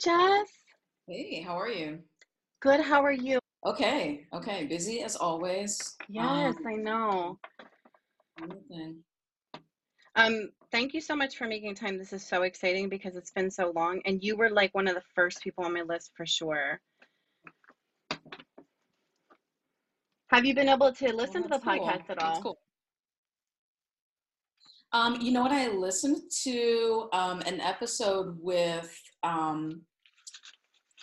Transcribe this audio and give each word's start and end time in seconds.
Jess. 0.00 0.48
Hey, 1.08 1.40
how 1.40 1.58
are 1.58 1.68
you? 1.68 1.98
Good. 2.60 2.80
How 2.80 3.02
are 3.02 3.12
you? 3.12 3.38
Okay, 3.66 4.26
okay. 4.32 4.66
Busy 4.66 5.02
as 5.02 5.16
always. 5.16 5.96
Yes, 6.08 6.54
um, 6.56 6.66
I 6.66 6.74
know. 6.74 7.38
Anything. 8.40 8.98
Um, 10.14 10.50
thank 10.70 10.94
you 10.94 11.00
so 11.00 11.16
much 11.16 11.36
for 11.36 11.48
making 11.48 11.74
time. 11.74 11.98
This 11.98 12.12
is 12.12 12.24
so 12.24 12.42
exciting 12.42 12.88
because 12.88 13.16
it's 13.16 13.32
been 13.32 13.50
so 13.50 13.72
long, 13.74 14.00
and 14.04 14.22
you 14.22 14.36
were 14.36 14.50
like 14.50 14.74
one 14.74 14.86
of 14.86 14.94
the 14.94 15.02
first 15.14 15.42
people 15.42 15.64
on 15.64 15.74
my 15.74 15.82
list 15.82 16.12
for 16.16 16.26
sure. 16.26 16.80
Have 20.30 20.44
you 20.44 20.54
been 20.54 20.68
able 20.68 20.92
to 20.92 21.12
listen 21.12 21.42
well, 21.42 21.58
to 21.58 21.58
the 21.58 21.58
cool. 21.58 21.86
podcast 21.86 22.10
at 22.10 22.22
all? 22.22 22.42
Cool. 22.42 22.58
Um, 24.92 25.20
you 25.20 25.32
know 25.32 25.42
what? 25.42 25.52
I 25.52 25.68
listened 25.68 26.22
to 26.44 27.08
um, 27.12 27.40
an 27.40 27.60
episode 27.60 28.38
with 28.40 28.90
um, 29.22 29.82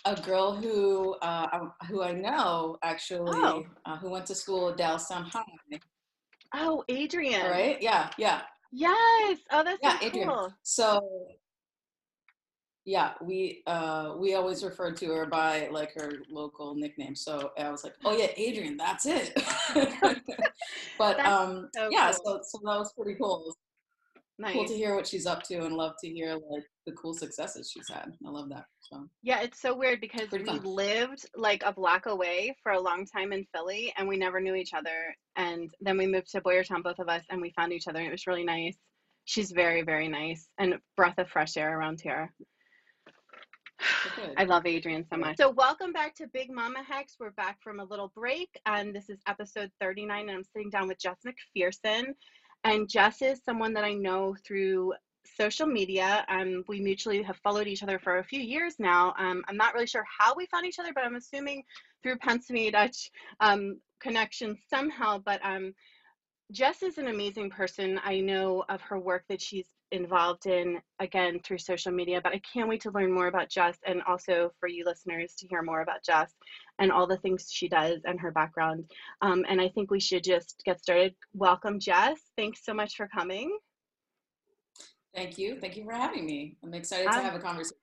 a 0.04 0.20
girl 0.20 0.54
who 0.54 1.14
uh, 1.22 1.68
who 1.88 2.02
I 2.02 2.12
know 2.12 2.78
actually, 2.82 3.30
oh. 3.34 3.64
uh, 3.84 3.96
who 3.98 4.10
went 4.10 4.26
to 4.26 4.34
school 4.34 4.70
at 4.70 4.76
Dallastown 4.76 5.30
High. 5.30 5.80
Oh, 6.54 6.84
Adrian. 6.88 7.42
All 7.42 7.50
right. 7.50 7.80
Yeah. 7.80 8.10
Yeah. 8.18 8.42
Yes. 8.72 9.38
Oh, 9.52 9.62
that's 9.62 9.78
yeah, 9.82 9.98
so 9.98 10.06
Adrian. 10.06 10.28
Cool. 10.28 10.52
So 10.62 11.28
yeah, 12.84 13.14
we 13.20 13.62
uh 13.66 14.14
we 14.16 14.34
always 14.34 14.64
referred 14.64 14.96
to 14.98 15.06
her 15.06 15.26
by 15.26 15.68
like 15.70 15.92
her 15.94 16.10
local 16.30 16.74
nickname. 16.76 17.16
So 17.16 17.50
I 17.58 17.70
was 17.70 17.84
like, 17.84 17.94
oh 18.04 18.16
yeah, 18.16 18.28
Adrian, 18.36 18.76
that's 18.76 19.06
it. 19.06 19.32
but 20.98 21.16
that's 21.16 21.28
um 21.28 21.68
so 21.74 21.88
yeah, 21.90 22.12
cool. 22.12 22.40
so 22.42 22.58
so 22.58 22.58
that 22.64 22.78
was 22.78 22.92
pretty 22.96 23.18
cool. 23.20 23.54
Nice. 24.38 24.52
Cool 24.52 24.66
to 24.66 24.74
hear 24.74 24.94
what 24.94 25.06
she's 25.06 25.26
up 25.26 25.42
to 25.44 25.64
and 25.64 25.74
love 25.74 25.94
to 26.02 26.08
hear 26.08 26.34
like 26.34 26.64
the 26.84 26.92
cool 26.92 27.14
successes 27.14 27.70
she's 27.72 27.88
had. 27.88 28.12
I 28.26 28.30
love 28.30 28.50
that. 28.50 28.64
So 28.80 29.06
yeah, 29.22 29.40
it's 29.40 29.62
so 29.62 29.74
weird 29.74 30.00
because 30.00 30.28
Pretty 30.28 30.44
we 30.44 30.58
fun. 30.58 30.64
lived 30.64 31.24
like 31.34 31.62
a 31.64 31.72
block 31.72 32.04
away 32.04 32.54
for 32.62 32.72
a 32.72 32.80
long 32.80 33.06
time 33.06 33.32
in 33.32 33.46
Philly 33.54 33.94
and 33.96 34.06
we 34.06 34.18
never 34.18 34.38
knew 34.38 34.54
each 34.54 34.74
other. 34.74 35.14
And 35.36 35.70
then 35.80 35.96
we 35.96 36.06
moved 36.06 36.30
to 36.32 36.42
Boyertown, 36.42 36.82
both 36.82 36.98
of 36.98 37.08
us, 37.08 37.22
and 37.30 37.40
we 37.40 37.52
found 37.56 37.72
each 37.72 37.88
other 37.88 37.98
and 37.98 38.08
it 38.08 38.12
was 38.12 38.26
really 38.26 38.44
nice. 38.44 38.76
She's 39.24 39.52
very, 39.52 39.82
very 39.82 40.08
nice 40.08 40.48
and 40.58 40.74
a 40.74 40.80
breath 40.98 41.18
of 41.18 41.30
fresh 41.30 41.56
air 41.56 41.78
around 41.78 42.00
here. 42.02 42.30
I 44.36 44.44
love 44.44 44.66
Adrian 44.66 45.04
so 45.10 45.16
much. 45.16 45.36
So, 45.36 45.50
welcome 45.50 45.92
back 45.92 46.14
to 46.16 46.26
Big 46.32 46.50
Mama 46.50 46.82
Hacks. 46.82 47.16
We're 47.20 47.32
back 47.32 47.58
from 47.62 47.80
a 47.80 47.84
little 47.84 48.10
break, 48.14 48.48
and 48.64 48.94
this 48.94 49.10
is 49.10 49.18
episode 49.28 49.70
39. 49.80 50.28
And 50.28 50.30
I'm 50.30 50.44
sitting 50.44 50.70
down 50.70 50.88
with 50.88 50.98
Jess 50.98 51.18
McPherson. 51.26 52.14
And 52.64 52.88
Jess 52.88 53.22
is 53.22 53.40
someone 53.44 53.72
that 53.74 53.84
I 53.84 53.94
know 53.94 54.34
through 54.44 54.94
social 55.36 55.66
media. 55.66 56.24
Um, 56.28 56.64
we 56.68 56.80
mutually 56.80 57.22
have 57.22 57.36
followed 57.38 57.66
each 57.66 57.82
other 57.82 57.98
for 57.98 58.18
a 58.18 58.24
few 58.24 58.40
years 58.40 58.74
now. 58.78 59.14
Um, 59.18 59.44
I'm 59.48 59.56
not 59.56 59.74
really 59.74 59.86
sure 59.86 60.04
how 60.18 60.34
we 60.34 60.46
found 60.46 60.66
each 60.66 60.78
other, 60.78 60.92
but 60.94 61.04
I'm 61.04 61.16
assuming 61.16 61.64
through 62.02 62.18
Pennsylvania 62.18 62.72
Dutch 62.72 63.10
um, 63.40 63.80
connections 64.00 64.58
somehow. 64.68 65.18
But 65.18 65.40
um, 65.44 65.74
Jess 66.52 66.82
is 66.82 66.98
an 66.98 67.08
amazing 67.08 67.50
person. 67.50 68.00
I 68.04 68.20
know 68.20 68.64
of 68.68 68.80
her 68.82 68.98
work 68.98 69.24
that 69.28 69.42
she's 69.42 69.68
involved 69.92 70.46
in 70.46 70.80
again 70.98 71.38
through 71.44 71.58
social 71.58 71.92
media 71.92 72.20
but 72.20 72.32
i 72.32 72.40
can't 72.52 72.68
wait 72.68 72.80
to 72.80 72.90
learn 72.90 73.12
more 73.12 73.28
about 73.28 73.48
jess 73.48 73.78
and 73.86 74.02
also 74.02 74.50
for 74.58 74.68
you 74.68 74.84
listeners 74.84 75.34
to 75.34 75.46
hear 75.46 75.62
more 75.62 75.82
about 75.82 76.02
jess 76.02 76.34
and 76.78 76.90
all 76.92 77.06
the 77.06 77.16
things 77.18 77.48
she 77.50 77.68
does 77.68 78.00
and 78.04 78.20
her 78.20 78.30
background. 78.30 78.84
Um, 79.22 79.44
and 79.48 79.60
i 79.60 79.68
think 79.68 79.90
we 79.90 80.00
should 80.00 80.24
just 80.24 80.62
get 80.64 80.80
started. 80.80 81.14
Welcome 81.34 81.78
jess. 81.78 82.18
Thanks 82.36 82.64
so 82.64 82.74
much 82.74 82.96
for 82.96 83.08
coming. 83.08 83.56
Thank 85.14 85.38
you. 85.38 85.58
Thank 85.60 85.76
you 85.76 85.84
for 85.84 85.92
having 85.92 86.26
me. 86.26 86.56
I'm 86.62 86.74
excited 86.74 87.10
to 87.10 87.20
have 87.20 87.34
a 87.34 87.38
conversation. 87.38 87.76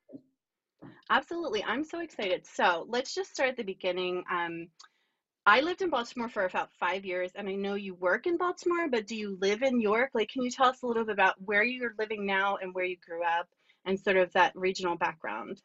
absolutely. 1.09 1.63
I'm 1.63 1.83
so 1.83 2.01
excited. 2.01 2.45
So 2.45 2.85
let's 2.87 3.15
just 3.15 3.31
start 3.31 3.49
at 3.49 3.57
the 3.57 3.63
beginning. 3.63 4.23
Um, 4.31 4.67
I 5.45 5.59
lived 5.59 5.81
in 5.81 5.89
Baltimore 5.89 6.29
for 6.29 6.45
about 6.45 6.69
five 6.79 7.03
years, 7.03 7.31
and 7.35 7.49
I 7.49 7.55
know 7.55 7.73
you 7.73 7.95
work 7.95 8.27
in 8.27 8.37
Baltimore, 8.37 8.87
but 8.89 9.07
do 9.07 9.15
you 9.15 9.37
live 9.41 9.61
in 9.61 9.81
York? 9.81 10.11
Like, 10.13 10.29
can 10.29 10.41
you 10.41 10.49
tell 10.49 10.67
us 10.67 10.83
a 10.83 10.87
little 10.87 11.03
bit 11.03 11.11
about 11.11 11.35
where 11.43 11.63
you're 11.63 11.95
living 11.99 12.25
now 12.25 12.57
and 12.61 12.73
where 12.73 12.85
you 12.85 12.95
grew 13.05 13.23
up 13.23 13.49
and 13.85 13.99
sort 13.99 14.15
of 14.15 14.31
that 14.33 14.55
regional 14.55 14.95
background? 14.95 15.61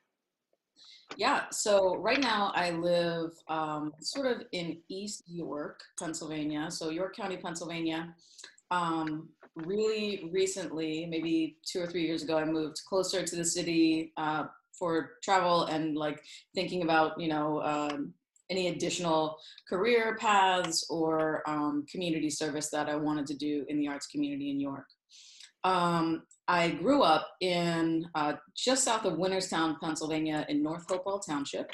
Yeah, 1.16 1.44
so 1.50 1.96
right 1.96 2.20
now 2.20 2.52
I 2.56 2.72
live 2.72 3.32
um, 3.46 3.92
sort 4.00 4.26
of 4.26 4.42
in 4.50 4.78
East 4.88 5.22
York, 5.28 5.80
Pennsylvania, 5.98 6.70
so 6.72 6.90
York 6.90 7.14
County, 7.14 7.36
Pennsylvania. 7.36 8.14
Um, 8.72 9.28
really 9.54 10.28
recently, 10.32 11.06
maybe 11.06 11.56
two 11.64 11.80
or 11.80 11.86
three 11.86 12.04
years 12.04 12.24
ago, 12.24 12.36
I 12.36 12.44
moved 12.44 12.80
closer 12.88 13.24
to 13.24 13.36
the 13.36 13.44
city 13.44 14.12
uh, 14.16 14.46
for 14.72 15.12
travel 15.22 15.64
and 15.64 15.96
like 15.96 16.22
thinking 16.54 16.82
about, 16.82 17.18
you 17.20 17.28
know, 17.28 17.62
um, 17.62 18.12
any 18.50 18.68
additional 18.68 19.38
career 19.68 20.16
paths 20.18 20.86
or 20.88 21.42
um, 21.48 21.84
community 21.90 22.30
service 22.30 22.70
that 22.70 22.88
I 22.88 22.96
wanted 22.96 23.26
to 23.26 23.34
do 23.34 23.64
in 23.68 23.78
the 23.78 23.88
arts 23.88 24.06
community 24.06 24.50
in 24.50 24.60
York. 24.60 24.86
Um, 25.64 26.22
I 26.46 26.70
grew 26.70 27.02
up 27.02 27.28
in 27.40 28.06
uh, 28.14 28.34
just 28.56 28.84
south 28.84 29.04
of 29.04 29.14
Winterstown, 29.14 29.78
Pennsylvania, 29.80 30.46
in 30.48 30.62
North 30.62 30.84
Hopewell 30.88 31.18
Township. 31.18 31.72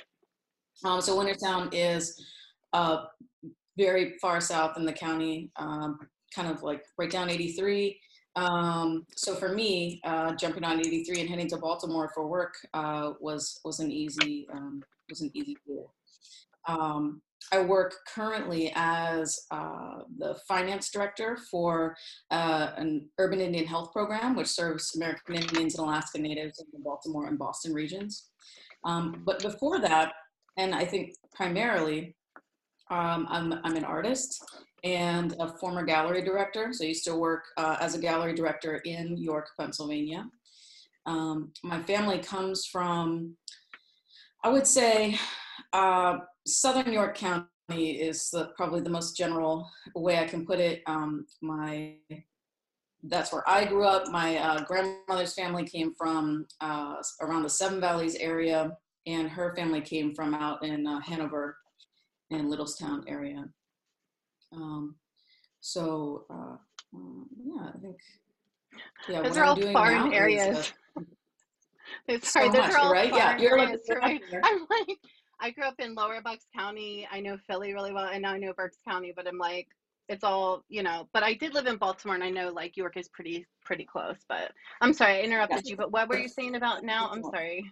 Um, 0.84 1.00
so 1.00 1.16
Winterstown 1.16 1.68
is 1.72 2.20
uh, 2.72 3.04
very 3.78 4.16
far 4.20 4.40
south 4.40 4.76
in 4.76 4.84
the 4.84 4.92
county, 4.92 5.50
um, 5.56 5.98
kind 6.34 6.48
of 6.48 6.62
like 6.62 6.82
right 6.98 7.10
down 7.10 7.30
83. 7.30 8.00
Um, 8.36 9.06
so 9.14 9.34
for 9.34 9.50
me, 9.50 10.00
uh, 10.04 10.34
jumping 10.34 10.64
on 10.64 10.80
83 10.80 11.20
and 11.20 11.30
heading 11.30 11.48
to 11.48 11.56
Baltimore 11.56 12.10
for 12.14 12.26
work 12.26 12.54
uh, 12.74 13.12
was 13.20 13.60
was 13.64 13.78
an 13.78 13.92
easy 13.92 14.46
um, 14.52 14.82
was 15.08 15.20
an 15.20 15.30
easy 15.34 15.56
deal. 15.66 15.92
Um, 16.66 17.22
I 17.52 17.60
work 17.60 17.94
currently 18.12 18.72
as 18.74 19.38
uh, 19.50 19.98
the 20.18 20.34
finance 20.48 20.90
director 20.90 21.38
for 21.50 21.94
uh, 22.30 22.70
an 22.76 23.08
urban 23.18 23.40
Indian 23.40 23.66
health 23.66 23.92
program, 23.92 24.34
which 24.34 24.48
serves 24.48 24.94
American 24.96 25.36
Indians 25.36 25.74
and 25.74 25.86
Alaska 25.86 26.18
Natives 26.18 26.58
in 26.58 26.66
the 26.72 26.82
Baltimore 26.82 27.26
and 27.26 27.38
Boston 27.38 27.74
regions. 27.74 28.30
Um, 28.84 29.22
but 29.26 29.42
before 29.42 29.80
that, 29.80 30.12
and 30.56 30.74
I 30.74 30.84
think 30.84 31.14
primarily, 31.34 32.16
um, 32.90 33.26
I'm, 33.28 33.54
I'm 33.64 33.76
an 33.76 33.84
artist 33.84 34.42
and 34.84 35.34
a 35.40 35.48
former 35.58 35.84
gallery 35.84 36.22
director. 36.22 36.72
So 36.72 36.84
I 36.84 36.88
used 36.88 37.04
to 37.04 37.16
work 37.16 37.44
uh, 37.56 37.76
as 37.80 37.94
a 37.94 37.98
gallery 37.98 38.34
director 38.34 38.76
in 38.84 39.16
York, 39.16 39.48
Pennsylvania. 39.58 40.26
Um, 41.06 41.52
my 41.62 41.82
family 41.82 42.18
comes 42.18 42.66
from, 42.66 43.36
I 44.42 44.50
would 44.50 44.66
say, 44.66 45.18
uh, 45.72 46.18
Southern 46.46 46.92
York 46.92 47.16
County 47.16 47.48
is 47.70 48.30
the, 48.30 48.50
probably 48.56 48.80
the 48.80 48.90
most 48.90 49.16
general 49.16 49.70
way 49.94 50.18
I 50.18 50.26
can 50.26 50.44
put 50.44 50.60
it. 50.60 50.82
Um, 50.86 51.26
my 51.40 51.94
that's 53.06 53.32
where 53.32 53.48
I 53.48 53.66
grew 53.66 53.84
up. 53.84 54.08
My 54.08 54.36
uh, 54.38 54.64
grandmother's 54.64 55.34
family 55.34 55.64
came 55.64 55.94
from 55.94 56.46
uh, 56.60 56.96
around 57.20 57.42
the 57.42 57.50
Seven 57.50 57.80
Valleys 57.80 58.16
area, 58.16 58.76
and 59.06 59.28
her 59.28 59.54
family 59.54 59.82
came 59.82 60.14
from 60.14 60.34
out 60.34 60.64
in 60.64 60.86
uh, 60.86 61.00
Hanover 61.00 61.58
and 62.30 62.50
Littlestown 62.50 63.04
area. 63.06 63.44
Um, 64.52 64.96
so 65.60 66.24
uh, 66.30 66.56
um, 66.94 67.26
yeah, 67.36 67.68
I 67.74 67.78
think 67.78 67.96
yeah. 69.08 69.22
Those 69.22 69.36
are 69.36 69.44
all 69.44 69.56
foreign 69.56 70.12
areas. 70.14 70.58
Is, 70.58 70.72
uh, 70.96 71.02
it's 72.08 72.28
sorry, 72.32 72.46
so 72.46 72.52
those 72.52 72.62
much, 72.62 72.72
are 72.72 72.78
all 72.78 72.92
right? 72.92 73.14
Yeah, 73.14 73.36
you're 73.36 73.58
like, 73.58 73.78
right? 73.90 74.22
I'm 74.42 74.66
like 74.70 74.98
I 75.40 75.50
grew 75.50 75.64
up 75.64 75.78
in 75.78 75.94
Lower 75.94 76.20
Bucks 76.22 76.46
County. 76.54 77.06
I 77.10 77.20
know 77.20 77.36
Philly 77.46 77.72
really 77.72 77.92
well, 77.92 78.08
and 78.12 78.22
now 78.22 78.32
I 78.32 78.38
know 78.38 78.52
Berks 78.52 78.78
County. 78.86 79.12
But 79.14 79.26
I'm 79.26 79.38
like, 79.38 79.68
it's 80.08 80.24
all 80.24 80.64
you 80.68 80.82
know. 80.82 81.08
But 81.12 81.22
I 81.22 81.34
did 81.34 81.54
live 81.54 81.66
in 81.66 81.76
Baltimore, 81.76 82.14
and 82.14 82.24
I 82.24 82.30
know 82.30 82.50
like 82.50 82.76
York 82.76 82.96
is 82.96 83.08
pretty 83.08 83.46
pretty 83.64 83.84
close. 83.84 84.18
But 84.28 84.52
I'm 84.80 84.92
sorry, 84.92 85.18
I 85.18 85.22
interrupted 85.22 85.66
you. 85.66 85.76
But 85.76 85.92
what 85.92 86.08
were 86.08 86.18
you 86.18 86.28
saying 86.28 86.54
about 86.56 86.84
now? 86.84 87.08
I'm 87.10 87.22
sorry. 87.22 87.64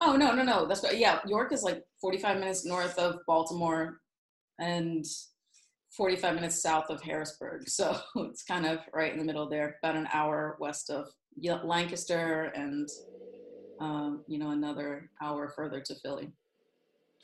Oh 0.00 0.16
no 0.16 0.34
no 0.34 0.42
no. 0.42 0.66
That's 0.66 0.84
yeah. 0.94 1.20
York 1.26 1.52
is 1.52 1.62
like 1.62 1.82
45 2.00 2.38
minutes 2.38 2.64
north 2.64 2.98
of 2.98 3.20
Baltimore, 3.26 4.00
and 4.58 5.04
45 5.96 6.34
minutes 6.34 6.62
south 6.62 6.90
of 6.90 7.02
Harrisburg. 7.02 7.62
So 7.68 7.98
it's 8.16 8.42
kind 8.42 8.66
of 8.66 8.80
right 8.92 9.12
in 9.12 9.18
the 9.18 9.24
middle 9.24 9.48
there, 9.48 9.76
about 9.82 9.96
an 9.96 10.08
hour 10.12 10.56
west 10.60 10.90
of 10.90 11.06
Lancaster 11.64 12.52
and 12.54 12.88
um, 13.80 14.24
you 14.26 14.38
know, 14.38 14.50
another 14.50 15.10
hour 15.22 15.48
further 15.48 15.80
to 15.80 15.94
Philly. 15.96 16.30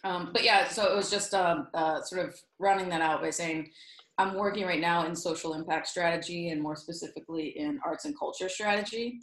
Um, 0.05 0.31
but 0.33 0.45
yeah, 0.45 0.69
so 0.69 0.85
it 0.91 0.95
was 0.95 1.11
just 1.11 1.35
um, 1.35 1.69
uh, 1.73 2.03
sort 2.03 2.29
of 2.29 2.39
rounding 2.59 2.89
that 2.91 3.01
out 3.01 3.23
by 3.23 3.31
saying 3.31 3.71
I'm 4.19 4.35
working 4.35 4.67
right 4.67 4.81
now 4.81 5.07
in 5.07 5.17
social 5.17 5.55
impact 5.55 5.89
strategy 5.89 6.51
and 6.51 6.63
more 6.63 6.77
specifically 6.77 7.59
in 7.59 7.81
arts 7.85 8.05
and 8.05 8.17
culture 8.19 8.49
strategy. 8.49 9.21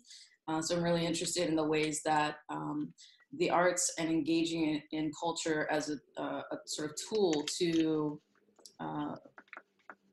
Uh, 0.47 0.61
so 0.61 0.75
I'm 0.75 0.83
really 0.83 1.05
interested 1.05 1.47
in 1.47 1.55
the 1.55 1.63
ways 1.63 2.01
that 2.03 2.37
um, 2.49 2.93
the 3.37 3.49
arts 3.49 3.93
and 3.97 4.09
engaging 4.09 4.69
in, 4.69 4.81
in 4.91 5.11
culture 5.17 5.67
as 5.71 5.89
a, 5.89 6.21
uh, 6.21 6.41
a, 6.51 6.57
sort 6.65 6.89
of 6.89 6.97
tool 7.09 7.45
to 7.59 8.19
uh, 8.79 9.15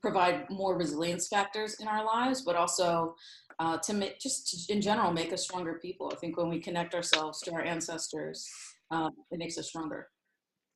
provide 0.01 0.49
more 0.51 0.77
resilience 0.77 1.29
factors 1.29 1.81
in 1.81 1.89
our 1.89 2.05
lives, 2.05 2.43
but 2.43 2.57
also 2.57 3.15
uh, 3.59 3.77
to 3.79 3.93
make 3.93 4.19
just 4.21 4.71
in 4.71 4.81
general 4.81 5.13
make 5.13 5.33
us 5.33 5.43
stronger 5.43 5.79
people. 5.83 6.11
I 6.13 6.17
think 6.17 6.37
when 6.37 6.49
we 6.49 6.61
connect 6.61 6.95
ourselves 6.95 7.41
to 7.43 7.53
our 7.53 7.63
ancestors, 7.63 8.49
um, 8.91 9.11
it 9.31 9.39
makes 9.39 9.59
us 9.59 9.69
stronger. 9.69 10.09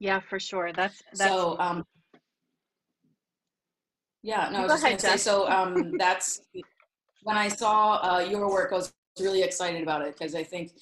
Yeah, 0.00 0.20
for 0.20 0.40
sure. 0.40 0.72
That's, 0.72 1.00
that's 1.12 1.30
so. 1.30 1.56
Um, 1.58 1.84
yeah, 4.24 4.48
no, 4.52 4.58
I 4.58 4.62
was 4.62 4.72
just 4.72 4.84
ahead, 4.84 5.00
say. 5.00 5.16
So 5.16 5.48
um, 5.48 5.94
that's 5.98 6.40
when 7.22 7.36
I 7.36 7.48
saw 7.48 8.00
uh, 8.02 8.18
your 8.20 8.50
work. 8.50 8.72
I 8.72 8.76
was 8.76 8.92
really 9.20 9.42
excited 9.42 9.82
about 9.82 10.02
it 10.02 10.16
because 10.16 10.34
I 10.34 10.42
think 10.42 10.72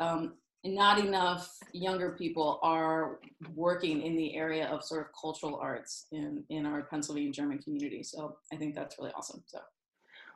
um, 0.00 0.34
not 0.64 0.98
enough 0.98 1.56
younger 1.72 2.10
people 2.10 2.58
are 2.62 3.20
working 3.54 4.02
in 4.02 4.16
the 4.16 4.34
area 4.36 4.66
of 4.66 4.84
sort 4.84 5.06
of 5.06 5.06
cultural 5.18 5.56
arts 5.56 6.06
in 6.12 6.44
in 6.50 6.66
our 6.66 6.82
Pennsylvania 6.82 7.32
German 7.32 7.58
community. 7.58 8.02
So 8.02 8.36
I 8.52 8.56
think 8.56 8.74
that's 8.74 8.98
really 8.98 9.12
awesome. 9.14 9.42
So. 9.46 9.60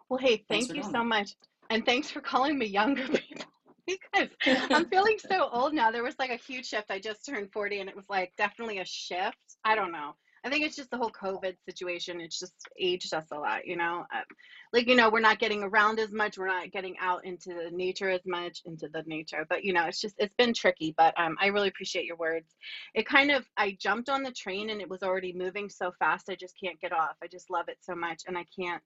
Well, 0.09 0.19
hey, 0.19 0.45
thank 0.49 0.73
you 0.75 0.83
so 0.83 1.03
much. 1.03 1.35
And 1.71 1.85
thanks 1.87 2.11
for 2.11 2.21
calling 2.21 2.59
me 2.59 2.67
younger 2.67 3.07
people 3.09 3.47
because 3.87 4.29
I'm 4.71 4.87
feeling 4.89 5.19
so 5.19 5.49
old 5.53 5.75
now. 5.75 5.91
There 5.91 6.05
was 6.05 6.19
like 6.19 6.31
a 6.31 6.37
huge 6.37 6.67
shift. 6.67 6.91
I 6.91 6.99
just 6.99 7.27
turned 7.27 7.53
40 7.53 7.81
and 7.81 7.89
it 7.89 7.97
was 7.97 8.05
like 8.09 8.33
definitely 8.37 8.79
a 8.79 8.85
shift. 8.85 9.39
I 9.65 9.75
don't 9.75 9.93
know. 9.93 10.15
I 10.45 10.51
think 10.51 10.65
it's 10.65 10.75
just 10.75 10.91
the 10.91 10.97
whole 10.97 11.11
COVID 11.11 11.55
situation. 11.69 12.21
It's 12.21 12.39
just 12.39 12.55
aged 12.77 13.15
us 13.15 13.27
a 13.31 13.39
lot, 13.39 13.65
you 13.65 13.77
know. 13.77 14.05
Um, 14.13 14.25
like 14.73 14.89
you 14.89 14.97
know, 14.97 15.09
we're 15.09 15.21
not 15.21 15.39
getting 15.39 15.63
around 15.63 16.01
as 16.01 16.11
much. 16.11 16.37
We're 16.37 16.49
not 16.49 16.73
getting 16.73 16.97
out 17.01 17.25
into 17.25 17.71
nature 17.71 18.11
as 18.11 18.23
much, 18.27 18.61
into 18.65 18.89
the 18.89 19.05
nature. 19.07 19.47
But 19.49 19.65
you 19.65 19.73
know, 19.73 19.85
it's 19.87 20.01
just 20.01 20.17
it's 20.19 20.35
been 20.35 20.53
tricky. 20.53 20.95
But 20.97 21.19
um, 21.19 21.37
I 21.41 21.47
really 21.49 21.69
appreciate 21.69 22.07
your 22.07 22.17
words. 22.17 22.57
It 22.95 23.07
kind 23.07 23.31
of 23.31 23.45
I 23.57 23.77
jumped 23.81 24.09
on 24.09 24.25
the 24.25 24.33
train 24.33 24.71
and 24.71 24.81
it 24.81 24.91
was 24.91 25.05
already 25.05 25.33
moving 25.33 25.69
so 25.69 25.93
fast. 25.99 26.29
I 26.29 26.35
just 26.35 26.55
can't 26.61 26.81
get 26.81 26.93
off. 26.93 27.17
I 27.23 27.29
just 27.29 27.49
love 27.49 27.69
it 27.69 27.79
so 27.81 27.95
much, 27.95 28.23
and 28.27 28.37
I 28.37 28.45
can't 28.59 28.83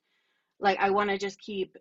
like 0.61 0.79
I 0.79 0.91
want 0.91 1.08
to 1.08 1.19
just 1.19 1.41
keep 1.41 1.75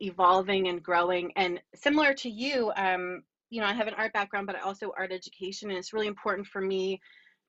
evolving 0.00 0.68
and 0.68 0.82
growing. 0.82 1.32
And 1.36 1.60
similar 1.74 2.12
to 2.14 2.28
you, 2.28 2.72
um, 2.76 3.22
you 3.48 3.62
know, 3.62 3.66
I 3.66 3.72
have 3.72 3.86
an 3.86 3.94
art 3.94 4.12
background, 4.12 4.46
but 4.46 4.56
I 4.56 4.60
also 4.60 4.92
art 4.98 5.12
education, 5.12 5.70
and 5.70 5.78
it's 5.78 5.94
really 5.94 6.08
important 6.08 6.46
for 6.46 6.60
me 6.60 7.00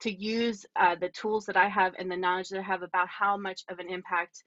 to 0.01 0.11
use 0.11 0.65
uh, 0.75 0.95
the 0.95 1.09
tools 1.09 1.45
that 1.45 1.57
I 1.57 1.67
have 1.67 1.93
and 1.97 2.11
the 2.11 2.17
knowledge 2.17 2.49
that 2.49 2.59
I 2.59 2.63
have 2.63 2.83
about 2.83 3.07
how 3.07 3.37
much 3.37 3.63
of 3.69 3.79
an 3.79 3.89
impact 3.89 4.43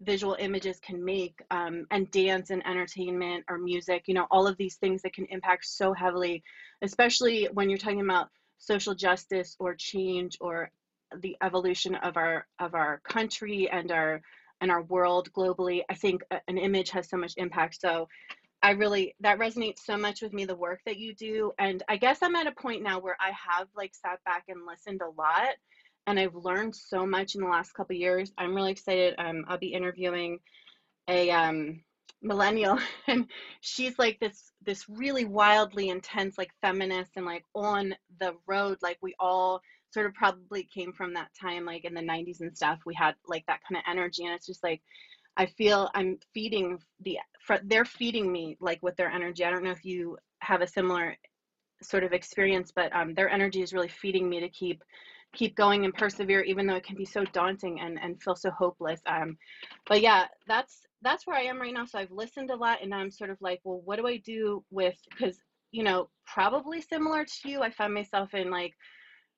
visual 0.00 0.36
images 0.38 0.80
can 0.80 1.04
make 1.04 1.40
um, 1.50 1.86
and 1.90 2.10
dance 2.10 2.50
and 2.50 2.66
entertainment 2.66 3.44
or 3.48 3.56
music 3.58 4.04
you 4.06 4.14
know 4.14 4.26
all 4.32 4.48
of 4.48 4.56
these 4.56 4.76
things 4.76 5.02
that 5.02 5.12
can 5.14 5.26
impact 5.26 5.64
so 5.64 5.92
heavily 5.92 6.42
especially 6.82 7.48
when 7.52 7.70
you're 7.70 7.78
talking 7.78 8.00
about 8.00 8.28
social 8.58 8.94
justice 8.94 9.54
or 9.60 9.74
change 9.74 10.36
or 10.40 10.70
the 11.20 11.36
evolution 11.42 11.94
of 11.96 12.16
our 12.16 12.46
of 12.58 12.74
our 12.74 13.00
country 13.04 13.68
and 13.70 13.92
our 13.92 14.20
and 14.62 14.70
our 14.70 14.82
world 14.82 15.28
globally. 15.32 15.82
I 15.90 15.94
think 15.94 16.22
an 16.48 16.56
image 16.56 16.90
has 16.90 17.10
so 17.10 17.16
much 17.16 17.34
impact. 17.36 17.80
So 17.80 18.08
I 18.62 18.70
really 18.70 19.14
that 19.20 19.38
resonates 19.38 19.80
so 19.84 19.96
much 19.96 20.22
with 20.22 20.32
me 20.32 20.44
the 20.44 20.54
work 20.54 20.80
that 20.86 20.98
you 20.98 21.14
do 21.14 21.52
and 21.58 21.82
I 21.88 21.96
guess 21.96 22.18
I'm 22.22 22.36
at 22.36 22.46
a 22.46 22.52
point 22.52 22.82
now 22.82 23.00
where 23.00 23.16
I 23.20 23.32
have 23.48 23.68
like 23.76 23.92
sat 23.94 24.22
back 24.24 24.44
and 24.48 24.66
listened 24.66 25.00
a 25.02 25.20
lot 25.20 25.54
and 26.06 26.18
I've 26.18 26.34
learned 26.34 26.74
so 26.74 27.06
much 27.06 27.34
in 27.34 27.42
the 27.42 27.48
last 27.48 27.72
couple 27.74 27.94
years. 27.94 28.32
I'm 28.36 28.54
really 28.54 28.72
excited. 28.72 29.14
Um, 29.18 29.44
I'll 29.48 29.58
be 29.58 29.72
interviewing 29.72 30.40
a 31.08 31.30
um, 31.30 31.82
millennial 32.22 32.78
and 33.08 33.26
she's 33.60 33.98
like 33.98 34.18
this 34.20 34.52
this 34.64 34.88
really 34.88 35.24
wildly 35.24 35.88
intense 35.88 36.38
like 36.38 36.50
feminist 36.60 37.12
and 37.16 37.26
like 37.26 37.44
on 37.54 37.94
the 38.20 38.34
road 38.46 38.78
like 38.82 38.98
we 39.02 39.14
all 39.18 39.60
sort 39.92 40.06
of 40.06 40.14
probably 40.14 40.62
came 40.72 40.92
from 40.92 41.12
that 41.12 41.28
time 41.38 41.64
like 41.64 41.84
in 41.84 41.94
the 41.94 42.00
90s 42.00 42.40
and 42.40 42.56
stuff 42.56 42.78
we 42.86 42.94
had 42.94 43.14
like 43.26 43.44
that 43.46 43.60
kind 43.68 43.76
of 43.76 43.90
energy 43.90 44.24
and 44.24 44.32
it's 44.32 44.46
just 44.46 44.62
like 44.62 44.80
i 45.36 45.46
feel 45.46 45.90
i'm 45.94 46.18
feeding 46.34 46.78
the 47.00 47.18
they're 47.64 47.84
feeding 47.84 48.30
me 48.30 48.56
like 48.60 48.82
with 48.82 48.96
their 48.96 49.10
energy. 49.10 49.44
I 49.44 49.50
don't 49.50 49.64
know 49.64 49.70
if 49.70 49.84
you 49.84 50.16
have 50.40 50.60
a 50.60 50.66
similar 50.66 51.16
sort 51.82 52.04
of 52.04 52.12
experience 52.12 52.72
but 52.74 52.94
um, 52.94 53.14
their 53.14 53.28
energy 53.28 53.62
is 53.62 53.72
really 53.72 53.88
feeding 53.88 54.28
me 54.28 54.40
to 54.40 54.48
keep 54.48 54.82
keep 55.34 55.56
going 55.56 55.84
and 55.84 55.94
persevere 55.94 56.42
even 56.42 56.66
though 56.66 56.76
it 56.76 56.84
can 56.84 56.96
be 56.96 57.04
so 57.04 57.24
daunting 57.32 57.80
and 57.80 57.98
and 58.00 58.22
feel 58.22 58.36
so 58.36 58.50
hopeless. 58.50 59.00
Um 59.06 59.36
but 59.88 60.00
yeah 60.00 60.26
that's 60.46 60.82
that's 61.02 61.26
where 61.26 61.36
i 61.36 61.42
am 61.42 61.60
right 61.60 61.74
now. 61.74 61.86
So 61.86 61.98
i've 61.98 62.10
listened 62.10 62.50
a 62.50 62.56
lot 62.56 62.82
and 62.82 62.94
i'm 62.94 63.10
sort 63.10 63.30
of 63.30 63.38
like 63.40 63.60
well 63.64 63.80
what 63.84 63.96
do 63.96 64.06
i 64.06 64.18
do 64.18 64.62
with 64.70 64.96
because 65.10 65.36
you 65.72 65.82
know 65.82 66.08
probably 66.26 66.80
similar 66.80 67.24
to 67.24 67.48
you 67.48 67.62
i 67.62 67.70
find 67.70 67.94
myself 67.94 68.34
in 68.34 68.50
like 68.50 68.74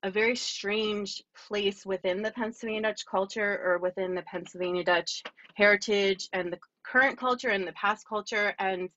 a 0.02 0.11
very 0.11 0.37
strange 0.37 1.23
place 1.49 1.87
within 1.87 2.20
the 2.20 2.31
Pennsylvania 2.32 2.82
Dutch 2.82 3.06
culture 3.11 3.58
or 3.64 3.79
within 3.79 4.14
the 4.14 4.23
Pennsylvania 4.23 4.85
Dutch 4.85 5.23
heritage 5.55 6.29
and 6.33 6.53
the 6.53 6.59
current 6.85 7.19
culture 7.19 7.49
and 7.49 7.67
the 7.67 7.73
past 7.73 8.06
culture. 8.09 8.55
And, 8.59 8.89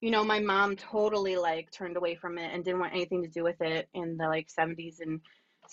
you 0.00 0.10
know, 0.10 0.24
my 0.24 0.40
mom 0.40 0.76
totally 0.76 1.36
like 1.36 1.70
turned 1.70 1.96
away 1.96 2.14
from 2.14 2.38
it 2.38 2.52
and 2.52 2.64
didn't 2.64 2.80
want 2.80 2.94
anything 2.94 3.22
to 3.22 3.28
do 3.28 3.42
with 3.42 3.60
it 3.60 3.88
in 3.94 4.16
the 4.16 4.26
like 4.26 4.48
70s 4.48 4.96
and 5.00 5.20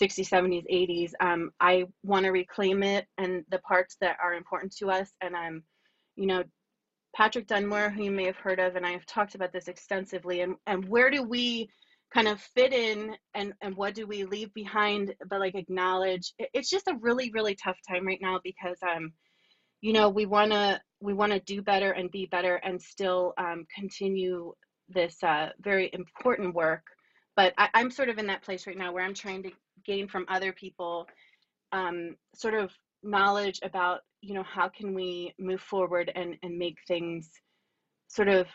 60s, 0.01 0.29
70s, 0.29 0.65
80s. 0.71 1.11
Um, 1.19 1.51
I 1.59 1.85
want 2.03 2.25
to 2.25 2.31
reclaim 2.31 2.83
it 2.83 3.05
and 3.17 3.43
the 3.49 3.59
parts 3.59 3.97
that 4.01 4.17
are 4.23 4.33
important 4.33 4.75
to 4.77 4.91
us. 4.91 5.11
And 5.21 5.35
I'm, 5.35 5.63
you 6.15 6.27
know, 6.27 6.43
Patrick 7.15 7.47
Donmoyer, 7.47 7.91
who 7.91 8.03
you 8.03 8.11
may 8.11 8.25
have 8.25 8.35
heard 8.35 8.59
of, 8.59 8.75
and 8.75 8.85
I 8.85 8.91
have 8.91 9.05
talked 9.05 9.33
about 9.33 9.51
this 9.51 9.67
extensively. 9.67 10.41
And, 10.41 10.55
and 10.67 10.87
where 10.87 11.09
do 11.09 11.23
we 11.23 11.69
kind 12.13 12.27
of 12.27 12.39
fit 12.39 12.73
in 12.73 13.15
and 13.33 13.53
and 13.61 13.75
what 13.75 13.93
do 13.93 14.07
we 14.07 14.23
leave 14.23 14.53
behind 14.53 15.13
but 15.29 15.39
like 15.39 15.55
acknowledge 15.55 16.33
it's 16.39 16.69
just 16.69 16.87
a 16.87 16.97
really 17.01 17.29
really 17.31 17.55
tough 17.55 17.77
time 17.87 18.05
right 18.05 18.21
now 18.21 18.39
because 18.43 18.77
um 18.81 19.11
you 19.81 19.93
know 19.93 20.09
we 20.09 20.25
want 20.25 20.51
to 20.51 20.79
we 20.99 21.13
want 21.13 21.31
to 21.31 21.39
do 21.39 21.61
better 21.61 21.91
and 21.91 22.11
be 22.11 22.25
better 22.25 22.55
and 22.55 22.81
still 22.81 23.33
um, 23.37 23.65
continue 23.73 24.53
this 24.89 25.21
uh, 25.23 25.49
very 25.59 25.89
important 25.93 26.53
work 26.53 26.83
but 27.35 27.53
I, 27.57 27.69
i'm 27.73 27.91
sort 27.91 28.09
of 28.09 28.17
in 28.17 28.27
that 28.27 28.43
place 28.43 28.67
right 28.67 28.77
now 28.77 28.91
where 28.91 29.03
i'm 29.03 29.13
trying 29.13 29.43
to 29.43 29.51
gain 29.85 30.07
from 30.07 30.25
other 30.27 30.51
people 30.51 31.07
um, 31.71 32.15
sort 32.35 32.53
of 32.53 32.71
knowledge 33.03 33.59
about 33.63 34.01
you 34.21 34.33
know 34.33 34.43
how 34.43 34.69
can 34.69 34.93
we 34.93 35.33
move 35.39 35.61
forward 35.61 36.11
and 36.15 36.35
and 36.41 36.57
make 36.57 36.77
things 36.87 37.29
sort 38.07 38.27
of 38.29 38.47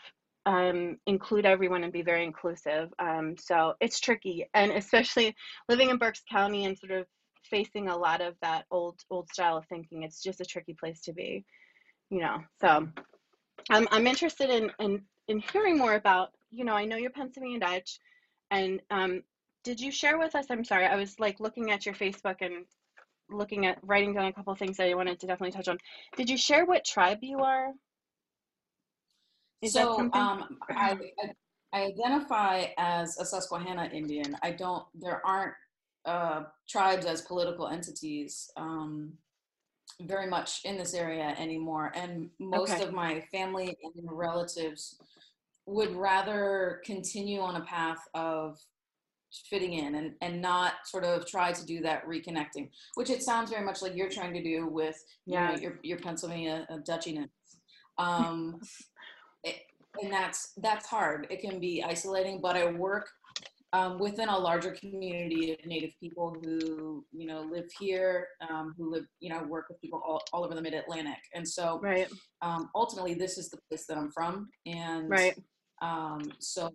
um, 0.45 0.97
include 1.07 1.45
everyone 1.45 1.83
and 1.83 1.93
be 1.93 2.01
very 2.01 2.23
inclusive. 2.23 2.93
Um, 2.99 3.35
so 3.37 3.75
it's 3.79 3.99
tricky, 3.99 4.47
and 4.53 4.71
especially 4.71 5.35
living 5.69 5.89
in 5.89 5.97
Berks 5.97 6.21
County 6.29 6.65
and 6.65 6.77
sort 6.77 6.91
of 6.91 7.07
facing 7.49 7.89
a 7.89 7.97
lot 7.97 8.21
of 8.21 8.35
that 8.41 8.65
old 8.71 8.99
old 9.09 9.29
style 9.29 9.57
of 9.57 9.65
thinking. 9.67 10.03
It's 10.03 10.21
just 10.21 10.41
a 10.41 10.45
tricky 10.45 10.73
place 10.73 11.01
to 11.01 11.13
be, 11.13 11.45
you 12.09 12.21
know. 12.21 12.37
So 12.61 12.87
I'm 13.69 13.87
I'm 13.91 14.07
interested 14.07 14.49
in 14.49 14.71
in 14.79 15.01
in 15.27 15.39
hearing 15.51 15.77
more 15.77 15.95
about. 15.95 16.29
You 16.51 16.65
know, 16.65 16.73
I 16.73 16.85
know 16.85 16.97
you're 16.97 17.09
Pennsylvania 17.09 17.59
Dutch, 17.59 17.97
and 18.51 18.79
um, 18.91 19.23
did 19.63 19.79
you 19.79 19.91
share 19.91 20.19
with 20.19 20.35
us? 20.35 20.45
I'm 20.49 20.63
sorry, 20.63 20.85
I 20.85 20.95
was 20.95 21.19
like 21.19 21.39
looking 21.39 21.71
at 21.71 21.85
your 21.85 21.95
Facebook 21.95 22.37
and 22.41 22.65
looking 23.29 23.65
at 23.65 23.79
writing 23.81 24.13
down 24.13 24.25
a 24.25 24.33
couple 24.33 24.53
things 24.55 24.77
that 24.77 24.87
I 24.87 24.93
wanted 24.93 25.19
to 25.19 25.27
definitely 25.27 25.51
touch 25.51 25.67
on. 25.67 25.77
Did 26.15 26.29
you 26.29 26.37
share 26.37 26.65
what 26.65 26.85
tribe 26.85 27.19
you 27.21 27.39
are? 27.39 27.71
Is 29.61 29.73
so 29.73 29.97
um, 30.13 30.59
I, 30.69 30.97
I 31.73 31.83
identify 31.85 32.65
as 32.77 33.17
a 33.17 33.25
Susquehanna 33.25 33.89
Indian. 33.93 34.37
I 34.43 34.51
don't. 34.51 34.85
There 34.93 35.25
aren't 35.25 35.53
uh, 36.05 36.43
tribes 36.67 37.05
as 37.05 37.21
political 37.21 37.67
entities 37.67 38.49
um, 38.57 39.13
very 40.01 40.27
much 40.27 40.61
in 40.65 40.77
this 40.77 40.93
area 40.93 41.35
anymore, 41.37 41.91
and 41.95 42.29
most 42.39 42.73
okay. 42.73 42.83
of 42.83 42.93
my 42.93 43.21
family 43.31 43.77
and 43.83 43.93
relatives 44.11 44.97
would 45.65 45.95
rather 45.95 46.81
continue 46.85 47.39
on 47.39 47.55
a 47.55 47.61
path 47.61 47.99
of 48.13 48.57
fitting 49.49 49.73
in 49.73 49.95
and, 49.95 50.13
and 50.21 50.41
not 50.41 50.73
sort 50.85 51.03
of 51.03 51.25
try 51.25 51.51
to 51.51 51.65
do 51.65 51.81
that 51.81 52.05
reconnecting, 52.07 52.69
which 52.95 53.09
it 53.09 53.23
sounds 53.23 53.49
very 53.49 53.63
much 53.65 53.81
like 53.81 53.95
you're 53.95 54.09
trying 54.09 54.33
to 54.33 54.43
do 54.43 54.67
with 54.67 55.03
yeah. 55.25 55.51
You 55.51 55.55
know, 55.55 55.61
your, 55.61 55.79
your 55.83 55.97
Pennsylvania 55.99 56.67
uh, 56.69 56.77
Dutchiness. 56.77 57.29
Um, 57.99 58.59
and 60.01 60.11
that's 60.11 60.53
that's 60.57 60.87
hard. 60.87 61.27
It 61.29 61.41
can 61.41 61.59
be 61.59 61.83
isolating, 61.83 62.41
but 62.41 62.55
I 62.55 62.71
work 62.71 63.07
um, 63.73 63.97
within 63.97 64.29
a 64.29 64.37
larger 64.37 64.71
community 64.71 65.51
of 65.51 65.65
Native 65.65 65.91
people 65.99 66.35
who 66.41 67.03
you 67.11 67.27
know 67.27 67.41
live 67.41 67.65
here, 67.79 68.27
um, 68.47 68.73
who 68.77 68.91
live 68.91 69.05
you 69.19 69.29
know 69.29 69.43
work 69.43 69.65
with 69.67 69.81
people 69.81 70.01
all, 70.05 70.21
all 70.31 70.45
over 70.45 70.53
the 70.53 70.61
Mid 70.61 70.75
Atlantic, 70.75 71.19
and 71.33 71.47
so 71.47 71.79
right. 71.81 72.07
um, 72.41 72.69
ultimately 72.75 73.15
this 73.15 73.37
is 73.37 73.49
the 73.49 73.57
place 73.67 73.85
that 73.87 73.97
I'm 73.97 74.11
from, 74.11 74.49
and 74.65 75.09
right. 75.09 75.37
Um, 75.81 76.31
so 76.39 76.69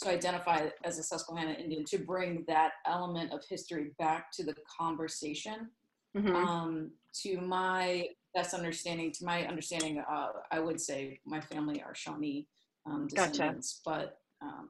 to 0.00 0.08
identify 0.08 0.68
as 0.82 0.98
a 0.98 1.02
Susquehanna 1.02 1.52
Indian 1.52 1.84
to 1.86 1.98
bring 1.98 2.44
that 2.48 2.72
element 2.86 3.30
of 3.32 3.42
history 3.46 3.90
back 3.98 4.32
to 4.32 4.44
the 4.44 4.54
conversation. 4.80 5.68
Mm-hmm. 6.16 6.34
Um, 6.34 6.90
to 7.22 7.38
my 7.42 8.08
best 8.34 8.54
understanding, 8.54 9.12
to 9.12 9.24
my 9.26 9.46
understanding, 9.46 10.02
uh, 10.10 10.28
I 10.50 10.60
would 10.60 10.80
say 10.80 11.20
my 11.26 11.40
family 11.40 11.82
are 11.82 11.94
Shawnee 11.94 12.46
um, 12.86 13.06
descendants, 13.06 13.82
gotcha. 13.84 14.08
but 14.40 14.46
um, 14.46 14.68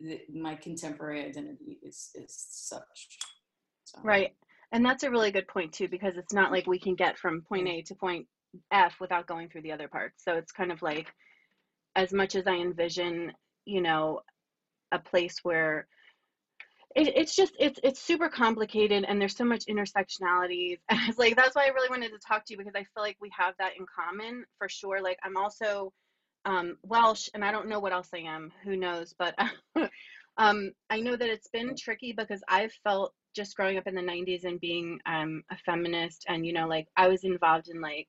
the, 0.00 0.20
my 0.32 0.54
contemporary 0.54 1.24
identity 1.24 1.78
is 1.82 2.10
is 2.14 2.34
such. 2.50 3.18
So. 3.84 4.00
Right. 4.02 4.34
And 4.72 4.84
that's 4.84 5.02
a 5.02 5.10
really 5.10 5.30
good 5.30 5.48
point 5.48 5.72
too, 5.72 5.88
because 5.88 6.16
it's 6.16 6.32
not 6.32 6.52
like 6.52 6.66
we 6.66 6.78
can 6.78 6.94
get 6.94 7.18
from 7.18 7.42
point 7.42 7.68
A 7.68 7.82
to 7.82 7.94
point 7.94 8.26
F 8.70 8.96
without 9.00 9.26
going 9.26 9.48
through 9.48 9.62
the 9.62 9.72
other 9.72 9.88
parts. 9.88 10.22
So 10.24 10.34
it's 10.34 10.52
kind 10.52 10.70
of 10.70 10.82
like, 10.82 11.08
as 11.96 12.12
much 12.12 12.34
as 12.34 12.46
I 12.46 12.56
envision, 12.56 13.32
you 13.64 13.80
know, 13.80 14.20
a 14.92 14.98
place 14.98 15.38
where 15.42 15.86
it, 16.96 17.08
it's 17.16 17.36
just 17.36 17.52
it's 17.58 17.78
it's 17.82 18.00
super 18.00 18.28
complicated 18.28 19.04
and 19.06 19.20
there's 19.20 19.36
so 19.36 19.44
much 19.44 19.66
intersectionalities 19.66 20.78
and 20.88 20.98
it's 21.06 21.18
like 21.18 21.36
that's 21.36 21.54
why 21.54 21.66
i 21.66 21.68
really 21.68 21.90
wanted 21.90 22.10
to 22.10 22.18
talk 22.26 22.44
to 22.46 22.54
you 22.54 22.58
because 22.58 22.74
i 22.74 22.80
feel 22.94 23.02
like 23.02 23.16
we 23.20 23.30
have 23.38 23.54
that 23.58 23.72
in 23.78 23.84
common 23.86 24.44
for 24.56 24.68
sure 24.68 25.02
like 25.02 25.18
i'm 25.22 25.36
also 25.36 25.92
um, 26.48 26.76
welsh 26.82 27.28
and 27.34 27.44
i 27.44 27.52
don't 27.52 27.68
know 27.68 27.78
what 27.78 27.92
else 27.92 28.08
i 28.14 28.18
am. 28.18 28.50
Who 28.64 28.76
knows? 28.76 29.14
But 29.18 29.34
um, 30.38 30.72
i 30.90 31.00
know 31.00 31.16
that 31.16 31.28
it's 31.28 31.48
been 31.48 31.74
tricky 31.76 32.12
because 32.12 32.42
i've 32.48 32.72
felt 32.84 33.12
just 33.34 33.56
growing 33.56 33.78
up 33.78 33.86
in 33.86 33.94
the 33.94 34.00
90s 34.00 34.44
and 34.44 34.60
being 34.60 34.98
um, 35.06 35.42
a 35.50 35.56
feminist 35.58 36.24
and 36.28 36.44
you 36.46 36.52
know 36.52 36.66
like 36.66 36.88
i 36.96 37.06
was 37.08 37.24
involved 37.24 37.68
in 37.68 37.80
like 37.80 38.06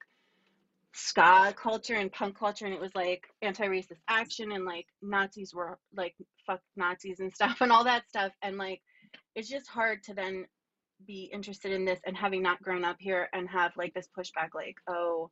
ska 0.94 1.54
culture 1.56 1.96
and 1.96 2.12
punk 2.12 2.38
culture 2.38 2.66
and 2.66 2.74
it 2.74 2.82
was 2.82 2.96
like 2.96 3.28
anti-racist 3.42 4.00
action 4.08 4.52
and 4.54 4.66
like 4.66 4.88
nazis 5.02 5.54
were 5.54 5.78
like 5.96 6.16
fuck 6.50 6.62
nazis 6.76 7.20
and 7.20 7.34
stuff 7.36 7.62
and 7.62 7.72
all 7.72 7.84
that 7.84 8.08
stuff. 8.08 8.32
And 8.42 8.58
like 8.58 8.82
it's 9.36 9.50
just 9.50 9.68
hard 9.68 10.04
to 10.04 10.14
then 10.14 10.46
be 11.08 11.30
interested 11.32 11.72
in 11.72 11.86
this 11.86 12.00
and 12.06 12.18
having 12.18 12.42
not 12.42 12.62
grown 12.62 12.84
up 12.84 12.98
here 13.00 13.30
and 13.34 13.48
have 13.50 13.72
like 13.78 13.94
this 13.94 14.10
pushback 14.18 14.50
like 14.54 14.76
oh 14.90 15.30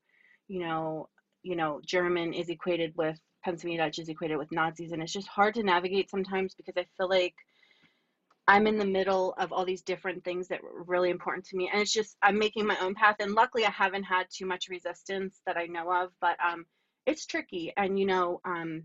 you 0.47 0.59
know 0.59 1.09
you 1.43 1.55
know 1.55 1.81
german 1.85 2.33
is 2.33 2.49
equated 2.49 2.93
with 2.95 3.19
pennsylvania 3.43 3.83
dutch 3.83 3.99
is 3.99 4.09
equated 4.09 4.37
with 4.37 4.51
nazis 4.51 4.91
and 4.91 5.01
it's 5.01 5.13
just 5.13 5.27
hard 5.27 5.53
to 5.53 5.63
navigate 5.63 6.09
sometimes 6.09 6.53
because 6.55 6.75
i 6.77 6.85
feel 6.97 7.09
like 7.09 7.35
I'm 8.47 8.65
in 8.65 8.77
the 8.77 8.85
middle 8.85 9.33
of 9.37 9.51
all 9.51 9.65
these 9.65 9.81
different 9.81 10.23
things 10.23 10.47
that 10.47 10.63
were 10.63 10.83
really 10.83 11.09
important 11.09 11.45
to 11.47 11.57
me. 11.57 11.69
And 11.71 11.81
it's 11.81 11.91
just, 11.91 12.15
I'm 12.21 12.39
making 12.39 12.65
my 12.65 12.77
own 12.79 12.95
path. 12.95 13.17
And 13.19 13.33
luckily, 13.33 13.65
I 13.65 13.71
haven't 13.71 14.03
had 14.03 14.27
too 14.31 14.45
much 14.45 14.69
resistance 14.69 15.41
that 15.45 15.57
I 15.57 15.65
know 15.65 15.91
of, 15.91 16.11
but 16.21 16.37
um, 16.39 16.65
it's 17.05 17.25
tricky. 17.25 17.73
And, 17.75 17.99
you 17.99 18.05
know, 18.05 18.39
um, 18.45 18.83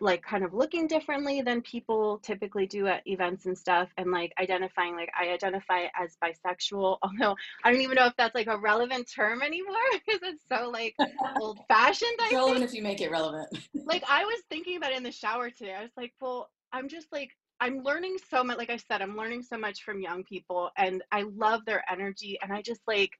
like 0.00 0.22
kind 0.22 0.44
of 0.44 0.52
looking 0.52 0.86
differently 0.86 1.40
than 1.40 1.62
people 1.62 2.18
typically 2.18 2.66
do 2.66 2.86
at 2.86 3.06
events 3.06 3.46
and 3.46 3.56
stuff 3.56 3.88
and 3.96 4.10
like 4.10 4.32
identifying 4.40 4.96
like 4.96 5.10
i 5.18 5.28
identify 5.28 5.84
as 6.00 6.16
bisexual 6.22 6.98
although 7.02 7.36
i 7.62 7.70
don't 7.70 7.80
even 7.80 7.94
know 7.94 8.06
if 8.06 8.16
that's 8.16 8.34
like 8.34 8.48
a 8.48 8.58
relevant 8.58 9.08
term 9.10 9.42
anymore 9.42 9.74
because 9.92 10.20
it's 10.24 10.42
so 10.48 10.68
like 10.68 10.94
old 11.40 11.60
fashioned 11.68 12.18
relevant 12.32 12.64
if 12.64 12.74
you 12.74 12.82
make 12.82 13.00
it 13.00 13.10
relevant 13.10 13.48
like 13.86 14.02
i 14.08 14.24
was 14.24 14.40
thinking 14.48 14.76
about 14.76 14.90
it 14.90 14.96
in 14.96 15.02
the 15.02 15.12
shower 15.12 15.50
today 15.50 15.74
i 15.74 15.82
was 15.82 15.92
like 15.96 16.12
well 16.20 16.50
i'm 16.72 16.88
just 16.88 17.06
like 17.12 17.30
I'm 17.60 17.82
learning 17.84 18.16
so 18.30 18.42
much. 18.42 18.58
Like 18.58 18.68
I 18.68 18.76
said, 18.76 19.00
I'm 19.00 19.16
learning 19.16 19.42
so 19.42 19.56
much 19.56 19.84
from 19.84 20.00
young 20.00 20.24
people, 20.24 20.70
and 20.76 21.02
I 21.12 21.22
love 21.22 21.64
their 21.64 21.84
energy. 21.90 22.36
And 22.42 22.52
I 22.52 22.62
just 22.62 22.80
like, 22.86 23.12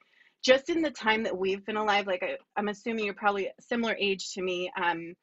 just 0.42 0.68
in 0.68 0.82
the 0.82 0.90
time 0.90 1.22
that 1.22 1.38
we've 1.38 1.64
been 1.64 1.76
alive, 1.76 2.06
like 2.06 2.22
I, 2.22 2.36
am 2.58 2.68
assuming 2.68 3.04
you're 3.04 3.14
probably 3.14 3.50
similar 3.60 3.96
age 3.98 4.32
to 4.32 4.42
me. 4.42 4.70
Um, 4.76 5.14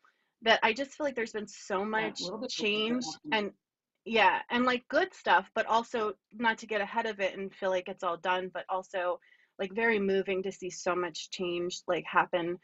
that 0.43 0.59
I 0.63 0.73
just 0.73 0.91
feel 0.91 1.05
like 1.05 1.15
there's 1.15 1.33
been 1.33 1.47
so 1.47 1.85
much 1.85 2.21
yeah, 2.21 2.47
change 2.49 3.03
and 3.31 3.51
yeah, 4.05 4.39
and 4.49 4.65
like 4.65 4.83
good 4.89 5.13
stuff, 5.13 5.49
but 5.53 5.67
also 5.67 6.13
not 6.33 6.57
to 6.59 6.65
get 6.67 6.81
ahead 6.81 7.05
of 7.05 7.19
it 7.19 7.37
and 7.37 7.53
feel 7.53 7.69
like 7.69 7.87
it's 7.87 8.03
all 8.03 8.17
done, 8.17 8.49
but 8.53 8.65
also 8.67 9.19
like 9.59 9.73
very 9.73 9.99
moving 9.99 10.41
to 10.43 10.51
see 10.51 10.69
so 10.69 10.95
much 10.95 11.29
change 11.29 11.81
like 11.87 12.03
happen 12.05 12.57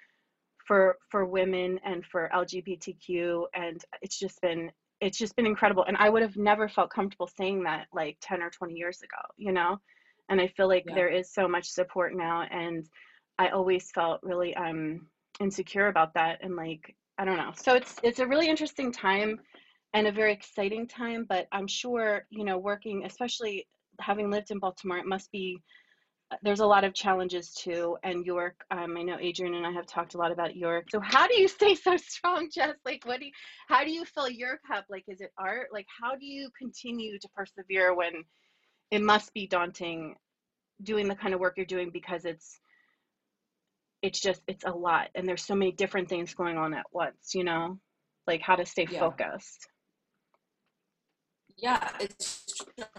for 0.67 0.98
for 1.10 1.25
women 1.25 1.79
and 1.86 2.03
for 2.05 2.29
LGBTQ 2.34 3.46
and 3.53 3.84
it's 4.01 4.17
just 4.19 4.41
been 4.41 4.72
it's 5.00 5.17
just 5.17 5.36
been 5.36 5.46
incredible 5.46 5.84
and 5.88 5.96
i 5.98 6.10
would 6.10 6.22
have 6.22 6.36
never 6.38 6.67
felt 6.67 6.89
comfortable 6.89 7.29
saying 7.38 7.63
that 7.63 7.86
like 7.93 8.17
10 8.22 8.41
or 8.41 8.50
20 8.50 8.74
years 8.74 9.01
ago 9.01 9.22
you 9.38 9.51
know 9.51 9.77
and 10.29 10.41
i 10.41 10.48
feel 10.48 10.67
like 10.67 10.84
yeah. 10.88 10.96
there 10.96 11.10
is 11.10 11.31
so 11.31 11.48
much 11.48 11.67
support 11.67 12.15
now 12.15 12.41
and 12.50 12.88
i 13.38 13.50
always 13.50 13.91
felt 13.91 14.19
really 14.24 14.55
um 14.55 15.07
insecure 15.39 15.88
about 15.88 16.13
that 16.15 16.39
and 16.41 16.55
like 16.55 16.96
i 17.17 17.25
don't 17.25 17.38
know. 17.38 17.51
So 17.55 17.75
it's 17.75 17.95
it's 18.03 18.19
a 18.19 18.27
really 18.27 18.50
interesting 18.50 18.91
time 18.91 19.39
and 19.93 20.07
a 20.07 20.12
very 20.12 20.33
exciting 20.33 20.88
time 20.88 21.25
but 21.27 21.47
i'm 21.51 21.67
sure 21.67 22.25
you 22.29 22.43
know 22.43 22.57
working 22.57 23.05
especially 23.05 23.65
having 24.00 24.29
lived 24.29 24.51
in 24.51 24.59
baltimore 24.59 24.97
it 24.97 25.05
must 25.05 25.31
be 25.31 25.62
there's 26.43 26.59
a 26.59 26.65
lot 26.65 26.83
of 26.83 26.93
challenges 26.93 27.53
too 27.53 27.97
and 28.03 28.25
york 28.25 28.55
um, 28.71 28.97
i 28.97 29.01
know 29.01 29.17
adrian 29.19 29.55
and 29.55 29.65
i 29.65 29.71
have 29.71 29.86
talked 29.86 30.13
a 30.13 30.17
lot 30.17 30.31
about 30.31 30.55
york. 30.55 30.86
So 30.91 31.00
how 31.00 31.27
do 31.27 31.39
you 31.39 31.47
stay 31.59 31.75
so 31.75 31.95
strong 31.97 32.50
jess? 32.53 32.75
Like 32.86 33.05
what 33.05 33.19
do 33.19 33.27
you 33.27 33.31
how 33.67 33.83
do 33.83 33.91
you 33.91 34.05
fill 34.05 34.29
your 34.29 34.59
cup 34.67 34.86
like 34.89 35.05
is 35.07 35.21
it 35.21 35.31
art? 35.38 35.67
Like 35.71 35.88
how 36.01 36.15
do 36.15 36.25
you 36.25 36.50
continue 36.57 37.17
to 37.19 37.29
persevere 37.36 37.95
when 37.95 38.24
it 38.91 39.01
must 39.01 39.33
be 39.33 39.47
daunting 39.47 40.15
doing 40.83 41.07
the 41.07 41.15
kind 41.15 41.33
of 41.33 41.39
work 41.39 41.55
you're 41.57 41.65
doing 41.65 41.89
because 41.91 42.25
it's 42.25 42.59
it's 44.01 44.19
just 44.19 44.41
it's 44.47 44.65
a 44.65 44.71
lot 44.71 45.09
and 45.15 45.27
there's 45.27 45.43
so 45.43 45.55
many 45.55 45.71
different 45.71 46.07
things 46.07 46.33
going 46.33 46.57
on 46.57 46.73
at 46.73 46.85
once 46.91 47.33
you 47.33 47.43
know 47.43 47.79
like 48.27 48.41
how 48.41 48.55
to 48.55 48.65
stay 48.65 48.87
yeah. 48.89 48.99
focused 48.99 49.67
yeah, 51.57 51.89
it's 51.99 52.45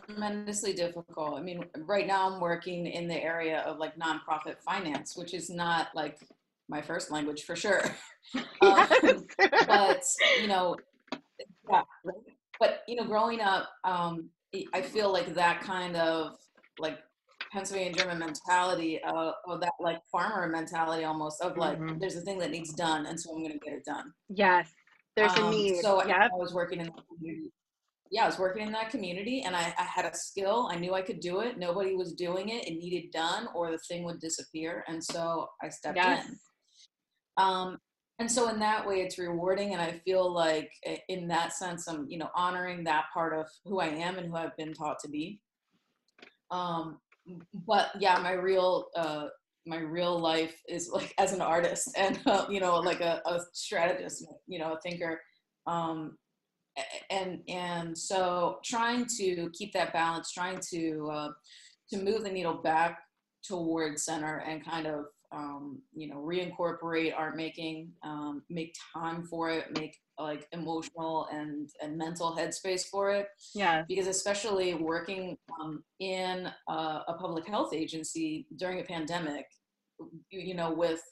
tremendously 0.07 0.73
difficult. 0.73 1.39
I 1.39 1.43
mean, 1.43 1.65
right 1.87 2.07
now 2.07 2.29
I'm 2.29 2.41
working 2.41 2.87
in 2.87 3.07
the 3.07 3.15
area 3.15 3.61
of 3.61 3.79
like 3.79 3.97
nonprofit 3.97 4.59
finance, 4.59 5.17
which 5.17 5.33
is 5.33 5.49
not 5.49 5.89
like 5.95 6.19
my 6.69 6.83
first 6.83 7.13
language 7.13 7.45
for 7.45 7.55
sure. 7.55 7.83
um, 8.61 9.27
but 9.39 10.03
you 10.41 10.49
know, 10.49 10.77
yeah, 11.71 11.83
but 12.59 12.81
you 12.89 12.97
know, 12.97 13.05
growing 13.05 13.41
up, 13.41 13.69
um, 13.85 14.29
I 14.75 14.83
feel 14.83 15.13
like 15.13 15.35
that 15.35 15.61
kind 15.61 15.97
of 15.97 16.33
like 16.81 16.99
Pennsylvania 17.53 17.93
German 17.93 18.19
mentality, 18.19 19.03
uh, 19.03 19.33
or 19.47 19.59
that 19.61 19.73
like 19.81 19.99
farmer 20.11 20.49
mentality 20.49 21.05
almost 21.05 21.41
of 21.43 21.57
like, 21.57 21.79
mm-hmm. 21.79 21.99
there's 21.99 22.17
a 22.17 22.21
thing 22.21 22.39
that 22.39 22.51
needs 22.51 22.73
done, 22.75 23.07
and 23.07 23.19
so 23.19 23.31
I'm 23.31 23.43
going 23.43 23.53
to 23.53 23.59
get 23.59 23.75
it 23.75 23.85
done. 23.85 24.13
Yes, 24.29 24.71
there's 25.17 25.37
um, 25.39 25.45
a 25.47 25.51
need. 25.51 25.81
So 25.81 26.05
yep. 26.05 26.17
I, 26.17 26.25
I 26.27 26.29
was 26.35 26.53
working 26.53 26.81
in 26.81 26.87
the 26.87 26.93
community 26.93 27.53
yeah, 28.11 28.25
I 28.25 28.27
was 28.27 28.39
working 28.39 28.67
in 28.67 28.73
that 28.73 28.91
community 28.91 29.43
and 29.43 29.55
I, 29.55 29.75
I, 29.79 29.83
had 29.83 30.05
a 30.05 30.17
skill. 30.17 30.69
I 30.73 30.77
knew 30.77 30.95
I 30.95 31.03
could 31.03 31.21
do 31.21 31.41
it. 31.41 31.59
Nobody 31.59 31.95
was 31.95 32.15
doing 32.15 32.49
it. 32.49 32.67
It 32.67 32.79
needed 32.79 33.11
done 33.13 33.49
or 33.55 33.71
the 33.71 33.79
thing 33.79 34.05
would 34.05 34.21
disappear. 34.21 34.85
And 34.89 35.03
so 35.03 35.49
I 35.63 35.69
stepped 35.69 35.97
yes. 35.97 36.27
in. 36.27 36.39
Um, 37.37 37.79
and 38.19 38.31
so 38.31 38.49
in 38.49 38.59
that 38.61 38.87
way, 38.87 39.01
it's 39.01 39.19
rewarding. 39.19 39.75
And 39.75 39.83
I 39.83 40.01
feel 40.05 40.33
like 40.33 40.71
in 41.09 41.29
that 41.29 41.53
sense, 41.53 41.87
I'm, 41.87 42.07
you 42.09 42.19
know, 42.19 42.31
honoring 42.35 42.85
that 42.85 43.07
part 43.13 43.39
of 43.39 43.47
who 43.65 43.81
I 43.81 43.87
am 43.87 44.17
and 44.17 44.29
who 44.29 44.37
I've 44.37 44.57
been 44.57 44.73
taught 44.73 44.99
to 45.01 45.09
be. 45.09 45.41
Um, 46.51 46.99
but 47.67 47.91
yeah, 47.99 48.19
my 48.19 48.33
real, 48.33 48.87
uh, 48.97 49.27
my 49.67 49.79
real 49.79 50.19
life 50.19 50.61
is 50.69 50.91
like 50.91 51.15
as 51.19 51.33
an 51.33 51.41
artist 51.41 51.91
and, 51.97 52.19
uh, 52.27 52.47
you 52.49 52.61
know, 52.61 52.77
like 52.77 53.01
a, 53.01 53.21
a 53.27 53.41
strategist, 53.53 54.27
you 54.47 54.59
know, 54.59 54.75
a 54.75 54.81
thinker. 54.81 55.21
Um, 55.67 56.17
and 57.11 57.41
and 57.49 57.97
so 57.97 58.59
trying 58.65 59.07
to 59.19 59.51
keep 59.53 59.73
that 59.73 59.93
balance 59.93 60.33
trying 60.33 60.61
to 60.71 61.11
uh, 61.13 61.29
to 61.91 62.03
move 62.03 62.23
the 62.23 62.31
needle 62.31 62.55
back 62.63 63.01
towards 63.45 64.05
center 64.05 64.39
and 64.47 64.65
kind 64.65 64.87
of 64.87 65.07
um, 65.33 65.81
you 65.95 66.09
know 66.09 66.17
reincorporate 66.17 67.13
art 67.17 67.37
making 67.37 67.91
um, 68.03 68.43
make 68.49 68.75
time 68.95 69.25
for 69.25 69.51
it 69.51 69.77
make 69.79 69.97
like 70.19 70.47
emotional 70.53 71.29
and 71.33 71.69
and 71.83 71.97
mental 71.97 72.37
headspace 72.37 72.87
for 72.87 73.11
it 73.11 73.29
yeah 73.55 73.85
because 73.89 74.07
especially 74.07 74.75
working 74.75 75.37
um, 75.61 75.83
in 76.01 76.51
a, 76.69 76.73
a, 76.73 77.17
public 77.21 77.47
health 77.47 77.73
agency 77.73 78.47
during 78.57 78.81
a 78.81 78.85
pandemic 78.85 79.47
you, 80.31 80.41
you 80.41 80.55
know 80.55 80.73
with 80.73 81.03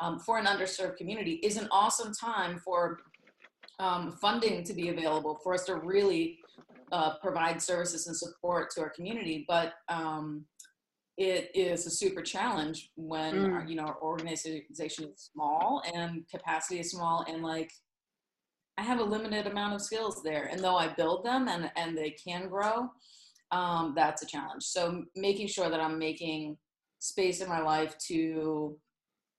um, 0.00 0.18
for 0.20 0.38
an 0.38 0.46
underserved 0.46 0.96
community 0.96 1.32
is 1.42 1.56
an 1.56 1.68
awesome 1.70 2.12
time 2.14 2.58
for 2.58 2.98
um, 3.78 4.12
funding 4.20 4.64
to 4.64 4.72
be 4.72 4.88
available 4.88 5.38
for 5.42 5.54
us 5.54 5.64
to 5.64 5.76
really 5.76 6.38
uh, 6.92 7.14
provide 7.18 7.60
services 7.60 8.06
and 8.06 8.16
support 8.16 8.70
to 8.70 8.80
our 8.80 8.90
community. 8.90 9.44
But 9.48 9.74
um, 9.88 10.44
it 11.16 11.50
is 11.54 11.86
a 11.86 11.90
super 11.90 12.20
challenge 12.20 12.90
when 12.96 13.34
mm. 13.34 13.52
our, 13.52 13.64
you 13.66 13.74
know 13.74 13.84
our 13.84 14.00
organization 14.02 14.72
is 14.78 15.30
small 15.32 15.82
and 15.94 16.28
capacity 16.28 16.80
is 16.80 16.90
small 16.90 17.24
and 17.28 17.42
like 17.42 17.72
I 18.78 18.82
have 18.82 19.00
a 19.00 19.04
limited 19.04 19.46
amount 19.46 19.74
of 19.74 19.80
skills 19.80 20.22
there. 20.22 20.50
And 20.52 20.62
though 20.62 20.76
I 20.76 20.88
build 20.88 21.24
them 21.24 21.48
and 21.48 21.70
and 21.76 21.96
they 21.96 22.10
can 22.10 22.48
grow, 22.48 22.90
um, 23.50 23.94
that's 23.96 24.22
a 24.22 24.26
challenge. 24.26 24.64
So 24.64 25.04
making 25.14 25.46
sure 25.46 25.70
that 25.70 25.80
I'm 25.80 25.98
making 25.98 26.58
space 26.98 27.40
in 27.40 27.48
my 27.48 27.60
life 27.60 27.96
to 28.08 28.76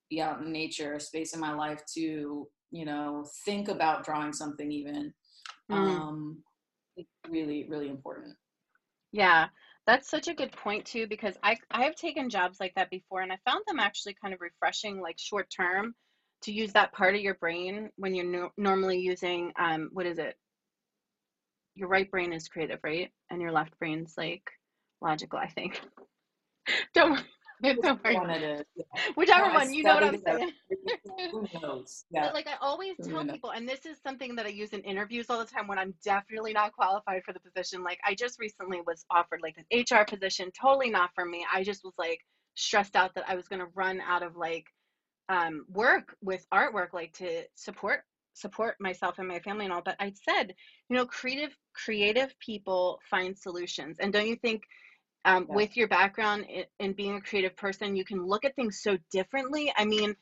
be 0.10 0.22
out 0.22 0.42
in 0.42 0.52
nature, 0.52 0.98
space 1.00 1.36
in 1.36 1.40
my 1.40 1.54
life 1.54 1.84
to 1.94 2.48
you 2.72 2.86
know 2.86 3.26
think 3.46 3.70
about 3.70 4.04
drawing 4.04 4.34
something 4.34 4.72
even 4.72 5.14
mm. 5.72 5.76
um 5.76 6.38
it's 6.96 7.10
really 7.30 7.66
really 7.70 7.90
important 7.90 8.36
yeah 9.12 9.48
that's 9.88 10.10
such 10.10 10.28
a 10.28 10.34
good 10.36 10.52
point 10.52 10.86
too 10.86 11.08
because 11.08 11.36
i 11.44 11.56
i 11.72 11.84
have 11.84 11.96
taken 11.96 12.30
jobs 12.30 12.60
like 12.60 12.74
that 12.76 12.90
before 12.92 13.22
and 13.22 13.32
i 13.32 13.38
found 13.50 13.64
them 13.68 13.80
actually 13.80 14.16
kind 14.22 14.34
of 14.34 14.42
refreshing 14.42 15.02
like 15.02 15.16
short 15.18 15.48
term 15.56 15.96
to 16.44 16.52
use 16.52 16.72
that 16.74 16.94
part 16.94 17.16
of 17.16 17.22
your 17.22 17.36
brain 17.36 17.90
when 17.98 18.14
you're 18.14 18.26
no- 18.26 18.52
normally 18.58 19.00
using 19.00 19.52
um 19.60 19.90
what 19.94 20.06
is 20.06 20.20
it? 20.20 20.36
Your 21.76 21.90
right 21.90 22.10
brain 22.10 22.34
is 22.34 22.48
creative 22.48 22.80
right? 22.84 23.12
And 23.30 23.42
your 23.42 23.52
left 23.52 23.78
brain's 23.80 24.14
like 24.18 24.44
logical 25.02 25.40
i 25.40 25.48
think. 25.48 25.82
Don't 26.94 27.24
don't 27.82 28.04
worry. 28.04 28.16
One 28.16 28.30
it 28.30 28.44
is. 28.44 28.66
Yeah. 28.76 29.02
Whichever 29.16 29.54
one, 29.54 29.74
you 29.74 29.84
know 29.84 29.96
what 29.96 30.04
I'm 30.04 30.22
saying. 30.22 30.52
Who 31.32 31.48
knows? 31.62 32.06
Yeah. 32.12 32.26
But 32.26 32.34
like 32.34 32.48
I 32.48 32.54
always 32.62 32.96
tell 33.04 33.26
people, 33.26 33.52
and 33.52 33.68
this 33.68 33.86
is 33.86 33.98
something 34.06 34.36
that 34.36 34.46
I 34.46 34.50
use 34.50 34.70
in 34.74 34.82
interviews 34.82 35.28
all 35.30 35.40
the 35.40 35.46
time 35.46 35.68
when 35.68 35.80
I'm 35.80 35.94
definitely 36.04 36.54
not 36.54 36.74
qualified 36.74 37.24
for 37.24 37.34
the 37.34 37.40
position. 37.40 37.84
Like 37.84 38.00
I 38.06 38.16
just 38.16 38.40
recently 38.40 38.82
was 38.86 39.06
offered 39.10 39.42
like 39.42 39.56
an 39.58 39.66
HR 39.80 40.06
position, 40.06 40.52
totally 40.60 40.90
not 40.90 41.12
for 41.16 41.26
me. 41.26 41.46
I 41.52 41.64
just 41.64 41.84
was 41.84 41.94
like 41.98 42.20
stressed 42.56 42.96
out 42.96 43.16
that 43.16 43.26
I 43.28 43.36
was 43.36 43.48
gonna 43.48 43.68
run 43.76 44.02
out 44.02 44.24
of 44.24 44.36
like 44.36 44.66
um, 45.30 45.66
work 45.70 46.16
with 46.22 46.46
artwork, 46.54 46.94
like 46.94 47.14
to 47.14 47.44
support 47.56 48.02
support 48.34 48.76
myself 48.80 49.18
and 49.18 49.28
my 49.28 49.40
family 49.40 49.66
and 49.66 49.74
all. 49.74 49.82
But 49.84 49.96
I 50.00 50.14
said, 50.30 50.54
you 50.90 50.96
know, 50.96 51.06
creative 51.06 51.56
creative 51.74 52.34
people 52.40 53.00
find 53.10 53.38
solutions, 53.38 53.98
and 54.00 54.14
don't 54.14 54.28
you 54.28 54.36
think? 54.36 54.64
Um, 55.26 55.48
Yeah. 55.50 55.56
with 55.56 55.78
your 55.78 55.88
background 55.88 56.46
in, 56.46 56.66
in 56.80 56.94
being 56.94 57.16
a 57.16 57.22
creative 57.22 57.56
person, 57.56 57.96
you 57.96 58.06
can 58.06 58.26
look 58.26 58.46
at 58.46 58.56
things 58.56 58.82
so 58.82 58.98
differently. 59.12 59.74
I 59.76 59.86
mean, 59.86 60.16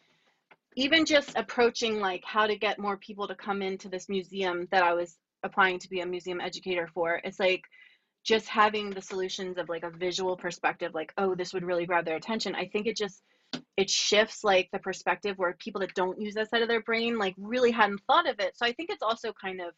even 0.76 1.06
just 1.06 1.36
approaching 1.38 2.00
like 2.00 2.24
how 2.26 2.48
to 2.48 2.58
get 2.58 2.80
more 2.80 2.98
people 2.98 3.28
to 3.28 3.36
come 3.36 3.62
into 3.62 3.90
this 3.90 4.10
museum 4.10 4.68
that 4.72 4.84
I 4.84 4.94
was 4.94 5.18
applying 5.44 5.80
to 5.80 5.90
be 5.90 6.02
a 6.02 6.06
museum 6.06 6.42
educator 6.42 6.90
for, 6.94 7.22
it's 7.24 7.40
like 7.40 7.62
just 8.24 8.48
having 8.48 8.90
the 8.90 9.02
solutions 9.02 9.58
of 9.58 9.70
like 9.70 9.84
a 9.84 9.90
visual 9.92 10.36
perspective, 10.36 10.94
like, 10.94 11.14
oh, 11.18 11.36
this 11.36 11.54
would 11.54 11.64
really 11.64 11.86
grab 11.86 12.06
their 12.06 12.16
attention. 12.18 12.56
I 12.56 12.68
think 12.68 12.88
it 12.88 12.98
just 12.98 13.22
it 13.78 13.90
shifts 13.90 14.44
like 14.44 14.70
the 14.72 14.80
perspective 14.80 15.38
where 15.38 15.56
people 15.60 15.80
that 15.82 15.94
don't 15.94 16.20
use 16.20 16.34
that 16.34 16.50
side 16.50 16.62
of 16.62 16.68
their 16.68 16.82
brain 16.82 17.18
like 17.18 17.36
really 17.38 17.72
hadn't 17.72 18.02
thought 18.08 18.28
of 18.28 18.40
it. 18.40 18.58
So 18.58 18.66
I 18.66 18.74
think 18.74 18.90
it's 18.90 19.04
also 19.04 19.32
kind 19.40 19.62
of 19.62 19.74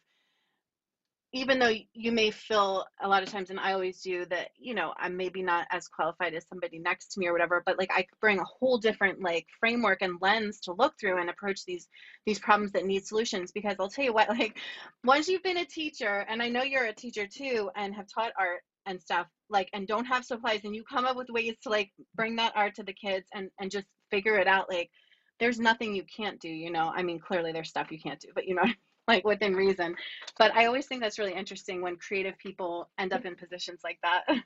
even 1.32 1.58
though 1.58 1.72
you 1.92 2.10
may 2.10 2.30
feel 2.30 2.86
a 3.02 3.08
lot 3.08 3.22
of 3.22 3.28
times 3.28 3.50
and 3.50 3.60
i 3.60 3.72
always 3.72 4.00
do 4.00 4.24
that 4.26 4.48
you 4.56 4.74
know 4.74 4.94
i'm 4.98 5.16
maybe 5.16 5.42
not 5.42 5.66
as 5.70 5.86
qualified 5.86 6.34
as 6.34 6.46
somebody 6.48 6.78
next 6.78 7.12
to 7.12 7.20
me 7.20 7.26
or 7.26 7.32
whatever 7.32 7.62
but 7.66 7.78
like 7.78 7.90
i 7.92 8.04
bring 8.20 8.38
a 8.38 8.44
whole 8.44 8.78
different 8.78 9.20
like 9.22 9.46
framework 9.60 10.00
and 10.00 10.18
lens 10.22 10.58
to 10.60 10.72
look 10.72 10.94
through 10.98 11.20
and 11.20 11.28
approach 11.28 11.64
these 11.66 11.88
these 12.26 12.38
problems 12.38 12.72
that 12.72 12.86
need 12.86 13.04
solutions 13.06 13.52
because 13.52 13.76
i'll 13.78 13.90
tell 13.90 14.04
you 14.04 14.12
what 14.12 14.28
like 14.38 14.58
once 15.04 15.28
you've 15.28 15.42
been 15.42 15.58
a 15.58 15.64
teacher 15.64 16.24
and 16.28 16.42
i 16.42 16.48
know 16.48 16.62
you're 16.62 16.86
a 16.86 16.94
teacher 16.94 17.26
too 17.26 17.70
and 17.76 17.94
have 17.94 18.06
taught 18.12 18.32
art 18.38 18.60
and 18.86 19.00
stuff 19.00 19.26
like 19.50 19.68
and 19.74 19.86
don't 19.86 20.06
have 20.06 20.24
supplies 20.24 20.60
and 20.64 20.74
you 20.74 20.82
come 20.90 21.04
up 21.04 21.16
with 21.16 21.28
ways 21.28 21.54
to 21.62 21.68
like 21.68 21.90
bring 22.14 22.36
that 22.36 22.52
art 22.54 22.74
to 22.74 22.82
the 22.82 22.92
kids 22.92 23.26
and 23.34 23.50
and 23.60 23.70
just 23.70 23.86
figure 24.10 24.38
it 24.38 24.46
out 24.46 24.70
like 24.70 24.90
there's 25.38 25.60
nothing 25.60 25.94
you 25.94 26.02
can't 26.04 26.40
do 26.40 26.48
you 26.48 26.70
know? 26.70 26.90
I 26.96 27.02
mean 27.02 27.20
clearly 27.20 27.52
there's 27.52 27.68
stuff 27.68 27.92
you 27.92 27.98
can't 28.00 28.18
do 28.18 28.28
but 28.34 28.46
you 28.46 28.54
know 28.54 28.64
like 29.08 29.24
within 29.24 29.54
reason 29.54 29.94
but 30.38 30.54
i 30.54 30.66
always 30.66 30.86
think 30.86 31.02
that's 31.02 31.18
really 31.18 31.34
interesting 31.34 31.82
when 31.82 31.96
creative 31.96 32.36
people 32.38 32.88
end 32.98 33.12
up 33.12 33.24
in 33.24 33.34
positions 33.34 33.80
like 33.82 33.98
that 34.02 34.24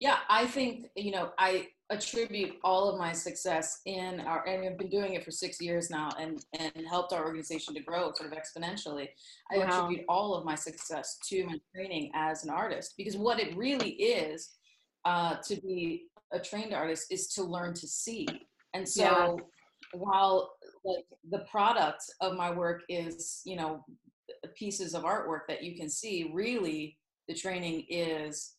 Yeah, 0.00 0.16
I 0.28 0.46
think, 0.46 0.86
you 0.96 1.10
know, 1.12 1.30
I 1.38 1.68
attribute 1.90 2.54
all 2.64 2.88
of 2.88 2.98
my 2.98 3.12
success 3.12 3.80
in 3.84 4.20
our, 4.20 4.46
and 4.46 4.64
I've 4.64 4.78
been 4.78 4.88
doing 4.88 5.14
it 5.14 5.24
for 5.24 5.30
six 5.30 5.60
years 5.60 5.90
now 5.90 6.08
and, 6.18 6.42
and 6.58 6.86
helped 6.88 7.12
our 7.12 7.24
organization 7.24 7.74
to 7.74 7.80
grow 7.82 8.10
sort 8.14 8.32
of 8.32 8.38
exponentially. 8.38 9.08
I 9.52 9.58
Wow. 9.58 9.66
attribute 9.66 10.06
all 10.08 10.34
of 10.34 10.44
my 10.44 10.54
success 10.54 11.18
to 11.28 11.44
my 11.44 11.56
training 11.74 12.12
as 12.14 12.44
an 12.44 12.50
artist 12.50 12.94
because 12.96 13.16
what 13.16 13.38
it 13.38 13.54
really 13.56 13.90
is 13.90 14.50
uh, 15.04 15.36
to 15.46 15.56
be 15.56 16.04
a 16.32 16.38
trained 16.38 16.72
artist 16.72 17.06
is 17.10 17.28
to 17.34 17.42
learn 17.42 17.74
to 17.74 17.86
see. 17.86 18.26
And 18.72 18.88
so 18.88 19.02
Yes. 19.02 19.46
while 19.92 20.52
like 20.84 21.04
the 21.30 21.44
product 21.50 22.02
of 22.20 22.36
my 22.36 22.50
work 22.50 22.82
is, 22.88 23.42
you 23.44 23.56
know, 23.56 23.84
pieces 24.54 24.94
of 24.94 25.02
artwork 25.02 25.40
that 25.48 25.62
you 25.62 25.76
can 25.76 25.88
see, 25.88 26.30
really 26.32 26.96
the 27.28 27.34
training 27.34 27.84
is 27.88 28.54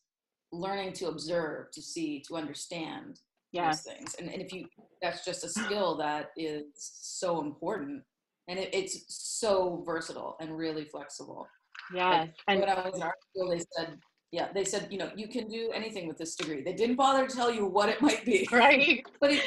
learning 0.52 0.92
to 0.94 1.08
observe, 1.08 1.70
to 1.72 1.82
see, 1.82 2.22
to 2.28 2.36
understand 2.36 3.20
yes 3.52 3.82
those 3.82 3.94
things. 3.94 4.14
And, 4.18 4.30
and 4.30 4.40
if 4.40 4.52
you, 4.52 4.66
that's 5.00 5.24
just 5.24 5.44
a 5.44 5.48
skill 5.48 5.96
that 5.98 6.30
is 6.36 6.64
so 6.74 7.40
important. 7.40 8.02
And 8.48 8.58
it, 8.58 8.70
it's 8.72 9.04
so 9.08 9.82
versatile 9.86 10.36
and 10.40 10.56
really 10.56 10.84
flexible. 10.84 11.46
yes 11.94 12.28
and 12.48 12.60
when 12.60 12.68
I 12.68 12.86
was 12.88 12.96
in 12.96 13.02
art 13.02 13.14
school, 13.30 13.50
they 13.50 13.62
said, 13.76 13.98
yeah, 14.32 14.48
they 14.54 14.64
said, 14.64 14.88
you 14.90 14.96
know, 14.96 15.10
you 15.14 15.28
can 15.28 15.46
do 15.46 15.70
anything 15.74 16.08
with 16.08 16.16
this 16.16 16.34
degree. 16.34 16.62
They 16.62 16.72
didn't 16.72 16.96
bother 16.96 17.26
to 17.26 17.36
tell 17.36 17.52
you 17.52 17.66
what 17.66 17.90
it 17.90 18.00
might 18.00 18.24
be. 18.24 18.48
right 18.52 19.04
But 19.20 19.32
it, 19.32 19.42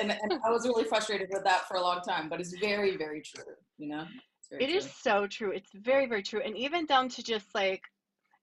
and, 0.00 0.12
and 0.12 0.40
I 0.46 0.50
was 0.50 0.66
really 0.66 0.84
frustrated 0.84 1.28
with 1.32 1.44
that 1.44 1.66
for 1.66 1.78
a 1.78 1.80
long 1.80 2.02
time, 2.02 2.28
but 2.28 2.38
it's 2.38 2.52
very, 2.52 2.98
very 2.98 3.22
true, 3.22 3.54
you 3.78 3.88
know? 3.88 4.04
It 4.50 4.68
is 4.68 4.84
true. 4.84 4.92
so 5.00 5.26
true. 5.26 5.50
It's 5.52 5.70
very, 5.74 6.06
very 6.06 6.22
true. 6.22 6.42
And 6.44 6.56
even 6.58 6.84
down 6.84 7.08
to 7.10 7.22
just 7.22 7.46
like, 7.54 7.82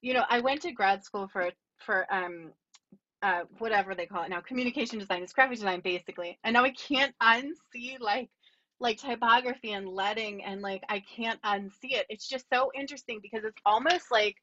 you 0.02 0.14
know, 0.14 0.24
I 0.28 0.40
went 0.40 0.62
to 0.64 0.72
grad 0.72 1.04
school 1.04 1.28
for 1.32 1.52
for 1.78 2.06
um 2.14 2.52
uh 3.24 3.42
whatever 3.58 3.96
they 3.96 4.06
call 4.06 4.24
it 4.24 4.30
now, 4.30 4.40
communication 4.42 5.00
design, 5.00 5.24
is 5.24 5.34
graphic 5.34 5.58
design 5.58 5.82
basically. 5.84 6.38
And 6.44 6.54
now 6.54 6.64
I 6.64 6.72
can't 6.72 7.16
unsee 7.24 8.00
like 8.00 8.30
like 8.80 9.00
typography 9.00 9.72
and 9.72 9.90
letting 9.90 10.44
and 10.44 10.62
like 10.62 10.84
I 10.90 11.00
can't 11.00 11.42
unsee 11.42 11.94
it. 11.94 12.06
It's 12.10 12.28
just 12.28 12.46
so 12.54 12.70
interesting 12.78 13.20
because 13.20 13.44
it's 13.44 13.62
almost 13.66 14.12
like 14.12 14.36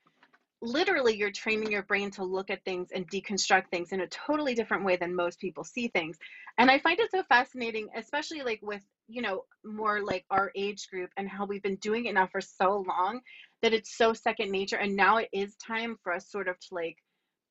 literally 0.62 1.16
you're 1.16 1.32
training 1.32 1.72
your 1.72 1.82
brain 1.82 2.10
to 2.12 2.24
look 2.24 2.48
at 2.48 2.64
things 2.64 2.88
and 2.94 3.10
deconstruct 3.10 3.68
things 3.68 3.90
in 3.90 4.00
a 4.00 4.06
totally 4.06 4.54
different 4.54 4.84
way 4.84 4.96
than 4.96 5.14
most 5.14 5.40
people 5.40 5.64
see 5.64 5.88
things. 5.88 6.16
And 6.56 6.70
I 6.70 6.78
find 6.78 6.98
it 7.00 7.10
so 7.10 7.24
fascinating, 7.24 7.88
especially 7.96 8.42
like 8.42 8.60
with, 8.62 8.82
you 9.08 9.22
know, 9.22 9.44
more 9.64 10.00
like 10.02 10.24
our 10.30 10.52
age 10.56 10.88
group 10.88 11.10
and 11.16 11.28
how 11.28 11.46
we've 11.46 11.62
been 11.62 11.76
doing 11.76 12.06
it 12.06 12.14
now 12.14 12.28
for 12.28 12.40
so 12.40 12.84
long 12.88 13.20
that 13.60 13.74
it's 13.74 13.96
so 13.96 14.12
second 14.12 14.52
nature. 14.52 14.76
And 14.76 14.94
now 14.94 15.16
it 15.16 15.28
is 15.32 15.56
time 15.56 15.98
for 16.02 16.12
us 16.12 16.30
sort 16.30 16.46
of 16.46 16.58
to 16.60 16.74
like 16.74 16.96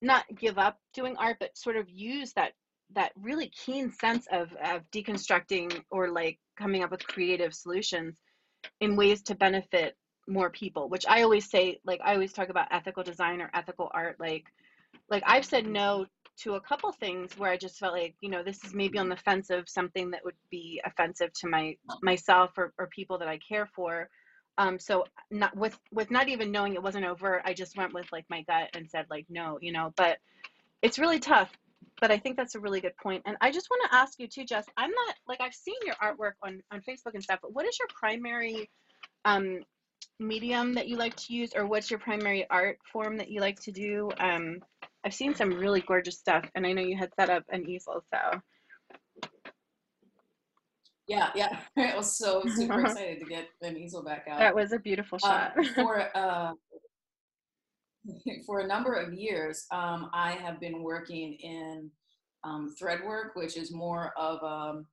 not 0.02 0.24
give 0.36 0.58
up 0.58 0.78
doing 0.94 1.18
art, 1.18 1.38
but 1.40 1.58
sort 1.58 1.76
of 1.76 1.90
use 1.90 2.32
that 2.34 2.54
that 2.94 3.12
really 3.16 3.50
keen 3.50 3.92
sense 3.92 4.26
of 4.32 4.54
of 4.64 4.82
deconstructing 4.92 5.82
or 5.92 6.10
like 6.10 6.40
coming 6.58 6.84
up 6.84 6.92
with 6.92 7.06
creative 7.08 7.54
solutions 7.54 8.16
in 8.80 8.96
ways 8.96 9.22
to 9.24 9.36
benefit 9.36 9.96
more 10.28 10.50
people 10.50 10.88
which 10.90 11.06
i 11.08 11.24
always 11.24 11.50
say 11.50 11.80
like 11.86 12.00
i 12.04 12.14
always 12.14 12.32
talk 12.34 12.50
about 12.50 12.68
ethical 12.72 13.04
design 13.04 13.42
or 13.42 13.50
ethical 13.54 13.90
art 13.94 14.20
like 14.20 14.46
like 15.10 15.24
i've 15.26 15.46
said 15.46 15.66
no 15.66 16.06
to 16.38 16.56
a 16.56 16.62
couple 16.62 16.92
things 16.92 17.38
where 17.38 17.52
i 17.52 17.58
just 17.58 17.78
felt 17.78 17.94
like 17.94 18.16
you 18.22 18.30
know 18.30 18.44
this 18.44 18.64
is 18.64 18.74
maybe 18.74 18.98
on 18.98 19.10
the 19.10 19.16
fence 19.16 19.50
of 19.50 19.68
something 19.70 20.12
that 20.12 20.24
would 20.24 20.36
be 20.50 20.82
offensive 20.86 21.32
to 21.34 21.48
my 21.48 21.76
myself 22.02 22.52
or, 22.58 22.74
or 22.78 22.88
people 22.88 23.18
that 23.18 23.28
i 23.28 23.38
care 23.38 23.68
for. 23.76 24.10
Um 24.58 24.80
so 24.80 25.06
not 25.30 25.56
with 25.56 25.78
with 25.92 26.12
not 26.12 26.28
even 26.30 26.52
knowing 26.52 26.74
it 26.74 26.84
wasn't 26.84 27.06
overt 27.06 27.42
i 27.46 27.54
just 27.54 27.78
went 27.78 27.94
with 27.94 28.12
like 28.12 28.26
my 28.30 28.42
gut 28.44 28.70
and 28.74 28.90
said 28.90 29.06
like 29.10 29.26
no 29.30 29.58
you 29.62 29.72
know 29.72 29.94
but 29.96 30.18
it's 30.82 31.00
really 31.00 31.20
tough 31.20 31.52
but 32.00 32.12
i 32.12 32.18
think 32.18 32.36
that's 32.38 32.56
a 32.56 32.60
really 32.60 32.82
good 32.82 32.96
point. 32.98 33.24
And 33.26 33.38
i 33.42 33.52
just 33.52 33.70
want 33.70 33.90
to 33.90 33.96
ask 33.96 34.20
you 34.20 34.28
too 34.28 34.46
jess 34.46 34.66
i'm 34.78 34.92
not 34.92 35.16
like 35.28 35.42
i've 35.42 35.54
seen 35.54 35.76
your 35.86 35.96
artwork 35.96 36.34
on 36.44 36.62
on 36.72 36.82
facebook 36.82 37.14
and 37.14 37.24
stuff 37.24 37.40
but 37.42 37.54
what 37.54 37.66
is 37.66 37.78
your 37.80 37.88
primary 37.94 38.70
um 39.26 39.62
medium 40.20 40.74
that 40.74 40.88
you 40.88 40.98
like 40.98 41.16
to 41.16 41.34
use 41.34 41.52
or 41.56 41.66
what's 41.66 41.90
your 41.90 42.00
primary 42.00 42.46
art 42.50 42.78
form 42.92 43.18
that 43.18 43.30
you 43.30 43.40
like 43.42 43.60
to 43.60 43.72
do 43.72 44.10
um 44.20 44.58
i've 45.04 45.14
seen 45.14 45.34
some 45.34 45.50
really 45.52 45.82
gorgeous 45.82 46.18
stuff 46.20 46.46
and 46.56 46.66
i 46.66 46.72
know 46.72 46.82
you 46.82 46.96
had 46.98 47.10
set 47.20 47.30
up 47.30 47.44
an 47.50 47.68
easel 47.68 48.04
so 48.14 48.40
Yeah, 51.08 51.30
yeah. 51.36 51.60
I 51.78 51.96
was 51.98 52.18
so 52.18 52.44
super 52.56 52.82
excited 52.82 53.20
to 53.20 53.26
get 53.26 53.48
an 53.62 53.76
easel 53.78 54.04
back 54.04 54.28
out. 54.30 54.40
that 54.40 54.56
was 54.56 54.72
a 54.72 54.80
beautiful 54.80 55.18
Um, 55.24 55.30
shot 55.30 55.66
for 55.76 56.08
uh, 56.16 56.54
for 58.48 58.60
a 58.62 58.68
number 58.68 58.94
of 58.96 59.14
years, 59.14 59.66
um, 59.72 60.10
I 60.14 60.32
have 60.34 60.60
been 60.60 60.82
working 60.82 61.34
in 61.36 61.92
um, 62.44 62.74
thread 62.80 63.00
work, 63.06 63.36
which 63.36 63.58
is 63.58 63.72
more 63.72 64.12
of 64.18 64.42
um, 64.44 64.86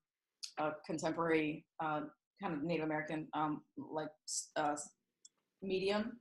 a 0.59 0.73
contemporary 0.87 1.65
uh, 1.83 2.01
kind 2.43 2.55
of 2.55 2.63
Native 2.63 2.85
American 2.85 3.29
um, 3.35 3.63
like 3.79 4.09
uh, 4.57 4.75
medium. 5.63 6.19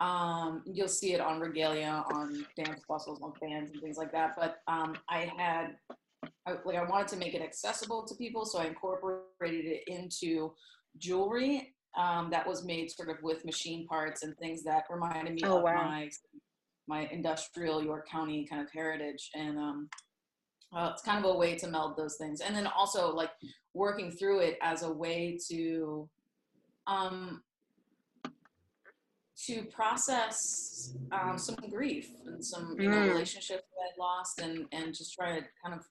Um, 0.00 0.62
you'll 0.66 0.88
see 0.88 1.14
it 1.14 1.20
on 1.20 1.40
regalia, 1.40 2.04
on 2.12 2.46
dance 2.56 2.82
bustles, 2.88 3.20
on 3.22 3.32
fans, 3.40 3.70
and 3.70 3.80
things 3.80 3.96
like 3.96 4.12
that. 4.12 4.34
But 4.36 4.58
um, 4.68 4.94
I 5.08 5.30
had 5.36 5.76
I, 6.46 6.56
like 6.64 6.76
I 6.76 6.84
wanted 6.84 7.08
to 7.08 7.16
make 7.16 7.34
it 7.34 7.42
accessible 7.42 8.04
to 8.06 8.14
people, 8.14 8.44
so 8.44 8.58
I 8.58 8.66
incorporated 8.66 9.64
it 9.64 9.84
into 9.86 10.52
jewelry 10.98 11.74
um, 11.96 12.30
that 12.30 12.46
was 12.46 12.64
made 12.64 12.90
sort 12.90 13.08
of 13.08 13.16
with 13.22 13.44
machine 13.44 13.86
parts 13.86 14.22
and 14.22 14.36
things 14.36 14.62
that 14.64 14.84
reminded 14.90 15.34
me 15.34 15.42
Oh, 15.44 15.58
of 15.58 15.62
wow. 15.64 15.84
my 15.84 16.10
my 16.88 17.08
industrial 17.10 17.82
York 17.82 18.08
County 18.08 18.46
kind 18.46 18.62
of 18.62 18.70
heritage, 18.70 19.30
and 19.34 19.58
um, 19.58 19.88
uh, 20.76 20.90
it's 20.92 21.02
kind 21.02 21.24
of 21.24 21.34
a 21.34 21.36
way 21.36 21.56
to 21.56 21.66
meld 21.68 21.96
those 21.96 22.16
things, 22.16 22.40
and 22.40 22.54
then 22.54 22.66
also 22.66 23.12
like 23.14 23.30
working 23.74 24.10
through 24.10 24.40
it 24.40 24.58
as 24.62 24.82
a 24.82 24.92
way 24.92 25.38
to 25.48 26.08
um, 26.86 27.42
to 29.44 29.64
process 29.64 30.94
um, 31.12 31.36
some 31.38 31.56
grief 31.70 32.08
and 32.24 32.44
some 32.44 32.76
you 32.80 32.88
know 32.88 32.96
Mm. 32.96 33.08
relationships 33.08 33.64
that 33.70 33.82
I 33.82 33.90
lost, 33.98 34.40
and 34.40 34.66
and 34.72 34.94
just 34.94 35.14
try 35.14 35.38
to 35.38 35.46
kind 35.62 35.74
of 35.78 35.86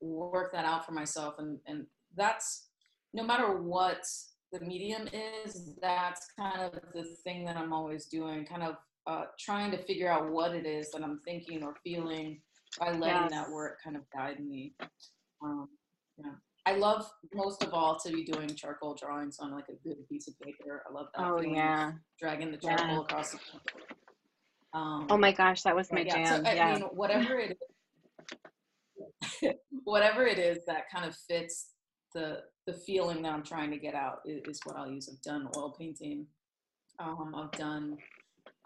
work 0.00 0.52
that 0.52 0.64
out 0.64 0.84
for 0.84 0.92
myself, 0.92 1.38
and 1.38 1.58
and 1.66 1.86
that's 2.16 2.68
no 3.12 3.22
matter 3.22 3.60
what 3.60 4.04
the 4.52 4.60
medium 4.60 5.08
is, 5.12 5.74
that's 5.80 6.26
kind 6.36 6.60
of 6.62 6.72
the 6.92 7.04
thing 7.24 7.44
that 7.44 7.56
I'm 7.56 7.72
always 7.72 8.06
doing, 8.06 8.44
kind 8.44 8.62
of 8.62 8.76
uh, 9.06 9.24
trying 9.38 9.70
to 9.72 9.78
figure 9.84 10.08
out 10.10 10.30
what 10.30 10.54
it 10.54 10.66
is 10.66 10.90
that 10.92 11.02
I'm 11.02 11.20
thinking 11.24 11.62
or 11.62 11.74
feeling 11.82 12.40
by 12.78 12.90
letting 12.92 13.22
Yes. 13.22 13.30
that 13.30 13.50
work 13.50 13.80
kind 13.82 13.96
of 13.96 14.02
guide 14.10 14.40
me. 14.40 14.74
Um, 15.42 15.68
yeah. 16.18 16.32
I 16.66 16.76
love 16.76 17.06
most 17.34 17.62
of 17.62 17.74
all 17.74 17.98
to 17.98 18.10
be 18.12 18.24
doing 18.24 18.54
charcoal 18.54 18.94
drawings 18.94 19.38
on 19.38 19.52
like 19.52 19.68
a 19.68 19.74
good 19.86 19.96
piece 20.08 20.28
of 20.28 20.38
paper. 20.40 20.82
I 20.88 20.92
love 20.92 21.08
that. 21.16 21.26
Oh 21.26 21.38
feeling 21.38 21.56
yeah. 21.56 21.92
dragging 22.18 22.50
the 22.50 22.58
Yeah. 22.62 22.76
charcoal 22.76 23.02
across 23.02 23.32
the 23.32 23.38
um, 24.72 25.06
Oh 25.10 25.16
my 25.18 25.30
gosh, 25.30 25.62
that 25.62 25.76
was 25.76 25.92
my 25.92 26.02
yeah, 26.02 26.24
so, 26.24 26.36
jam. 26.36 26.46
I 26.46 26.54
Yeah. 26.54 26.72
mean, 26.72 26.82
whatever 26.92 27.38
it 27.38 27.56
is, 29.42 29.52
whatever 29.84 30.26
it 30.26 30.38
is 30.38 30.64
that 30.66 30.84
kind 30.92 31.04
of 31.04 31.14
fits 31.14 31.70
the 32.14 32.42
the 32.66 32.72
feeling 32.72 33.20
that 33.22 33.32
I'm 33.32 33.42
trying 33.42 33.70
to 33.72 33.78
get 33.78 33.94
out 33.94 34.20
is, 34.24 34.40
is 34.48 34.60
what 34.64 34.76
I'll 34.76 34.90
use. 34.90 35.08
I've 35.12 35.20
done 35.20 35.48
oil 35.54 35.74
painting. 35.78 36.26
Um, 36.98 37.34
I've 37.36 37.52
done 37.52 37.98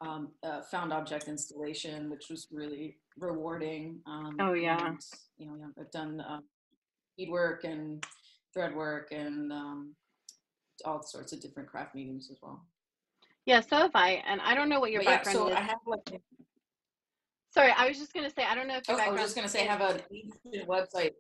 um, 0.01 0.29
uh, 0.45 0.61
found 0.71 0.93
object 0.93 1.27
installation, 1.27 2.09
which 2.09 2.27
was 2.31 2.47
really 2.53 2.99
rewarding. 3.19 4.01
Um, 4.07 4.37
Oh, 4.39 4.53
yeah. 4.53 4.87
and, 4.87 5.01
you 5.39 5.47
know, 5.47 5.57
yeah, 5.59 5.83
I've 5.83 5.91
done 5.91 6.21
uh, 7.19 7.25
beadwork 7.25 7.65
and 7.65 8.05
thread 8.53 8.75
work 8.75 9.09
and 9.13 9.53
um, 9.53 9.95
all 10.85 11.03
sorts 11.03 11.33
of 11.33 11.41
different 11.41 11.69
craft 11.69 11.95
mediums 11.95 12.31
as 12.31 12.39
well. 12.43 12.65
Yeah, 13.47 13.61
so 13.61 13.77
have 13.77 13.91
I. 13.95 14.23
And 14.27 14.41
I 14.43 14.55
don't 14.55 14.69
know 14.69 14.81
what 14.81 14.93
your 14.93 15.01
But 15.01 15.09
yeah, 15.09 15.17
background 15.17 15.39
so 15.39 15.49
is. 15.49 15.55
I 15.55 15.61
have 15.61 15.79
like 15.87 16.21
Sorry, 17.51 17.73
I 17.77 17.89
was 17.89 17.99
just 17.99 18.13
gonna 18.13 18.31
say 18.31 18.45
I 18.45 18.55
don't 18.55 18.69
know 18.69 18.77
if 18.77 18.85
Oh, 18.89 18.93
your 18.93 19.03
I 19.03 19.11
was 19.11 19.21
just 19.23 19.35
gonna 19.35 19.49
say, 19.49 19.67
I 19.67 19.73
have 19.73 19.81
a 19.81 20.01
website. 20.67 21.13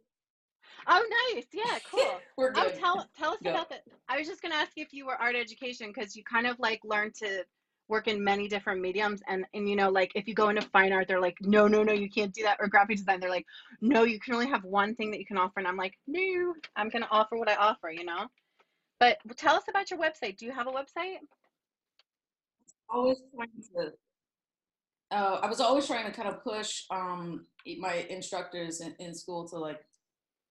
Oh 0.86 1.32
nice. 1.34 1.46
Yeah, 1.52 1.78
cool. 1.90 2.20
We're 2.36 2.52
Oh, 2.54 2.70
tell 2.78 3.06
tell 3.16 3.32
us 3.32 3.40
Go. 3.42 3.50
about 3.50 3.70
that. 3.70 3.82
I 4.08 4.18
was 4.18 4.26
just 4.26 4.42
gonna 4.42 4.54
ask 4.54 4.72
if 4.76 4.92
you 4.92 5.06
were 5.06 5.14
art 5.14 5.36
education 5.36 5.90
because 5.94 6.14
you 6.14 6.22
kind 6.24 6.46
of 6.46 6.58
like 6.60 6.80
learned 6.84 7.14
to 7.16 7.44
work 7.88 8.08
in 8.08 8.22
many 8.22 8.48
different 8.48 8.80
mediums 8.80 9.22
and 9.28 9.46
and 9.54 9.68
you 9.68 9.76
know 9.76 9.88
like 9.88 10.12
if 10.14 10.28
you 10.28 10.34
go 10.34 10.48
into 10.48 10.62
fine 10.62 10.92
art 10.92 11.08
they're 11.08 11.20
like 11.20 11.36
no 11.40 11.66
no 11.66 11.82
no 11.82 11.92
you 11.92 12.10
can't 12.10 12.34
do 12.34 12.42
that 12.42 12.58
or 12.60 12.68
graphic 12.68 12.98
design 12.98 13.18
they're 13.18 13.30
like 13.30 13.46
no 13.80 14.04
you 14.04 14.20
can 14.20 14.34
only 14.34 14.46
have 14.46 14.64
one 14.64 14.94
thing 14.94 15.10
that 15.10 15.18
you 15.18 15.26
can 15.26 15.38
offer 15.38 15.58
and 15.58 15.66
I'm 15.66 15.76
like 15.76 15.94
no 16.06 16.54
I'm 16.76 16.88
gonna 16.88 17.08
offer 17.10 17.36
what 17.36 17.48
I 17.48 17.54
offer 17.54 17.90
you 17.90 18.04
know. 18.04 18.26
But 19.00 19.18
tell 19.36 19.54
us 19.54 19.62
about 19.68 19.92
your 19.92 20.00
website. 20.00 20.38
Do 20.38 20.44
you 20.44 20.50
have 20.50 20.66
a 20.66 20.72
website? 20.72 21.18
always 22.90 23.18
trying 23.34 23.48
to. 23.74 23.92
Uh, 25.10 25.40
I 25.42 25.46
was 25.46 25.60
always 25.60 25.86
trying 25.86 26.04
to 26.04 26.12
kind 26.12 26.28
of 26.28 26.42
push 26.42 26.84
um, 26.90 27.46
my 27.78 28.06
instructors 28.10 28.80
in, 28.80 28.94
in 28.98 29.14
school 29.14 29.48
to 29.48 29.58
like. 29.58 29.80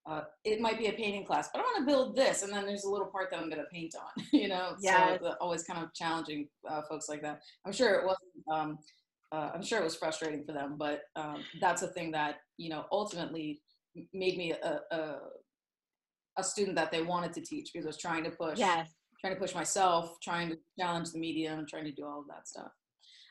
Uh, 0.08 0.22
it 0.44 0.60
might 0.60 0.78
be 0.78 0.86
a 0.86 0.92
painting 0.92 1.24
class, 1.24 1.50
but 1.52 1.60
I 1.60 1.62
want 1.62 1.78
to 1.80 1.84
build 1.86 2.16
this, 2.16 2.42
and 2.42 2.52
then 2.52 2.64
there's 2.64 2.84
a 2.84 2.90
little 2.90 3.08
part 3.08 3.30
that 3.30 3.38
I'm 3.38 3.50
going 3.50 3.60
to 3.60 3.68
paint 3.70 3.94
on. 3.94 4.24
You 4.32 4.48
know, 4.48 4.74
Yes. 4.80 5.18
so 5.20 5.24
the, 5.28 5.36
always 5.38 5.64
kind 5.64 5.82
of 5.84 5.92
challenging 5.94 6.48
uh, 6.68 6.82
folks 6.88 7.08
like 7.08 7.20
that. 7.22 7.40
I'm 7.66 7.72
sure 7.72 7.94
it 7.96 8.06
wasn't. 8.06 8.44
Um, 8.50 8.78
uh, 9.32 9.50
I'm 9.54 9.62
sure 9.62 9.78
it 9.78 9.84
was 9.84 9.94
frustrating 9.96 10.44
for 10.46 10.52
them, 10.52 10.76
but 10.78 11.02
um, 11.16 11.44
that's 11.60 11.82
a 11.82 11.88
thing 11.88 12.10
that 12.12 12.36
you 12.56 12.70
know 12.70 12.86
ultimately 12.90 13.60
made 14.14 14.38
me 14.38 14.52
a, 14.52 14.80
a 14.90 15.16
a 16.38 16.42
student 16.44 16.76
that 16.76 16.90
they 16.90 17.02
wanted 17.02 17.32
to 17.34 17.40
teach 17.42 17.70
because 17.72 17.84
I 17.84 17.88
was 17.88 17.98
trying 17.98 18.24
to 18.24 18.30
push 18.30 18.58
Yes. 18.58 18.88
trying 19.20 19.34
to 19.34 19.40
push 19.40 19.54
myself, 19.54 20.16
trying 20.22 20.48
to 20.50 20.56
challenge 20.78 21.10
the 21.10 21.18
medium, 21.18 21.66
trying 21.68 21.84
to 21.84 21.92
do 21.92 22.06
all 22.06 22.20
of 22.20 22.26
that 22.28 22.46
stuff. 22.48 22.70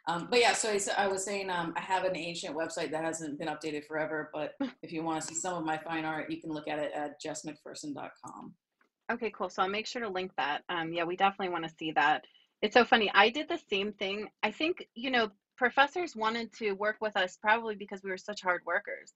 Um, 0.08 0.28
but 0.30 0.40
yeah, 0.40 0.54
so 0.54 0.76
I 0.98 1.08
was 1.08 1.26
saying 1.26 1.50
um, 1.50 1.74
I 1.76 1.82
have 1.82 2.06
an 2.06 2.16
ancient 2.16 2.56
website 2.56 2.92
that 2.92 3.04
hasn't 3.04 3.38
been 3.38 3.50
updated 3.50 3.86
forever, 3.86 4.30
but 4.34 4.54
if 4.82 4.94
you 4.94 5.04
want 5.04 5.22
to 5.22 5.28
see 5.28 5.36
some 5.36 5.56
of 5.56 5.66
my 5.66 5.78
fine 5.78 6.06
art, 6.06 6.32
you 6.32 6.40
can 6.40 6.52
look 6.52 6.68
at 6.70 6.80
it 6.80 6.92
at 6.96 7.22
jessmcpherson.com. 7.22 8.54
Okay, 9.12 9.32
cool. 9.32 9.50
So 9.50 9.62
I'll 9.62 9.70
make 9.70 9.86
sure 9.86 10.02
to 10.02 10.10
link 10.10 10.32
that. 10.38 10.64
Um, 10.70 10.94
yeah, 10.94 11.04
we 11.04 11.18
definitely 11.18 11.50
want 11.50 11.66
to 11.66 11.76
see 11.78 11.92
that. 11.92 12.26
It's 12.62 12.74
so 12.74 12.86
funny. 12.86 13.12
I 13.14 13.30
did 13.30 13.50
the 13.50 13.60
same 13.70 13.92
thing. 13.94 14.30
I 14.44 14.52
think, 14.52 14.88
you 14.96 15.12
know, 15.12 15.30
professors 15.58 16.16
wanted 16.16 16.54
to 16.54 16.72
work 16.74 16.98
with 17.02 17.18
us 17.18 17.38
probably 17.42 17.76
because 17.76 18.02
we 18.04 18.10
were 18.10 18.18
such 18.18 18.42
hard 18.42 18.62
workers. 18.66 19.14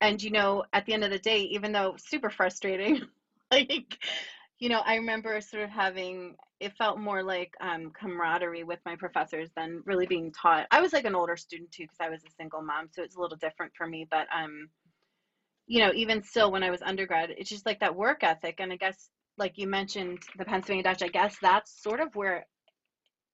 And, 0.00 0.22
you 0.22 0.30
know, 0.30 0.64
at 0.72 0.86
the 0.86 0.94
end 0.94 1.04
of 1.04 1.10
the 1.10 1.18
day, 1.18 1.42
even 1.42 1.72
though 1.72 1.94
super 1.98 2.30
frustrating, 2.30 3.02
like, 3.50 3.98
you 4.62 4.68
know, 4.68 4.82
I 4.86 4.94
remember 4.94 5.40
sort 5.40 5.64
of 5.64 5.70
having, 5.70 6.36
it 6.60 6.72
felt 6.78 6.96
more 6.96 7.20
like 7.20 7.52
um, 7.60 7.90
camaraderie 8.00 8.62
with 8.62 8.78
my 8.86 8.94
professors 8.94 9.48
than 9.56 9.82
really 9.86 10.06
being 10.06 10.30
taught. 10.30 10.68
I 10.70 10.80
was 10.80 10.92
like 10.92 11.04
an 11.04 11.16
older 11.16 11.36
student 11.36 11.72
too, 11.72 11.82
because 11.82 11.96
I 12.00 12.08
was 12.08 12.22
a 12.22 12.30
single 12.38 12.62
mom. 12.62 12.88
So 12.92 13.02
it's 13.02 13.16
a 13.16 13.20
little 13.20 13.36
different 13.36 13.72
for 13.76 13.88
me. 13.88 14.06
But, 14.08 14.28
um, 14.32 14.68
you 15.66 15.80
know, 15.80 15.90
even 15.96 16.22
still 16.22 16.52
when 16.52 16.62
I 16.62 16.70
was 16.70 16.80
undergrad, 16.80 17.30
it's 17.36 17.50
just 17.50 17.66
like 17.66 17.80
that 17.80 17.96
work 17.96 18.22
ethic. 18.22 18.60
And 18.60 18.72
I 18.72 18.76
guess, 18.76 19.10
like 19.36 19.58
you 19.58 19.66
mentioned, 19.66 20.20
the 20.38 20.44
Pennsylvania 20.44 20.84
Dutch, 20.84 21.02
I 21.02 21.08
guess 21.08 21.36
that's 21.42 21.82
sort 21.82 21.98
of 21.98 22.14
where 22.14 22.46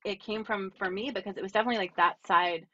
it 0.06 0.24
came 0.24 0.46
from 0.46 0.72
for 0.78 0.90
me 0.90 1.10
because 1.10 1.36
it 1.36 1.42
was 1.42 1.52
definitely 1.52 1.76
like 1.76 1.96
that 1.96 2.16
side 2.26 2.64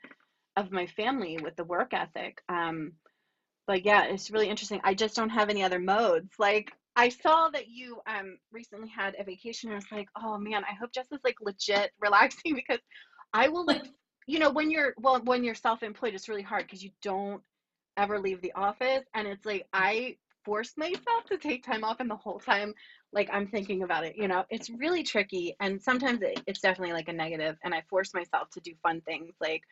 of 0.56 0.70
my 0.70 0.86
family 0.86 1.40
with 1.42 1.56
the 1.56 1.64
work 1.64 1.92
ethic. 1.92 2.40
Um, 2.48 2.92
but 3.66 3.84
yeah, 3.84 4.04
it's 4.04 4.30
really 4.30 4.48
interesting. 4.48 4.80
I 4.84 4.94
just 4.94 5.16
don't 5.16 5.30
have 5.30 5.50
any 5.50 5.64
other 5.64 5.80
modes. 5.80 6.34
Like 6.38 6.70
I 6.96 7.08
saw 7.08 7.48
that 7.50 7.68
you 7.68 8.00
um 8.06 8.38
recently 8.52 8.88
had 8.88 9.16
a 9.18 9.24
vacation 9.24 9.70
and 9.70 9.74
I 9.74 9.78
was 9.78 9.92
like, 9.92 10.08
oh 10.16 10.38
man, 10.38 10.64
I 10.64 10.74
hope 10.74 10.92
Jess 10.92 11.06
is 11.12 11.20
like 11.24 11.36
legit 11.40 11.90
relaxing 12.00 12.54
because 12.54 12.80
I 13.32 13.48
will 13.48 13.64
like 13.66 13.84
you 14.26 14.38
know, 14.38 14.50
when 14.50 14.70
you're 14.70 14.94
well 14.98 15.20
when 15.24 15.44
you're 15.44 15.54
self-employed, 15.54 16.14
it's 16.14 16.28
really 16.28 16.42
hard 16.42 16.64
because 16.64 16.82
you 16.82 16.90
don't 17.02 17.42
ever 17.96 18.18
leave 18.18 18.40
the 18.42 18.52
office 18.54 19.04
and 19.14 19.28
it's 19.28 19.46
like 19.46 19.66
I 19.72 20.16
force 20.44 20.72
myself 20.76 21.24
to 21.28 21.38
take 21.38 21.64
time 21.64 21.84
off 21.84 22.00
and 22.00 22.10
the 22.10 22.16
whole 22.16 22.38
time 22.38 22.74
like 23.12 23.28
I'm 23.32 23.46
thinking 23.46 23.82
about 23.82 24.04
it, 24.04 24.16
you 24.16 24.28
know. 24.28 24.44
It's 24.50 24.70
really 24.70 25.02
tricky 25.02 25.56
and 25.60 25.80
sometimes 25.82 26.22
it, 26.22 26.40
it's 26.46 26.60
definitely 26.60 26.92
like 26.94 27.08
a 27.08 27.12
negative 27.12 27.56
and 27.64 27.74
I 27.74 27.82
force 27.88 28.12
myself 28.14 28.50
to 28.50 28.60
do 28.60 28.72
fun 28.82 29.00
things 29.02 29.34
like 29.40 29.62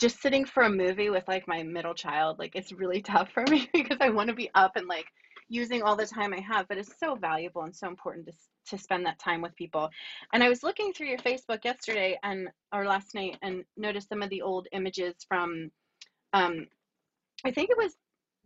just 0.00 0.20
sitting 0.20 0.44
for 0.44 0.64
a 0.64 0.70
movie 0.70 1.10
with 1.10 1.24
like 1.28 1.48
my 1.48 1.62
middle 1.62 1.94
child 1.94 2.38
like 2.38 2.54
it's 2.54 2.72
really 2.72 3.00
tough 3.02 3.30
for 3.32 3.44
me 3.50 3.68
because 3.74 3.98
I 4.00 4.10
want 4.10 4.28
to 4.28 4.34
be 4.34 4.50
up 4.54 4.72
and 4.76 4.86
like 4.88 5.06
using 5.48 5.82
all 5.82 5.96
the 5.96 6.06
time 6.06 6.32
I 6.32 6.40
have 6.40 6.66
but 6.68 6.78
it's 6.78 6.98
so 6.98 7.14
valuable 7.14 7.62
and 7.62 7.74
so 7.74 7.88
important 7.88 8.26
to 8.26 8.32
to 8.66 8.78
spend 8.78 9.06
that 9.06 9.18
time 9.18 9.40
with 9.40 9.54
people. 9.56 9.88
And 10.32 10.42
I 10.42 10.48
was 10.48 10.62
looking 10.62 10.92
through 10.92 11.08
your 11.08 11.18
Facebook 11.18 11.64
yesterday 11.64 12.18
and 12.22 12.48
or 12.72 12.84
last 12.84 13.14
night 13.14 13.38
and 13.42 13.64
noticed 13.76 14.08
some 14.08 14.22
of 14.22 14.30
the 14.30 14.42
old 14.42 14.68
images 14.72 15.14
from 15.28 15.70
um 16.32 16.66
I 17.44 17.50
think 17.50 17.70
it 17.70 17.76
was 17.78 17.94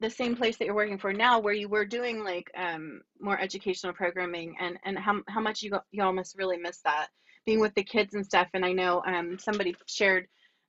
the 0.01 0.11
same 0.11 0.35
place 0.35 0.57
that 0.57 0.65
you're 0.65 0.75
working 0.75 0.99
for 0.99 1.13
now 1.13 1.39
where 1.39 1.55
you 1.55 1.69
were 1.69 1.85
doing 1.85 2.23
like 2.25 2.51
um 2.57 3.03
more 3.21 3.39
educational 3.41 3.93
programming 3.93 4.57
and 4.61 4.79
and 4.85 4.99
how 4.99 5.21
how 5.29 5.41
much 5.41 5.63
you 5.63 5.79
you 5.91 6.03
almost 6.03 6.37
really 6.39 6.57
miss 6.57 6.81
that 6.85 7.09
being 7.47 7.61
with 7.61 7.75
the 7.75 7.83
kids 7.83 8.15
and 8.15 8.25
stuff 8.25 8.49
and 8.55 8.65
I 8.65 8.73
know 8.73 9.03
um 9.07 9.39
somebody 9.39 9.75
shared 9.87 10.27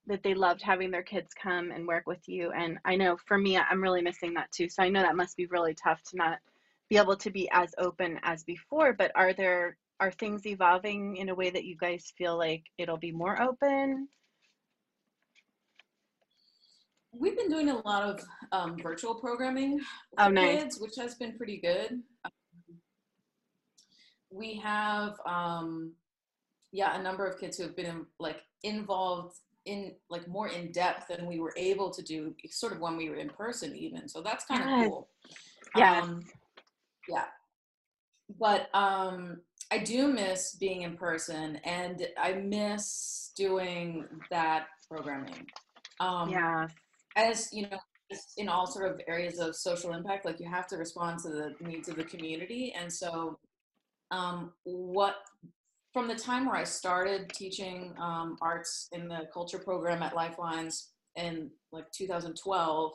that 0.07 0.23
they 0.23 0.33
loved 0.33 0.61
having 0.61 0.91
their 0.91 1.03
kids 1.03 1.33
come 1.33 1.71
and 1.71 1.87
work 1.87 2.07
with 2.07 2.27
you 2.27 2.51
and 2.51 2.77
I 2.85 2.95
know 2.95 3.17
for 3.27 3.37
me 3.37 3.57
I'm 3.57 3.81
really 3.81 4.01
missing 4.01 4.33
that 4.33 4.51
too 4.51 4.67
so 4.69 4.83
I 4.83 4.89
know 4.89 5.01
that 5.01 5.15
must 5.15 5.37
be 5.37 5.45
really 5.47 5.73
tough 5.75 6.01
to 6.09 6.17
not 6.17 6.39
be 6.89 6.97
able 6.97 7.15
to 7.17 7.29
be 7.29 7.49
as 7.51 7.73
open 7.77 8.19
as 8.23 8.43
before 8.43 8.93
but 8.93 9.11
are 9.15 9.33
there 9.33 9.77
are 9.99 10.11
things 10.11 10.45
evolving 10.47 11.17
in 11.17 11.29
a 11.29 11.35
way 11.35 11.51
that 11.51 11.65
you 11.65 11.77
guys 11.77 12.11
feel 12.17 12.37
like 12.37 12.63
it'll 12.77 12.97
be 12.97 13.11
more 13.11 13.41
open 13.41 14.07
We've 17.13 17.35
been 17.35 17.49
doing 17.49 17.69
a 17.69 17.85
lot 17.85 18.03
of 18.03 18.23
um, 18.53 18.77
virtual 18.81 19.15
programming 19.15 19.81
Oh, 20.17 20.29
nice. 20.29 20.61
kids, 20.61 20.79
which 20.79 20.95
has 20.97 21.15
been 21.15 21.37
pretty 21.37 21.57
good. 21.57 22.01
Um, 22.23 22.31
we 24.29 24.55
have, 24.63 25.15
um, 25.25 25.91
yeah, 26.71 26.97
a 26.97 27.03
number 27.03 27.27
of 27.27 27.37
kids 27.37 27.57
who 27.57 27.63
have 27.63 27.75
been 27.75 27.85
in, 27.85 28.05
like 28.17 28.41
involved 28.63 29.35
in 29.71 29.93
like 30.10 30.27
more 30.27 30.47
in 30.47 30.71
depth 30.71 31.07
than 31.07 31.25
we 31.25 31.39
were 31.39 31.53
able 31.57 31.89
to 31.91 32.01
do, 32.01 32.36
sort 32.49 32.73
of 32.73 32.79
when 32.79 32.97
we 32.97 33.10
were 33.10 33.15
in 33.15 33.29
person, 33.29 33.75
even. 33.75 34.07
So 34.07 34.21
that's 34.21 34.45
kind 34.45 34.62
of 34.62 34.67
Yes. 34.67 34.88
cool. 34.88 35.10
Yes. 35.75 36.03
Um, 36.03 36.19
yeah, 37.10 37.25
but 38.39 38.69
um, 38.73 39.41
I 39.71 39.79
do 39.79 40.07
miss 40.07 40.55
being 40.55 40.84
in 40.84 40.97
person, 40.97 41.55
and 41.63 42.07
I 42.17 42.34
miss 42.34 43.31
doing 43.36 44.05
that 44.29 44.67
programming. 44.88 45.47
Um, 45.99 46.29
yeah 46.29 46.67
as 47.15 47.49
you 47.51 47.63
know 47.63 47.79
in 48.38 48.49
all 48.49 48.67
sort 48.67 48.91
of 48.91 48.99
areas 49.07 49.39
of 49.39 49.55
social 49.55 49.93
impact 49.93 50.25
like 50.25 50.39
you 50.39 50.49
have 50.49 50.67
to 50.67 50.75
respond 50.75 51.17
to 51.19 51.29
the 51.29 51.55
needs 51.62 51.88
of 51.88 51.95
the 51.95 52.03
community 52.03 52.73
and 52.77 52.91
so 52.91 53.39
um, 54.12 54.51
what 54.63 55.15
from 55.93 56.08
the 56.08 56.15
time 56.15 56.45
where 56.45 56.56
i 56.56 56.63
started 56.63 57.30
teaching 57.30 57.93
um, 57.99 58.38
arts 58.41 58.88
in 58.91 59.08
the 59.08 59.27
culture 59.34 59.60
program 59.60 60.01
at 60.04 60.15
lifelines 60.15 60.89
in 61.15 61.49
like 61.71 61.91
2012 61.91 62.93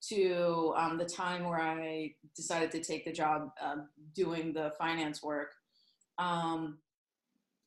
to 0.00 0.74
um, 0.76 0.98
the 0.98 1.04
time 1.04 1.44
where 1.44 1.60
i 1.60 2.12
decided 2.34 2.70
to 2.70 2.82
take 2.82 3.04
the 3.04 3.12
job 3.12 3.50
um, 3.60 3.88
doing 4.14 4.52
the 4.52 4.72
finance 4.78 5.22
work 5.22 5.54
um, 6.18 6.78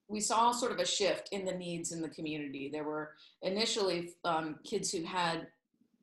we 0.07 0.19
saw 0.19 0.51
sort 0.51 0.71
of 0.71 0.79
a 0.79 0.85
shift 0.85 1.29
in 1.31 1.45
the 1.45 1.53
needs 1.53 1.91
in 1.91 2.01
the 2.01 2.09
community 2.09 2.69
there 2.71 2.83
were 2.83 3.11
initially 3.41 4.13
um, 4.23 4.55
kids 4.63 4.91
who 4.91 5.03
had 5.03 5.47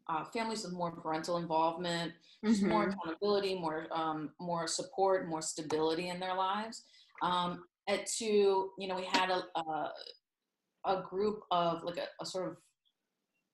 uh, 0.09 0.25
families 0.25 0.65
with 0.65 0.73
more 0.73 0.91
parental 0.91 1.39
involvement, 1.39 2.13
just 2.45 2.63
more 2.63 2.89
accountability, 2.89 3.55
more 3.55 3.87
um, 3.93 4.31
more 4.41 4.67
support, 4.67 5.29
more 5.29 5.43
stability 5.43 6.09
in 6.09 6.19
their 6.19 6.35
lives. 6.35 6.83
Um, 7.23 7.65
to 7.89 8.71
you 8.79 8.89
know, 8.89 8.97
we 8.97 9.05
had 9.05 9.31
a, 9.31 9.43
a 9.59 9.93
a 10.85 11.03
group 11.03 11.43
of 11.51 11.83
like 11.85 11.99
a, 11.99 12.07
a 12.21 12.27
sort 12.27 12.49
of 12.49 12.57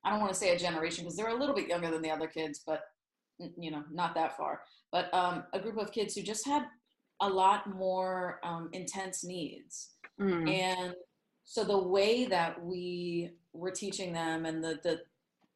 I 0.05 0.11
don't 0.11 0.21
want 0.21 0.33
to 0.33 0.39
say 0.39 0.55
a 0.55 0.59
generation 0.59 1.05
because 1.05 1.17
they're 1.17 1.29
a 1.29 1.39
little 1.39 1.55
bit 1.55 1.69
younger 1.69 1.91
than 1.91 2.03
the 2.03 2.11
other 2.11 2.29
kids, 2.29 2.63
but 2.67 2.83
you 3.57 3.71
know, 3.71 3.85
not 3.93 4.15
that 4.15 4.37
far. 4.37 4.63
But 4.91 5.13
um, 5.13 5.45
a 5.53 5.61
group 5.61 5.77
of 5.77 5.93
kids 5.93 6.15
who 6.15 6.23
just 6.23 6.47
had 6.47 6.65
a 7.21 7.29
lot 7.29 7.69
more 7.69 8.41
um, 8.45 8.71
intense 8.73 9.25
needs, 9.25 9.91
mm. 10.21 10.49
and 10.49 10.95
so 11.45 11.65
the 11.65 11.79
way 11.79 12.27
that 12.27 12.63
we 12.63 13.31
were 13.53 13.71
teaching 13.71 14.13
them 14.13 14.47
and 14.47 14.63
the 14.63 14.79
the, 14.83 15.01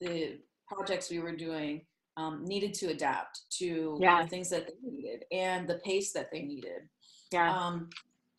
the 0.01 0.39
projects 0.67 1.11
we 1.11 1.21
were 1.21 1.37
doing 1.37 1.83
um, 2.17 2.45
needed 2.45 2.75
to 2.75 2.89
adapt 2.89 3.43
to 3.59 3.99
yeah. 4.01 4.23
the 4.23 4.29
things 4.29 4.51
that 4.51 4.67
they 4.67 4.91
needed 4.91 5.25
and 5.33 5.69
the 5.69 5.77
pace 5.77 6.13
that 6.13 6.31
they 6.31 6.43
needed. 6.43 6.89
Yeah. 7.33 7.55
Um, 7.55 7.89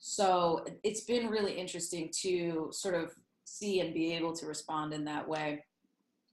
so 0.06 0.66
it's 0.84 1.06
been 1.06 1.30
really 1.30 1.54
interesting 1.54 2.10
to 2.24 2.68
sort 2.74 2.94
of 2.94 3.16
see 3.46 3.80
and 3.80 3.94
be 3.94 4.12
able 4.12 4.34
to 4.34 4.46
respond 4.46 4.94
in 4.94 5.06
that 5.06 5.26
way. 5.26 5.64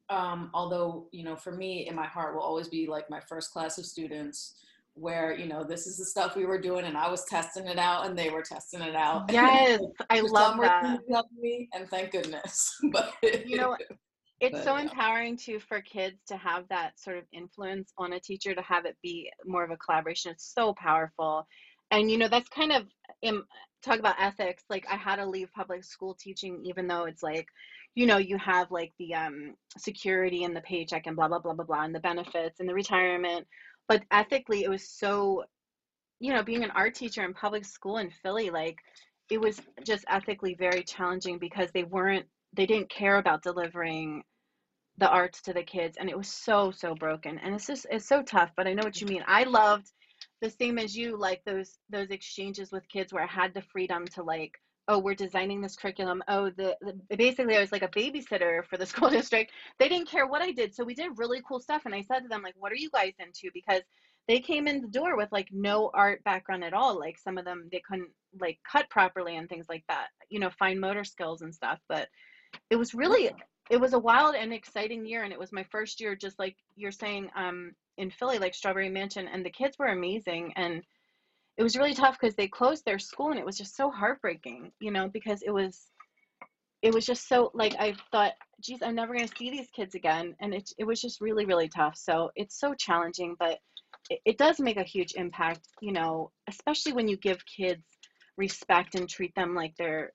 Um, 0.08 0.50
although, 0.52 1.06
you 1.12 1.22
know, 1.22 1.36
for 1.36 1.52
me, 1.52 1.86
in 1.86 1.94
my 1.94 2.06
heart, 2.06 2.34
will 2.34 2.42
always 2.42 2.66
be 2.66 2.88
like 2.88 3.08
my 3.08 3.20
first 3.20 3.52
class 3.52 3.78
of 3.78 3.86
students 3.86 4.56
where 4.94 5.32
you 5.38 5.46
know 5.46 5.62
this 5.62 5.86
is 5.86 5.96
the 5.96 6.04
stuff 6.04 6.34
we 6.34 6.44
were 6.44 6.60
doing 6.60 6.84
and 6.84 6.98
i 6.98 7.08
was 7.08 7.24
testing 7.24 7.68
it 7.68 7.78
out 7.78 8.06
and 8.06 8.18
they 8.18 8.28
were 8.28 8.42
testing 8.42 8.82
it 8.82 8.96
out 8.96 9.30
yes 9.32 9.80
i 10.10 10.18
love 10.18 10.58
that 10.58 11.24
me, 11.40 11.68
and 11.72 11.88
thank 11.88 12.10
goodness 12.10 12.76
but 12.90 13.14
you 13.46 13.56
know 13.56 13.76
it's 14.40 14.56
but, 14.56 14.64
so 14.64 14.74
yeah. 14.74 14.82
empowering 14.82 15.36
to 15.36 15.60
for 15.60 15.80
kids 15.80 16.16
to 16.26 16.36
have 16.36 16.64
that 16.70 16.98
sort 16.98 17.16
of 17.16 17.24
influence 17.32 17.92
on 17.98 18.14
a 18.14 18.20
teacher 18.20 18.52
to 18.52 18.62
have 18.62 18.84
it 18.84 18.96
be 19.00 19.30
more 19.46 19.62
of 19.62 19.70
a 19.70 19.76
collaboration 19.76 20.32
it's 20.32 20.52
so 20.52 20.74
powerful 20.74 21.46
and 21.90 22.10
you 22.10 22.18
know 22.18 22.28
that's 22.28 22.48
kind 22.48 22.72
of 22.72 22.86
in, 23.22 23.42
talk 23.82 23.98
about 23.98 24.16
ethics 24.20 24.64
like 24.68 24.86
i 24.90 24.96
had 24.96 25.16
to 25.16 25.26
leave 25.26 25.50
public 25.52 25.84
school 25.84 26.14
teaching 26.14 26.60
even 26.64 26.86
though 26.86 27.04
it's 27.04 27.22
like 27.22 27.46
you 27.94 28.06
know 28.06 28.18
you 28.18 28.36
have 28.38 28.70
like 28.70 28.92
the 28.98 29.14
um 29.14 29.54
security 29.78 30.44
and 30.44 30.54
the 30.54 30.60
paycheck 30.60 31.06
and 31.06 31.16
blah 31.16 31.28
blah 31.28 31.38
blah 31.38 31.54
blah 31.54 31.64
blah 31.64 31.82
and 31.84 31.94
the 31.94 32.00
benefits 32.00 32.60
and 32.60 32.68
the 32.68 32.74
retirement. 32.74 33.46
But 33.88 34.04
ethically 34.10 34.62
it 34.62 34.70
was 34.70 34.88
so 34.88 35.44
you 36.20 36.32
know 36.32 36.42
being 36.42 36.62
an 36.62 36.70
art 36.72 36.94
teacher 36.94 37.24
in 37.24 37.34
public 37.34 37.64
school 37.64 37.98
in 37.98 38.10
philly 38.22 38.50
like 38.50 38.76
it 39.30 39.40
was 39.40 39.60
just 39.84 40.04
ethically 40.08 40.54
very 40.54 40.82
challenging 40.82 41.38
because 41.38 41.70
they 41.72 41.84
weren't 41.84 42.26
they 42.52 42.66
didn't 42.66 42.90
care 42.90 43.16
about 43.16 43.42
delivering 43.42 44.22
the 44.98 45.08
arts 45.08 45.40
to 45.42 45.52
the 45.52 45.62
kids 45.62 45.96
and 45.98 46.10
it 46.10 46.16
was 46.16 46.28
so 46.28 46.70
so 46.70 46.94
broken. 46.94 47.38
And 47.38 47.54
it's 47.54 47.66
just 47.66 47.86
it's 47.90 48.06
so 48.06 48.22
tough 48.22 48.50
but 48.56 48.66
i 48.66 48.72
know 48.74 48.84
what 48.84 49.00
you 49.00 49.06
mean. 49.06 49.24
I 49.26 49.44
loved 49.44 49.90
the 50.40 50.50
same 50.50 50.78
as 50.78 50.96
you 50.96 51.16
like 51.16 51.42
those 51.44 51.78
those 51.90 52.10
exchanges 52.10 52.72
with 52.72 52.88
kids 52.88 53.12
where 53.12 53.24
i 53.24 53.26
had 53.26 53.54
the 53.54 53.62
freedom 53.62 54.06
to 54.06 54.22
like 54.22 54.52
oh 54.88 54.98
we're 54.98 55.14
designing 55.14 55.60
this 55.60 55.76
curriculum. 55.76 56.20
Oh 56.26 56.50
the, 56.50 56.76
the, 56.80 57.16
basically 57.16 57.56
i 57.56 57.60
was 57.60 57.72
like 57.72 57.82
a 57.82 57.88
babysitter 57.88 58.64
for 58.64 58.76
the 58.76 58.86
school 58.92 59.08
district. 59.08 59.52
They 59.78 59.88
didn't 59.88 60.08
care 60.08 60.26
what 60.26 60.42
i 60.42 60.50
did 60.50 60.74
so 60.74 60.84
we 60.84 60.94
did 60.94 61.12
really 61.16 61.40
cool 61.46 61.60
stuff 61.60 61.82
and 61.84 61.94
i 61.94 62.02
said 62.02 62.20
to 62.20 62.28
them 62.28 62.42
like 62.42 62.54
what 62.58 62.72
are 62.72 62.76
you 62.76 62.90
guys 62.90 63.12
into? 63.18 63.50
Because 63.54 63.82
they 64.28 64.40
came 64.40 64.68
in 64.68 64.80
the 64.80 64.88
door 64.88 65.16
with 65.16 65.28
like 65.32 65.48
no 65.50 65.90
art 65.94 66.22
background 66.24 66.62
at 66.62 66.74
all 66.74 66.98
like 66.98 67.18
some 67.18 67.38
of 67.38 67.44
them 67.44 67.68
they 67.72 67.82
couldn't 67.88 68.10
like 68.40 68.58
cut 68.70 68.88
properly 68.90 69.36
and 69.36 69.48
things 69.48 69.66
like 69.68 69.84
that 69.88 70.08
you 70.28 70.38
know 70.38 70.50
fine 70.58 70.78
motor 70.78 71.04
skills 71.04 71.42
and 71.42 71.54
stuff 71.54 71.78
but 71.88 72.08
it 72.70 72.76
was 72.76 72.94
really 72.94 73.30
it 73.70 73.80
was 73.80 73.92
a 73.92 73.98
wild 73.98 74.34
and 74.34 74.52
exciting 74.52 75.04
year 75.06 75.24
and 75.24 75.32
it 75.32 75.38
was 75.38 75.52
my 75.52 75.64
first 75.70 76.00
year 76.00 76.14
just 76.14 76.38
like 76.38 76.56
you're 76.76 76.92
saying 76.92 77.28
um 77.36 77.72
in 78.00 78.10
philly 78.10 78.38
like 78.38 78.54
strawberry 78.54 78.88
mansion 78.88 79.28
and 79.28 79.44
the 79.44 79.50
kids 79.50 79.78
were 79.78 79.86
amazing 79.86 80.52
and 80.56 80.82
it 81.60 81.62
was 81.62 81.76
really 81.76 81.92
tough 81.92 82.16
because 82.18 82.34
they 82.34 82.48
closed 82.48 82.86
their 82.86 82.98
school 82.98 83.30
and 83.30 83.38
it 83.38 83.44
was 83.44 83.58
just 83.58 83.76
so 83.76 83.90
heartbreaking, 83.90 84.72
you 84.80 84.90
know, 84.90 85.08
because 85.08 85.42
it 85.42 85.50
was 85.50 85.90
it 86.80 86.94
was 86.94 87.04
just 87.04 87.28
so 87.28 87.50
like 87.52 87.74
I 87.78 87.94
thought, 88.10 88.32
geez, 88.62 88.80
I'm 88.82 88.94
never 88.94 89.12
gonna 89.12 89.28
see 89.28 89.50
these 89.50 89.68
kids 89.76 89.94
again. 89.94 90.34
And 90.40 90.54
it 90.54 90.70
it 90.78 90.84
was 90.84 91.02
just 91.02 91.20
really, 91.20 91.44
really 91.44 91.68
tough. 91.68 91.96
So 91.98 92.30
it's 92.34 92.58
so 92.58 92.72
challenging, 92.72 93.36
but 93.38 93.58
it, 94.08 94.20
it 94.24 94.38
does 94.38 94.58
make 94.58 94.78
a 94.78 94.82
huge 94.82 95.12
impact, 95.16 95.60
you 95.82 95.92
know, 95.92 96.30
especially 96.48 96.94
when 96.94 97.08
you 97.08 97.18
give 97.18 97.44
kids 97.44 97.84
respect 98.38 98.94
and 98.94 99.06
treat 99.06 99.34
them 99.34 99.54
like 99.54 99.74
they're 99.76 100.12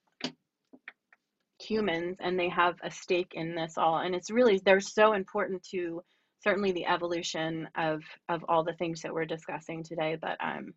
humans 1.62 2.18
and 2.22 2.40
they 2.40 2.50
have 2.50 2.76
a 2.84 2.90
stake 2.90 3.34
in 3.36 3.54
this 3.54 3.78
all. 3.78 4.00
And 4.00 4.16
it's 4.16 4.32
really 4.32 4.60
they're 4.66 4.80
so 4.80 5.14
important 5.14 5.62
to 5.76 6.02
certainly 6.46 6.72
the 6.72 6.86
evolution 6.86 7.68
of 7.76 8.04
of 8.30 8.46
all 8.48 8.64
the 8.64 8.76
things 8.76 9.02
that 9.02 9.14
we're 9.14 9.26
discussing 9.26 9.84
today. 9.84 10.18
But 10.22 10.38
um 10.42 10.74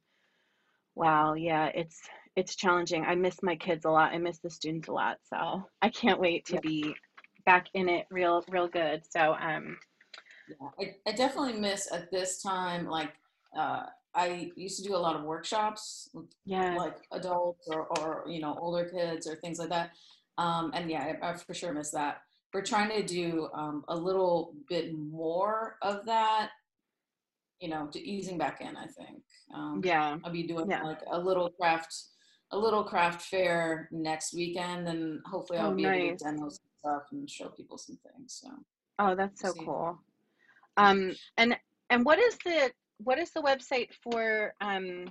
Wow, 0.99 1.35
yeah, 1.35 1.71
it's 1.75 2.01
it's 2.37 2.57
challenging. 2.57 3.05
I 3.05 3.15
miss 3.15 3.43
my 3.43 3.55
kids 3.57 3.85
a 3.85 3.91
lot. 3.91 4.13
I 4.13 4.19
miss 4.19 4.39
the 4.41 4.51
students 4.51 4.89
a 4.89 4.93
lot. 4.93 5.19
So 5.33 5.65
I 5.81 5.91
can't 5.91 6.21
wait 6.21 6.47
to 6.47 6.61
be 6.61 6.95
back 7.47 7.69
in 7.75 7.89
it 7.89 8.07
real 8.11 8.45
real 8.51 8.69
good. 8.69 9.03
So 9.09 9.35
um 9.41 9.79
yeah, 10.49 10.69
I, 10.81 11.11
I 11.11 11.13
definitely 11.13 11.61
miss 11.61 11.93
at 11.93 12.11
this 12.11 12.43
time 12.43 12.87
like 12.87 13.13
uh 13.57 13.85
I 14.15 14.51
used 14.57 14.83
to 14.83 14.89
do 14.89 14.97
a 14.97 14.99
lot 14.99 15.15
of 15.17 15.23
workshops 15.23 16.11
yeah 16.45 16.75
like 16.77 16.97
adults 17.13 17.69
or, 17.69 17.87
or 17.99 18.25
you 18.29 18.41
know 18.41 18.59
older 18.61 18.85
kids 18.89 19.29
or 19.29 19.37
things 19.37 19.61
like 19.61 19.69
that. 19.71 19.93
Um 20.39 20.73
and 20.75 20.91
yeah, 20.91 21.15
I, 21.23 21.31
I 21.31 21.37
for 21.37 21.55
sure 21.55 21.73
miss 21.73 21.93
that. 21.93 22.23
We're 22.55 22.63
trying 22.63 22.91
to 22.91 23.03
do 23.03 23.49
um, 23.55 23.85
a 23.89 23.97
little 23.97 24.55
bit 24.69 24.97
more 24.97 25.77
of 25.83 26.07
that 26.07 26.51
you 27.61 27.69
know, 27.69 27.87
to 27.93 28.01
easing 28.01 28.39
back 28.39 28.61
in, 28.61 28.77
I 28.77 28.87
think. 28.87 29.23
Um, 29.55 29.81
yeah. 29.85 30.17
I'll 30.25 30.33
be 30.33 30.45
doing 30.45 30.71
yeah. 30.71 30.83
like 30.83 31.01
a 31.11 31.19
little 31.19 31.51
craft, 31.51 31.95
a 32.53 32.59
little 32.59 32.85
craft 32.85 33.23
fair 33.23 33.89
next 33.91 34.35
weekend, 34.35 34.89
and 34.89 35.21
hopefully 35.27 35.59
I'll 35.59 35.73
oh, 35.73 35.75
be 35.75 35.83
nice. 35.83 36.01
able 36.01 36.17
to 36.17 36.25
demo 36.25 36.49
some 36.49 36.59
stuff 36.79 37.03
and 37.13 37.29
show 37.29 37.49
people 37.49 37.79
some 37.79 37.99
things. 38.07 38.41
So. 38.43 38.51
Oh, 38.99 39.15
that's 39.15 39.41
so 39.41 39.53
cool. 39.53 39.99
Um, 40.77 41.13
and 41.37 41.57
and 41.91 42.05
what 42.05 42.19
is 42.19 42.37
the 42.45 42.71
what 42.99 43.19
is 43.19 43.31
the 43.31 43.43
website 43.43 43.89
for? 44.03 44.55
Um, 44.61 45.07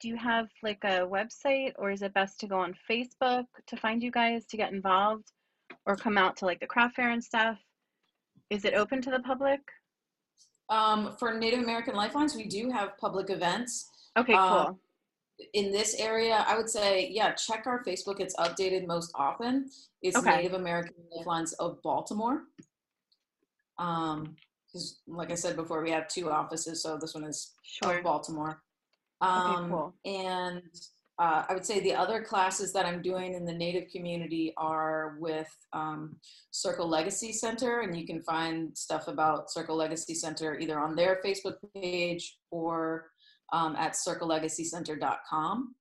do 0.00 0.08
you 0.08 0.16
have 0.16 0.48
like 0.62 0.82
a 0.84 1.06
website, 1.06 1.72
or 1.78 1.90
is 1.90 2.02
it 2.02 2.14
best 2.14 2.40
to 2.40 2.46
go 2.46 2.58
on 2.58 2.74
Facebook 2.90 3.44
to 3.66 3.76
find 3.76 4.02
you 4.02 4.10
guys 4.10 4.44
to 4.46 4.56
get 4.56 4.72
involved, 4.72 5.30
or 5.90 5.96
come 5.96 6.16
out 6.16 6.36
to 6.36 6.46
like 6.46 6.60
the 6.60 6.66
craft 6.66 6.96
fair 6.96 7.10
and 7.10 7.22
stuff? 7.22 7.58
Is 8.48 8.64
it 8.64 8.74
open 8.74 9.02
to 9.02 9.10
the 9.10 9.20
public? 9.20 9.60
Um, 10.68 11.16
for 11.18 11.34
Native 11.34 11.60
American 11.60 11.94
Lifelines, 11.94 12.36
we 12.36 12.44
do 12.44 12.70
have 12.70 12.96
public 12.98 13.28
events. 13.28 13.88
Okay, 14.16 14.34
cool. 14.34 14.40
Um, 14.40 14.78
in 15.54 15.72
this 15.72 15.94
area, 15.98 16.44
I 16.46 16.56
would 16.56 16.68
say, 16.68 17.08
yeah, 17.10 17.32
check 17.32 17.66
our 17.66 17.82
Facebook. 17.82 18.20
It's 18.20 18.36
updated 18.36 18.86
most 18.86 19.10
often. 19.14 19.68
It's 20.02 20.16
okay. 20.16 20.36
Native 20.36 20.54
American 20.54 20.94
Lifelines 21.16 21.54
of 21.54 21.82
Baltimore. 21.82 22.42
Um, 23.78 24.36
because 24.66 25.00
like 25.08 25.32
I 25.32 25.34
said 25.34 25.56
before, 25.56 25.82
we 25.82 25.90
have 25.90 26.06
two 26.06 26.30
offices, 26.30 26.80
so 26.80 26.96
this 26.96 27.14
one 27.14 27.24
is 27.24 27.54
sure. 27.62 28.00
Baltimore. 28.02 28.62
Um, 29.20 29.56
okay, 29.56 29.68
cool. 29.68 29.94
And 30.04 30.62
uh, 31.20 31.44
I 31.46 31.52
would 31.52 31.66
say 31.66 31.80
the 31.80 31.94
other 31.94 32.22
classes 32.22 32.72
that 32.72 32.86
I'm 32.86 33.02
doing 33.02 33.34
in 33.34 33.44
the 33.44 33.52
Native 33.52 33.90
community 33.90 34.54
are 34.56 35.18
with 35.20 35.54
um, 35.74 36.16
Circle 36.50 36.88
Legacy 36.88 37.30
Center, 37.30 37.80
and 37.80 37.94
you 37.94 38.06
can 38.06 38.22
find 38.22 38.76
stuff 38.76 39.06
about 39.06 39.50
Circle 39.50 39.76
Legacy 39.76 40.14
Center 40.14 40.58
either 40.58 40.78
on 40.78 40.96
their 40.96 41.20
Facebook 41.22 41.56
page 41.74 42.38
or 42.50 43.10
um, 43.52 43.76
at 43.76 43.92
circlelegacycenter.com. 43.92 45.74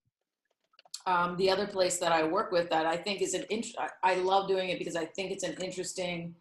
Um, 1.07 1.37
the 1.37 1.49
other 1.49 1.67
place 1.67 1.99
that 1.99 2.11
I 2.11 2.23
work 2.23 2.51
with 2.51 2.69
that 2.71 2.85
I 2.85 2.97
think 2.97 3.21
is 3.21 3.33
an 3.33 3.45
int- 3.49 3.77
I 4.03 4.15
love 4.15 4.49
doing 4.49 4.69
it 4.69 4.77
because 4.77 4.97
I 4.97 5.05
think 5.05 5.31
it's 5.31 5.45
an 5.45 5.55
interesting 5.61 6.35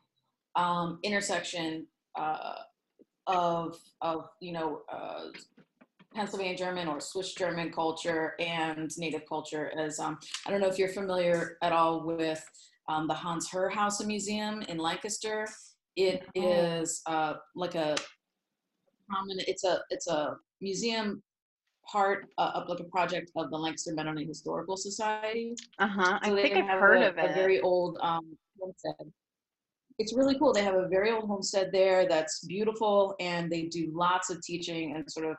um, 0.56 0.98
intersection 1.04 1.86
uh, 2.18 2.56
of 3.28 3.78
of 4.00 4.28
you 4.40 4.52
know 4.52 4.80
uh, 4.92 5.26
Pennsylvania 6.18 6.56
German 6.56 6.88
or 6.88 7.00
Swiss 7.00 7.32
German 7.32 7.70
culture 7.70 8.34
and 8.40 8.90
Native 8.98 9.22
culture. 9.28 9.70
As 9.78 10.00
um, 10.00 10.18
I 10.46 10.50
don't 10.50 10.60
know 10.60 10.66
if 10.66 10.76
you're 10.76 10.88
familiar 10.88 11.58
at 11.62 11.72
all 11.72 12.04
with 12.04 12.44
um, 12.88 13.06
the 13.06 13.14
Hans 13.14 13.48
Herr 13.48 13.68
House 13.68 14.04
Museum 14.04 14.62
in 14.62 14.78
Lancaster. 14.78 15.46
It 15.94 16.24
oh. 16.36 16.52
is 16.52 17.02
uh, 17.06 17.34
like 17.54 17.76
a 17.76 17.96
prominent. 19.08 19.46
It's 19.46 19.62
a 19.62 19.80
it's 19.90 20.08
a 20.08 20.36
museum 20.60 21.22
part 21.86 22.26
uh, 22.36 22.50
of 22.54 22.68
like 22.68 22.80
a 22.80 22.84
project 22.84 23.30
of 23.36 23.50
the 23.50 23.56
Lancaster 23.56 23.94
Mennonite 23.94 24.26
Historical 24.26 24.76
Society. 24.76 25.54
Uh 25.78 25.86
huh. 25.86 26.18
So 26.24 26.36
I 26.36 26.42
think 26.42 26.56
I've 26.56 26.80
heard 26.80 27.02
a, 27.02 27.10
of 27.10 27.18
it. 27.18 27.30
A 27.30 27.34
very 27.34 27.60
old 27.60 27.96
um, 28.00 28.36
homestead. 28.60 29.12
It's 30.00 30.14
really 30.14 30.36
cool. 30.36 30.52
They 30.52 30.62
have 30.62 30.74
a 30.74 30.88
very 30.88 31.12
old 31.12 31.28
homestead 31.28 31.70
there 31.72 32.08
that's 32.08 32.44
beautiful, 32.44 33.14
and 33.20 33.50
they 33.50 33.66
do 33.66 33.92
lots 33.94 34.30
of 34.30 34.42
teaching 34.42 34.96
and 34.96 35.08
sort 35.10 35.26
of 35.26 35.36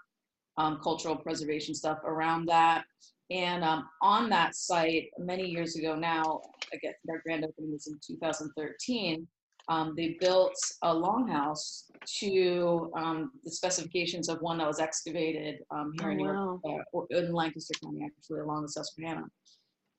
um, 0.59 0.79
cultural 0.83 1.15
preservation 1.15 1.73
stuff 1.73 1.99
around 2.03 2.45
that. 2.47 2.83
And 3.31 3.63
um, 3.63 3.87
on 4.01 4.29
that 4.29 4.55
site, 4.55 5.09
many 5.17 5.45
years 5.45 5.75
ago 5.75 5.95
now, 5.95 6.41
I 6.73 6.77
guess 6.77 6.95
their 7.05 7.21
grand 7.25 7.45
opening 7.45 7.71
was 7.71 7.87
in 7.87 7.99
2013, 8.05 9.27
um, 9.69 9.93
they 9.95 10.17
built 10.19 10.55
a 10.81 10.93
longhouse 10.93 11.83
to 12.19 12.91
um, 12.97 13.31
the 13.43 13.51
specifications 13.51 14.27
of 14.27 14.39
one 14.41 14.57
that 14.57 14.67
was 14.67 14.79
excavated 14.79 15.59
um, 15.69 15.93
here 15.99 16.09
oh, 16.09 16.11
in 16.11 16.17
New 16.17 16.25
York, 16.25 16.59
uh, 16.65 17.17
in 17.17 17.33
Lancaster 17.33 17.75
County, 17.83 18.01
actually 18.03 18.39
along 18.39 18.63
the 18.63 18.69
Susquehanna. 18.69 19.25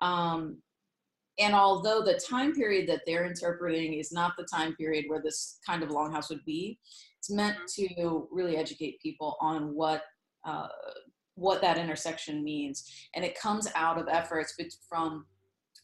Um, 0.00 0.58
and 1.38 1.54
although 1.54 2.02
the 2.02 2.20
time 2.28 2.52
period 2.52 2.88
that 2.88 3.02
they're 3.06 3.24
interpreting 3.24 3.94
is 3.94 4.12
not 4.12 4.32
the 4.36 4.44
time 4.44 4.74
period 4.74 5.04
where 5.06 5.22
this 5.22 5.58
kind 5.64 5.84
of 5.84 5.90
longhouse 5.90 6.30
would 6.30 6.44
be, 6.44 6.78
it's 7.18 7.30
meant 7.30 7.56
mm-hmm. 7.56 8.02
to 8.02 8.28
really 8.32 8.56
educate 8.56 9.00
people 9.00 9.36
on 9.40 9.72
what 9.74 10.02
uh, 10.44 10.68
what 11.34 11.60
that 11.62 11.78
intersection 11.78 12.44
means, 12.44 12.84
and 13.14 13.24
it 13.24 13.38
comes 13.38 13.68
out 13.74 13.98
of 13.98 14.08
efforts 14.08 14.54
from 14.88 15.24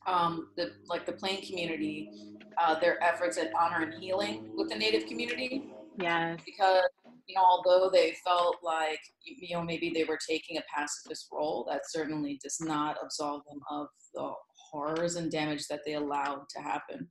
um, 0.07 0.49
the 0.57 0.73
like 0.89 1.07
the 1.07 1.13
Plain 1.13 1.45
community, 1.47 2.11
uh, 2.59 2.79
their 2.79 3.03
efforts 3.03 3.39
at 3.39 3.51
honor 3.59 3.83
and 3.83 4.03
healing 4.03 4.51
with 4.57 4.69
the 4.69 4.77
Native 4.77 5.07
community. 5.07 5.65
Yes. 6.01 6.41
Because 6.45 6.85
you 7.27 7.35
know, 7.35 7.43
although 7.43 7.91
they 7.91 8.15
felt 8.25 8.57
like 8.63 9.01
you 9.25 9.57
know 9.57 9.63
maybe 9.63 9.91
they 9.91 10.05
were 10.05 10.19
taking 10.29 10.59
a 10.59 10.63
pacifist 10.75 11.29
role, 11.33 11.67
that 11.71 11.83
certainly 11.89 12.39
does 12.43 12.59
not 12.61 12.97
absolve 13.03 13.43
them 13.49 13.61
of 13.71 13.89
the 14.15 14.31
horrors 14.71 15.17
and 15.17 15.31
damage 15.31 15.67
that 15.69 15.81
they 15.85 15.95
allowed 15.95 16.45
to 16.51 16.63
happen 16.63 17.09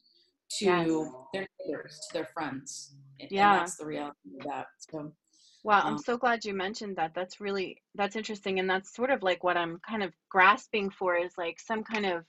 to 0.59 0.65
yes. 0.65 0.87
their 1.33 1.47
neighbors, 1.67 1.99
to 2.07 2.13
their 2.13 2.29
friends. 2.33 2.95
And, 3.19 3.29
yeah, 3.31 3.51
and 3.51 3.61
that's 3.61 3.77
the 3.77 3.85
reality 3.85 4.17
of 4.39 4.45
that. 4.45 4.67
So. 4.79 5.11
Wow, 5.65 5.81
I'm 5.83 5.93
um, 5.93 5.97
so 5.97 6.15
glad 6.15 6.45
you 6.45 6.53
mentioned 6.53 6.97
that. 6.97 7.15
That's 7.15 7.41
really 7.41 7.81
that's 7.95 8.15
interesting, 8.15 8.59
and 8.59 8.69
that's 8.69 8.93
sort 8.93 9.09
of 9.09 9.23
like 9.23 9.43
what 9.43 9.57
I'm 9.57 9.79
kind 9.79 10.03
of 10.03 10.13
grasping 10.29 10.91
for 10.91 11.17
is 11.17 11.33
like 11.39 11.59
some 11.59 11.83
kind 11.83 12.05
of 12.05 12.23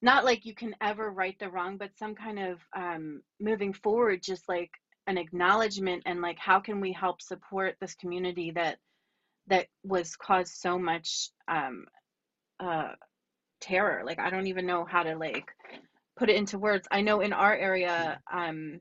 not 0.00 0.24
like 0.24 0.46
you 0.46 0.54
can 0.54 0.74
ever 0.80 1.10
right 1.10 1.38
the 1.38 1.50
wrong, 1.50 1.76
but 1.76 1.90
some 1.98 2.14
kind 2.14 2.38
of 2.38 2.58
um, 2.74 3.20
moving 3.38 3.74
forward, 3.74 4.22
just 4.22 4.48
like 4.48 4.70
an 5.06 5.18
acknowledgement 5.18 6.04
and 6.06 6.22
like 6.22 6.38
how 6.38 6.58
can 6.58 6.80
we 6.80 6.92
help 6.92 7.20
support 7.20 7.76
this 7.78 7.94
community 7.94 8.52
that 8.52 8.78
that 9.48 9.66
was 9.84 10.16
caused 10.16 10.54
so 10.54 10.78
much 10.78 11.28
um, 11.48 11.84
uh, 12.58 12.92
terror. 13.60 14.02
Like 14.02 14.18
I 14.18 14.30
don't 14.30 14.46
even 14.46 14.64
know 14.64 14.86
how 14.86 15.02
to 15.02 15.14
like 15.14 15.44
put 16.16 16.30
it 16.30 16.36
into 16.36 16.58
words. 16.58 16.88
I 16.90 17.02
know 17.02 17.20
in 17.20 17.34
our 17.34 17.54
area, 17.54 18.18
um, 18.32 18.80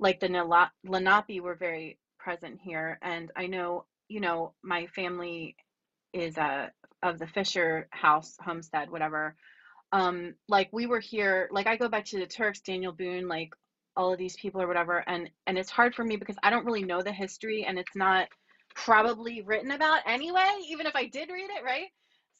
like 0.00 0.18
the 0.18 0.68
Lenape 0.84 1.40
were 1.40 1.54
very 1.54 1.96
present 2.28 2.60
here, 2.62 2.98
and 3.02 3.30
I 3.36 3.46
know 3.46 3.86
you 4.08 4.20
know 4.20 4.52
my 4.62 4.86
family 4.88 5.56
is 6.12 6.36
a 6.38 6.70
of 7.02 7.18
the 7.18 7.26
Fisher 7.28 7.88
House 7.92 8.36
homestead, 8.44 8.90
whatever. 8.90 9.34
Um, 9.92 10.34
like 10.48 10.68
we 10.72 10.86
were 10.86 11.00
here, 11.00 11.48
like 11.52 11.66
I 11.66 11.76
go 11.76 11.88
back 11.88 12.04
to 12.06 12.18
the 12.18 12.26
Turks, 12.26 12.60
Daniel 12.60 12.92
Boone, 12.92 13.28
like 13.28 13.50
all 13.96 14.12
of 14.12 14.18
these 14.18 14.36
people 14.36 14.60
or 14.62 14.68
whatever, 14.68 15.04
and 15.08 15.30
and 15.46 15.58
it's 15.58 15.70
hard 15.70 15.94
for 15.94 16.04
me 16.04 16.16
because 16.16 16.36
I 16.42 16.50
don't 16.50 16.66
really 16.66 16.84
know 16.84 17.02
the 17.02 17.12
history, 17.12 17.64
and 17.66 17.78
it's 17.78 17.96
not 17.96 18.28
probably 18.74 19.42
written 19.42 19.72
about 19.72 20.02
anyway, 20.06 20.50
even 20.68 20.86
if 20.86 20.96
I 20.96 21.06
did 21.06 21.30
read 21.30 21.50
it, 21.50 21.64
right? 21.64 21.88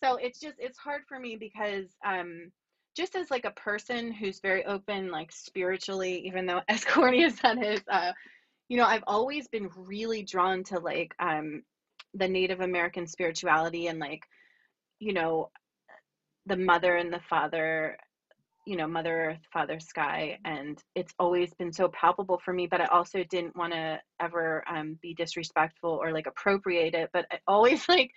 so 0.02 0.16
it's 0.16 0.40
just 0.40 0.56
it's 0.58 0.78
hard 0.78 1.02
for 1.08 1.18
me 1.18 1.36
because 1.36 1.86
um 2.06 2.50
just 2.96 3.16
as 3.16 3.30
like 3.30 3.44
a 3.44 3.50
person 3.52 4.12
who's 4.12 4.40
very 4.40 4.64
open 4.66 5.10
like 5.10 5.32
spiritually 5.32 6.22
even 6.26 6.46
though 6.46 6.60
as 6.68 6.84
corny 6.84 7.24
as 7.24 7.36
that 7.40 7.62
is 7.64 7.82
uh 7.90 8.12
you 8.68 8.76
know 8.76 8.84
i've 8.84 9.04
always 9.06 9.48
been 9.48 9.68
really 9.76 10.22
drawn 10.22 10.62
to 10.62 10.78
like 10.78 11.14
um 11.18 11.62
the 12.14 12.28
native 12.28 12.60
american 12.60 13.06
spirituality 13.06 13.86
and 13.86 13.98
like 13.98 14.22
you 14.98 15.12
know 15.12 15.50
the 16.46 16.56
mother 16.56 16.96
and 16.96 17.12
the 17.12 17.20
father 17.28 17.96
you 18.66 18.76
know 18.76 18.86
mother 18.86 19.30
earth 19.30 19.40
father 19.52 19.80
sky 19.80 20.38
and 20.44 20.82
it's 20.94 21.14
always 21.18 21.52
been 21.54 21.72
so 21.72 21.88
palpable 21.88 22.40
for 22.44 22.52
me 22.52 22.66
but 22.66 22.80
i 22.80 22.86
also 22.86 23.24
didn't 23.30 23.56
want 23.56 23.72
to 23.72 23.98
ever 24.20 24.62
um, 24.68 24.98
be 25.00 25.14
disrespectful 25.14 25.98
or 26.02 26.12
like 26.12 26.26
appropriate 26.26 26.94
it 26.94 27.08
but 27.12 27.24
i 27.32 27.38
always 27.46 27.88
like 27.88 28.10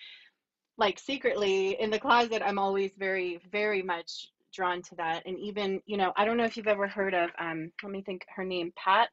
like 0.77 0.99
secretly 0.99 1.79
in 1.79 1.89
the 1.89 1.99
closet 1.99 2.41
i'm 2.45 2.59
always 2.59 2.91
very 2.97 3.39
very 3.51 3.81
much 3.81 4.29
drawn 4.53 4.81
to 4.81 4.95
that 4.95 5.23
and 5.25 5.39
even 5.39 5.79
you 5.85 5.95
know 5.95 6.11
i 6.17 6.25
don't 6.25 6.35
know 6.35 6.43
if 6.43 6.57
you've 6.57 6.67
ever 6.67 6.87
heard 6.87 7.13
of 7.13 7.29
um 7.39 7.71
let 7.83 7.91
me 7.91 8.01
think 8.01 8.25
her 8.35 8.43
name 8.43 8.73
pat 8.75 9.07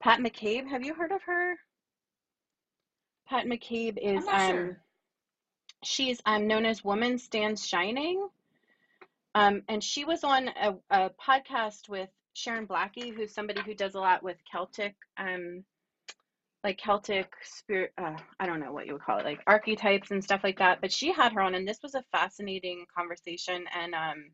pat 0.00 0.20
mccabe 0.20 0.68
have 0.68 0.84
you 0.84 0.94
heard 0.94 1.12
of 1.12 1.22
her 1.22 1.54
pat 3.28 3.46
mccabe 3.46 3.98
is 3.98 4.26
um 4.28 4.50
sure. 4.50 4.80
she's 5.84 6.20
um 6.26 6.46
known 6.46 6.64
as 6.64 6.84
woman 6.84 7.18
stands 7.18 7.66
shining 7.66 8.26
um 9.34 9.62
and 9.68 9.82
she 9.82 10.04
was 10.04 10.24
on 10.24 10.48
a, 10.48 10.74
a 10.90 11.10
podcast 11.10 11.88
with 11.88 12.08
sharon 12.34 12.66
blackie 12.66 13.14
who's 13.14 13.34
somebody 13.34 13.60
who 13.62 13.74
does 13.74 13.94
a 13.94 14.00
lot 14.00 14.22
with 14.22 14.36
celtic 14.50 14.94
um 15.18 15.64
like 16.62 16.78
Celtic 16.78 17.32
spirit, 17.42 17.92
uh, 17.96 18.16
I 18.38 18.46
don't 18.46 18.60
know 18.60 18.72
what 18.72 18.86
you 18.86 18.92
would 18.92 19.02
call 19.02 19.18
it, 19.18 19.24
like 19.24 19.40
archetypes 19.46 20.10
and 20.10 20.22
stuff 20.22 20.42
like 20.44 20.58
that. 20.58 20.80
But 20.80 20.92
she 20.92 21.12
had 21.12 21.32
her 21.32 21.40
on, 21.40 21.54
and 21.54 21.66
this 21.66 21.78
was 21.82 21.94
a 21.94 22.04
fascinating 22.12 22.84
conversation. 22.94 23.64
And 23.74 23.94
um, 23.94 24.30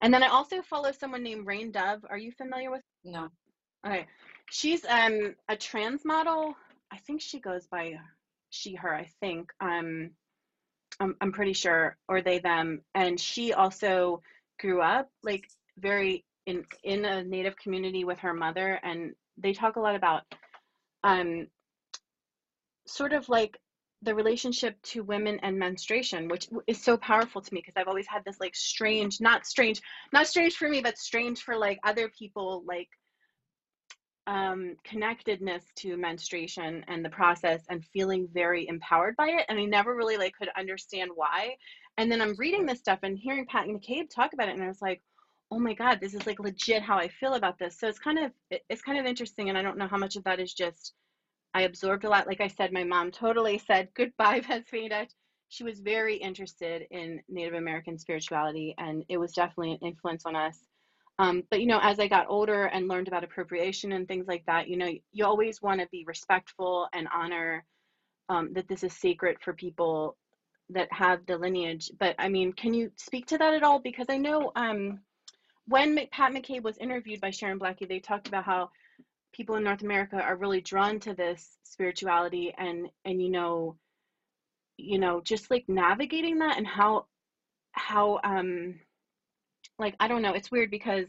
and 0.00 0.12
then 0.12 0.22
I 0.22 0.28
also 0.28 0.62
follow 0.62 0.92
someone 0.92 1.22
named 1.22 1.46
Rain 1.46 1.70
Dove. 1.70 2.04
Are 2.08 2.18
you 2.18 2.32
familiar 2.32 2.70
with? 2.70 2.82
No. 3.04 3.28
Okay, 3.86 4.06
she's 4.52 4.84
um 4.84 5.34
a 5.48 5.56
trans 5.56 6.04
model. 6.04 6.54
I 6.90 6.98
think 6.98 7.22
she 7.22 7.40
goes 7.40 7.66
by 7.66 7.94
she 8.50 8.74
her. 8.74 8.94
I 8.94 9.08
think 9.20 9.50
um, 9.60 10.10
I'm 11.00 11.16
I'm 11.20 11.32
pretty 11.32 11.54
sure, 11.54 11.96
or 12.06 12.20
they 12.20 12.38
them. 12.38 12.82
And 12.94 13.18
she 13.18 13.52
also 13.54 14.22
grew 14.60 14.80
up 14.82 15.08
like 15.22 15.48
very 15.78 16.24
in 16.46 16.64
in 16.84 17.04
a 17.04 17.24
native 17.24 17.56
community 17.56 18.04
with 18.04 18.18
her 18.18 18.34
mother, 18.34 18.78
and 18.82 19.14
they 19.38 19.54
talk 19.54 19.76
a 19.76 19.80
lot 19.80 19.96
about 19.96 20.22
um, 21.02 21.46
sort 22.86 23.14
of 23.14 23.28
like 23.28 23.58
the 24.02 24.14
relationship 24.14 24.76
to 24.82 25.02
women 25.02 25.38
and 25.42 25.58
menstruation, 25.58 26.28
which 26.28 26.48
is 26.66 26.82
so 26.82 26.96
powerful 26.96 27.40
to 27.40 27.54
me 27.54 27.60
because 27.60 27.80
I've 27.80 27.88
always 27.88 28.08
had 28.08 28.24
this 28.24 28.38
like 28.38 28.54
strange, 28.54 29.20
not 29.20 29.46
strange, 29.46 29.80
not 30.12 30.26
strange 30.26 30.56
for 30.56 30.68
me, 30.68 30.82
but 30.82 30.98
strange 30.98 31.42
for 31.42 31.56
like 31.56 31.78
other 31.84 32.10
people, 32.18 32.64
like 32.66 32.88
um, 34.26 34.76
connectedness 34.84 35.64
to 35.76 35.96
menstruation 35.96 36.84
and 36.88 37.04
the 37.04 37.10
process 37.10 37.62
and 37.68 37.84
feeling 37.86 38.28
very 38.32 38.68
empowered 38.68 39.16
by 39.16 39.28
it. 39.28 39.46
And 39.48 39.58
I 39.58 39.64
never 39.64 39.94
really 39.94 40.16
like 40.16 40.34
could 40.38 40.48
understand 40.56 41.10
why. 41.14 41.56
And 41.98 42.10
then 42.10 42.22
I'm 42.22 42.36
reading 42.38 42.66
this 42.66 42.78
stuff 42.78 43.00
and 43.02 43.18
hearing 43.18 43.46
Pat 43.46 43.66
McCabe 43.66 44.08
talk 44.08 44.32
about 44.32 44.48
it, 44.48 44.54
and 44.54 44.62
I 44.62 44.68
was 44.68 44.82
like, 44.82 45.02
oh 45.52 45.58
my 45.58 45.74
god 45.74 46.00
this 46.00 46.14
is 46.14 46.26
like 46.26 46.40
legit 46.40 46.82
how 46.82 46.96
i 46.96 47.06
feel 47.06 47.34
about 47.34 47.58
this 47.58 47.78
so 47.78 47.86
it's 47.86 47.98
kind 47.98 48.18
of 48.18 48.32
it's 48.70 48.80
kind 48.80 48.98
of 48.98 49.04
interesting 49.04 49.50
and 49.50 49.58
i 49.58 49.62
don't 49.62 49.76
know 49.76 49.86
how 49.86 49.98
much 49.98 50.16
of 50.16 50.24
that 50.24 50.40
is 50.40 50.54
just 50.54 50.94
i 51.52 51.62
absorbed 51.62 52.04
a 52.04 52.08
lot 52.08 52.26
like 52.26 52.40
i 52.40 52.48
said 52.48 52.72
my 52.72 52.82
mom 52.82 53.10
totally 53.10 53.58
said 53.66 53.88
goodbye 53.94 54.40
pennsylvania 54.46 55.06
she 55.50 55.62
was 55.62 55.80
very 55.80 56.16
interested 56.16 56.86
in 56.90 57.20
native 57.28 57.52
american 57.52 57.98
spirituality 57.98 58.74
and 58.78 59.04
it 59.10 59.18
was 59.18 59.32
definitely 59.32 59.72
an 59.72 59.86
influence 59.86 60.24
on 60.24 60.34
us 60.34 60.58
um, 61.18 61.42
but 61.50 61.60
you 61.60 61.66
know 61.66 61.80
as 61.82 61.98
i 62.00 62.06
got 62.08 62.26
older 62.28 62.64
and 62.64 62.88
learned 62.88 63.08
about 63.08 63.24
appropriation 63.24 63.92
and 63.92 64.08
things 64.08 64.26
like 64.26 64.44
that 64.46 64.68
you 64.68 64.76
know 64.76 64.90
you 65.12 65.24
always 65.24 65.60
want 65.62 65.80
to 65.80 65.88
be 65.92 66.04
respectful 66.06 66.88
and 66.92 67.08
honor 67.14 67.64
um, 68.28 68.52
that 68.54 68.68
this 68.68 68.82
is 68.84 68.92
sacred 68.94 69.36
for 69.40 69.52
people 69.52 70.16
that 70.70 70.88
have 70.92 71.26
the 71.26 71.36
lineage. 71.36 71.90
But 71.98 72.14
i 72.18 72.28
mean 72.28 72.52
can 72.52 72.74
you 72.74 72.90
speak 72.96 73.26
to 73.26 73.38
that 73.38 73.54
at 73.54 73.62
all? 73.62 73.80
Because 73.80 74.06
i 74.08 74.16
know 74.16 74.50
um, 74.56 75.00
when 75.66 75.98
Pat 76.10 76.32
McCabe 76.32 76.62
was 76.62 76.78
interviewed 76.78 77.20
by 77.20 77.30
Sharon 77.30 77.58
Blackie, 77.58 77.88
they 77.88 78.00
talked 78.00 78.28
about 78.28 78.44
how 78.44 78.70
people 79.32 79.56
in 79.56 79.64
North 79.64 79.82
America 79.82 80.16
are 80.16 80.36
really 80.36 80.60
drawn 80.60 80.98
to 81.00 81.14
this 81.14 81.58
spirituality 81.64 82.52
and 82.58 82.88
and 83.04 83.22
you 83.22 83.30
know 83.30 83.76
you 84.76 84.98
know 84.98 85.20
just 85.22 85.50
like 85.50 85.64
navigating 85.68 86.38
that 86.38 86.56
and 86.58 86.66
how 86.66 87.06
how 87.72 88.20
um 88.24 88.78
like 89.78 89.94
I 90.00 90.08
don't 90.08 90.22
know 90.22 90.34
it's 90.34 90.50
weird 90.50 90.70
because 90.70 91.06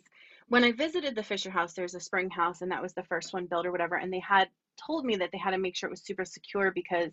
when 0.50 0.64
I 0.64 0.72
visited 0.72 1.16
the 1.16 1.24
Fisher 1.24 1.50
House 1.50 1.74
there's 1.74 1.96
a 1.96 2.00
spring 2.00 2.30
house 2.30 2.62
and 2.62 2.72
that 2.72 2.82
was 2.82 2.94
the 2.94 3.04
first 3.04 3.34
one 3.34 3.46
built 3.46 3.66
or 3.66 3.72
whatever 3.72 3.96
and 3.96 4.12
they 4.12 4.20
had 4.20 4.50
told 4.86 5.06
me 5.06 5.16
that 5.18 5.30
they 5.32 5.38
had 5.38 5.52
to 5.52 5.58
make 5.58 5.76
sure 5.76 5.88
it 5.88 5.92
was 5.92 6.04
super 6.04 6.26
secure 6.26 6.72
because 6.72 7.12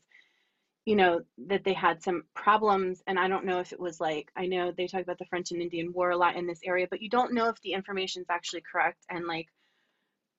you 0.87 0.97
know 0.97 1.21
that 1.47 1.63
they 1.63 1.75
had 1.75 2.03
some 2.03 2.23
problems 2.35 3.03
and 3.07 3.19
i 3.19 3.29
don't 3.29 3.45
know 3.45 3.61
if 3.61 3.71
it 3.71 3.79
was 3.79 4.01
like 4.01 4.31
i 4.35 4.47
know 4.47 4.73
they 4.73 4.87
talk 4.87 5.03
about 5.03 5.19
the 5.19 5.27
french 5.27 5.51
and 5.51 5.61
indian 5.61 5.93
war 5.93 6.09
a 6.09 6.17
lot 6.17 6.37
in 6.37 6.47
this 6.47 6.61
area 6.65 6.87
but 6.89 7.03
you 7.03 7.11
don't 7.11 7.35
know 7.35 7.49
if 7.49 7.61
the 7.61 7.75
information 7.75 8.23
is 8.23 8.31
actually 8.31 8.63
correct 8.73 9.05
and 9.11 9.27
like 9.27 9.47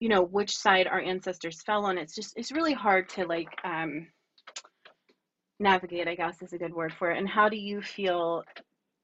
you 0.02 0.10
know 0.10 0.24
which 0.24 0.58
side 0.58 0.88
our 0.88 1.00
ancestors 1.00 1.62
fell 1.62 1.86
on. 1.86 1.98
It's 1.98 2.16
just 2.16 2.34
it's 2.36 2.52
really 2.52 2.74
hard 2.74 3.08
to 3.10 3.26
like 3.26 3.50
um 3.64 4.08
navigate 5.60 6.08
i 6.08 6.16
guess 6.16 6.42
is 6.42 6.54
a 6.54 6.58
good 6.58 6.74
word 6.74 6.92
for 6.92 7.12
it. 7.12 7.20
And 7.20 7.30
how 7.30 7.48
do 7.48 7.56
you 7.56 7.82
feel 7.82 8.44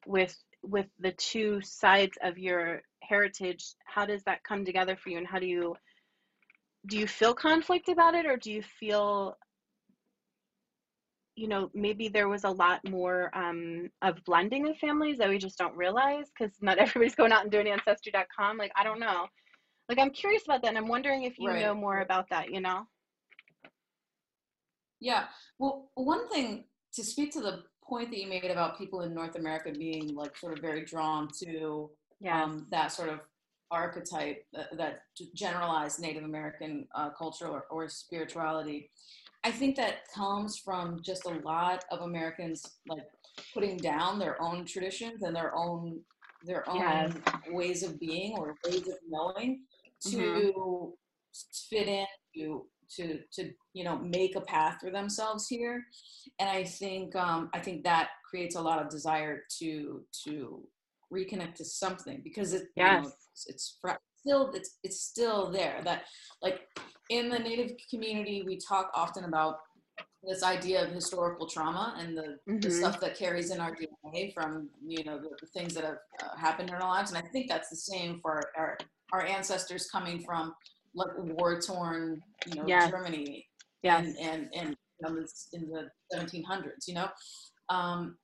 with 0.08 0.36
with 0.68 0.88
the 1.00 1.12
two 1.14 1.62
sides 1.62 2.18
of 2.24 2.38
your 2.38 2.82
heritage 3.02 3.64
how 3.86 4.06
does 4.06 4.24
that 4.24 4.44
come 4.44 4.66
together 4.66 4.96
for 4.96 5.10
you 5.10 5.18
and 5.18 5.28
how 5.28 5.40
do 5.40 5.46
you 5.46 5.76
do 6.88 6.98
you 6.98 7.08
feel 7.08 7.34
conflict 7.34 7.90
about 7.90 8.16
it 8.16 8.26
or 8.26 8.38
do 8.38 8.52
you 8.52 8.62
feel 8.62 9.38
you 11.38 11.48
know, 11.48 11.70
maybe 11.76 12.08
there 12.08 12.28
was 12.28 12.44
a 12.44 12.50
lot 12.50 12.82
more 12.90 13.30
um, 13.38 13.90
of 14.02 14.18
blending 14.26 14.68
of 14.68 14.76
families 14.78 15.20
that 15.20 15.30
we 15.30 15.38
just 15.38 15.58
don't 15.58 15.78
realize 15.78 16.26
because 16.38 16.52
not 16.62 16.78
everybody's 16.80 17.16
going 17.16 17.32
out 17.32 17.44
and 17.44 17.52
doing 17.52 17.68
ancestry.com. 17.68 18.58
Like, 18.58 18.72
I 18.76 18.84
don't 18.84 19.00
know. 19.00 19.28
Like, 19.88 20.00
I'm 20.00 20.10
curious 20.10 20.44
about 20.46 20.64
that. 20.64 20.70
And 20.70 20.78
I'm 20.78 20.88
wondering 20.88 21.24
if 21.24 21.38
you 21.38 21.50
right. 21.50 21.62
know 21.62 21.76
more 21.76 22.00
about 22.00 22.26
that, 22.32 22.52
you 22.52 22.60
know? 22.60 22.88
Yeah. 25.00 25.26
Well, 25.60 25.92
one 25.94 26.28
thing 26.28 26.66
to 26.94 27.04
speak 27.04 27.32
to 27.34 27.42
the 27.42 27.64
point 27.88 28.10
that 28.12 28.20
you 28.20 28.28
made 28.28 28.46
about 28.46 28.78
people 28.78 29.02
in 29.02 29.14
North 29.14 29.36
America 29.36 29.72
being 29.72 30.14
like 30.16 30.36
sort 30.38 30.54
of 30.58 30.62
very 30.62 30.84
drawn 30.86 31.30
to 31.44 31.90
um, 32.30 32.68
that 32.72 32.92
sort 32.92 33.10
of 33.10 33.20
archetype 33.72 34.46
that, 34.54 34.76
that 34.78 35.00
generalized 35.36 36.00
Native 36.00 36.24
American 36.24 36.88
uh, 36.96 37.10
culture 37.10 37.48
or, 37.48 37.66
or 37.70 37.90
spirituality. 37.90 38.90
I 39.44 39.52
think 39.52 39.76
that 39.78 40.08
comes 40.14 40.58
from 40.58 41.02
just 41.04 41.26
a 41.26 41.40
lot 41.44 41.86
of 41.92 42.02
Americans 42.02 42.78
like 42.88 43.04
putting 43.54 43.78
down 43.78 44.20
their 44.20 44.42
own 44.42 44.66
traditions 44.66 45.24
and 45.24 45.36
their 45.36 45.56
own 45.56 46.00
their 46.44 46.70
own 46.70 46.80
Yes. 46.80 47.14
ways 47.50 47.84
of 47.84 48.00
being 48.00 48.36
or 48.38 48.56
ways 48.66 48.88
of 48.88 48.96
knowing 49.10 49.66
to 50.06 50.18
Mhm. 50.18 50.94
fit 51.70 51.88
in 51.88 52.06
to 52.36 52.68
to 52.96 53.20
to 53.34 53.52
you 53.74 53.84
know 53.84 53.98
make 53.98 54.36
a 54.36 54.42
path 54.42 54.78
for 54.82 54.92
themselves 54.92 55.48
here. 55.48 55.86
And 56.40 56.50
i 56.50 56.64
think 56.64 57.16
um 57.16 57.50
i 57.54 57.60
think 57.60 57.84
that 57.84 58.10
creates 58.30 58.56
a 58.56 58.62
lot 58.62 58.82
of 58.82 58.90
desire 58.90 59.44
to 59.60 60.04
to 60.26 60.68
reconnect 61.14 61.56
to 61.56 61.66
something 61.66 62.22
because 62.24 62.54
it 62.54 62.64
you 62.76 62.84
know, 62.84 63.08
it's, 63.34 63.46
it's 63.48 63.78
fr- 63.82 63.92
still 64.20 64.52
it's 64.54 64.78
it's 64.84 65.02
still 65.02 65.52
there. 65.52 65.82
That 65.84 66.04
like 66.42 66.62
in 67.10 67.30
the 67.30 67.40
native 67.40 67.72
community 67.90 68.44
we 68.46 68.58
talk 68.58 68.92
often 68.94 69.24
about 69.26 69.60
this 70.24 70.44
idea 70.44 70.84
of 70.84 70.92
historical 70.92 71.48
trauma 71.48 71.96
and 72.00 72.18
the, 72.18 72.38
the 72.48 72.68
Mhm. 72.68 72.72
stuff 72.72 73.00
that 73.00 73.16
carries 73.16 73.52
in 73.52 73.60
our 73.60 73.74
DNA 73.76 74.34
from 74.34 74.70
you 74.86 75.04
know 75.04 75.18
the, 75.20 75.30
the 75.40 75.48
things 75.48 75.74
that 75.76 75.84
have 75.86 76.00
uh, 76.22 76.36
happened 76.36 76.70
in 76.70 76.76
our 76.76 76.82
lives, 76.82 77.12
and 77.12 77.24
I 77.24 77.28
think 77.30 77.48
that's 77.48 77.70
the 77.70 77.76
same 77.78 78.20
for 78.22 78.52
our 78.58 78.78
our 79.14 79.24
ancestors 79.26 79.90
coming 79.90 80.20
from 80.20 80.54
like 80.96 81.10
war 81.18 81.60
torn 81.62 82.22
you 82.46 82.56
know. 82.56 82.68
Germany 82.90 83.46
Yes. 83.84 84.06
and 84.06 84.18
and 84.18 84.50
and 84.56 84.70
you 85.00 85.10
know, 85.10 85.24
in 85.54 85.70
the 85.70 85.90
1700s, 86.14 86.88
you 86.88 86.96
know. 86.96 87.08
Um, 87.70 88.18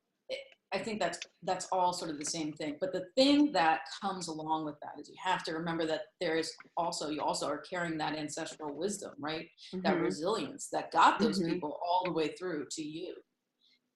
I 0.74 0.80
think 0.80 1.00
that's 1.00 1.20
that's 1.44 1.68
all 1.72 1.94
sort 1.94 2.10
of 2.10 2.18
the 2.18 2.26
same 2.26 2.52
thing. 2.54 2.78
But 2.82 2.94
the 2.94 3.06
thing 3.16 3.52
that 3.52 3.82
comes 4.02 4.28
along 4.28 4.66
with 4.66 4.76
that 4.82 5.00
is 5.00 5.08
you 5.08 5.16
have 5.24 5.44
to 5.44 5.54
remember 5.54 5.86
that 5.86 6.02
there 6.20 6.36
is 6.36 6.52
also 6.76 7.10
you 7.10 7.22
also 7.22 7.48
are 7.48 7.60
carrying 7.60 7.98
that 8.00 8.18
ancestral 8.18 8.74
wisdom, 8.74 9.14
right? 9.20 9.48
That 9.84 9.98
Mhm. 9.98 10.04
resilience 10.04 10.70
that 10.72 10.92
got 10.92 11.20
those 11.20 11.40
Mhm. 11.40 11.50
people 11.52 11.80
all 11.86 12.06
the 12.06 12.14
way 12.14 12.30
through 12.40 12.66
to 12.72 12.84
you. 12.84 13.14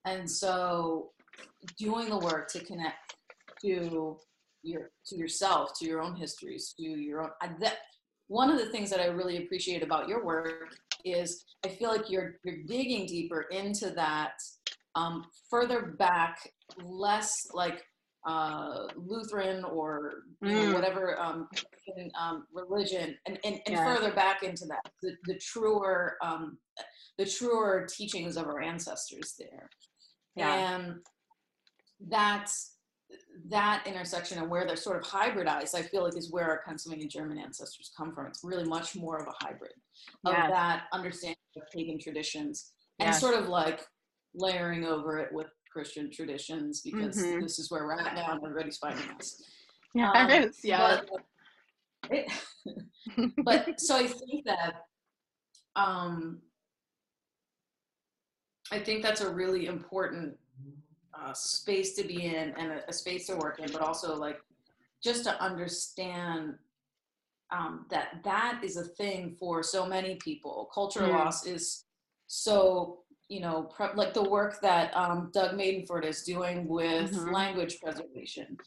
And 0.05 0.29
so, 0.29 1.13
doing 1.79 2.09
the 2.09 2.19
work 2.19 2.47
to 2.49 2.63
connect 2.63 2.97
to 3.61 4.17
your 4.61 4.91
to 5.07 5.15
yourself, 5.15 5.71
to 5.79 5.85
your 5.85 6.01
own 6.01 6.15
histories, 6.15 6.73
to 6.77 6.83
your 6.83 7.23
own 7.23 7.31
I, 7.41 7.49
that 7.61 7.79
one 8.27 8.49
of 8.49 8.57
the 8.59 8.69
things 8.69 8.89
that 8.89 8.99
I 8.99 9.05
really 9.07 9.37
appreciate 9.43 9.83
about 9.83 10.07
your 10.07 10.23
work 10.25 10.75
is 11.05 11.45
I 11.65 11.69
feel 11.69 11.89
like 11.89 12.09
you're 12.09 12.35
you're 12.43 12.63
digging 12.65 13.05
deeper 13.05 13.41
into 13.51 13.91
that 13.91 14.33
um, 14.95 15.25
further 15.49 15.95
back, 15.97 16.37
less 16.83 17.31
like 17.53 17.83
uh, 18.27 18.87
Lutheran 18.95 19.63
or 19.63 20.23
you 20.41 20.53
know, 20.55 20.61
Mm. 20.65 20.73
whatever 20.73 21.19
um, 21.19 21.47
um, 22.19 22.45
religion, 22.51 23.15
and, 23.25 23.39
and, 23.45 23.55
and 23.65 23.75
Yeah. 23.75 23.85
further 23.85 24.13
back 24.13 24.43
into 24.43 24.65
that 24.65 24.81
the, 25.01 25.15
the 25.25 25.39
truer 25.39 26.17
um, 26.21 26.57
the 27.17 27.25
truer 27.25 27.87
teachings 27.89 28.35
of 28.37 28.45
our 28.47 28.61
ancestors 28.61 29.35
there, 29.39 29.69
Yeah. 30.35 30.53
and 30.55 30.95
that's 32.09 32.76
that 33.49 33.85
intersection 33.87 34.37
and 34.39 34.49
where 34.49 34.65
they're 34.65 34.75
sort 34.75 34.97
of 34.97 35.03
hybridized, 35.03 35.75
I 35.75 35.81
feel 35.81 36.03
like 36.03 36.17
is 36.17 36.31
where 36.31 36.49
our 36.49 36.61
Pennsylvania 36.65 37.07
German 37.07 37.37
ancestors 37.37 37.91
come 37.95 38.13
from. 38.13 38.25
It's 38.27 38.43
really 38.43 38.65
much 38.65 38.95
more 38.95 39.17
of 39.17 39.27
a 39.27 39.45
hybrid 39.45 39.71
of 40.25 40.33
Yes. 40.33 40.49
that 40.51 40.83
understanding 40.91 41.37
of 41.55 41.63
pagan 41.73 41.99
traditions 41.99 42.73
and 42.99 43.07
Yes. 43.07 43.21
sort 43.21 43.35
of 43.35 43.47
like 43.47 43.87
layering 44.33 44.83
over 44.85 45.17
it 45.19 45.31
with 45.31 45.47
Christian 45.71 46.11
traditions 46.11 46.81
because 46.81 47.17
Mhm. 47.17 47.41
this 47.41 47.59
is 47.59 47.69
where 47.71 47.85
we're 47.85 47.99
at 47.99 48.15
now 48.15 48.33
and 48.33 48.43
everybody's 48.43 48.77
fighting 48.77 49.09
us. 49.11 49.41
Yes. 49.93 50.15
Um, 50.15 50.51
yeah. 50.63 51.01
But, 52.03 52.11
it- 52.11 53.33
but 53.45 53.79
so 53.79 53.95
I 53.95 54.07
think 54.07 54.45
that 54.45 54.85
um, 55.75 56.41
I 58.71 58.79
think 58.79 59.01
that's 59.01 59.21
a 59.21 59.33
really 59.33 59.65
important 59.67 60.37
uh, 61.23 61.33
space 61.33 61.93
to 61.95 62.03
be 62.03 62.25
in 62.25 62.53
and 62.57 62.71
a, 62.73 62.89
a 62.89 62.93
space 62.93 63.27
to 63.27 63.35
work 63.37 63.59
in, 63.59 63.71
but 63.71 63.81
also 63.81 64.15
like 64.15 64.39
just 65.03 65.23
to 65.23 65.41
understand 65.41 66.55
um, 67.51 67.85
that 67.89 68.21
that 68.23 68.61
is 68.63 68.77
a 68.77 68.83
thing 68.83 69.35
for 69.39 69.63
so 69.63 69.85
many 69.85 70.15
people. 70.15 70.69
Cultural 70.73 71.09
Mm. 71.09 71.13
loss 71.17 71.45
is 71.45 71.85
so 72.27 72.99
you 73.29 73.39
know 73.39 73.63
pre- 73.63 73.93
like 73.95 74.13
the 74.13 74.23
work 74.29 74.59
that 74.61 74.95
um, 74.95 75.31
Doug 75.33 75.55
Madenford 75.57 76.05
is 76.05 76.23
doing 76.23 76.67
with 76.67 77.11
Mhm. 77.13 77.31
language 77.33 77.79
preservation. 77.81 78.57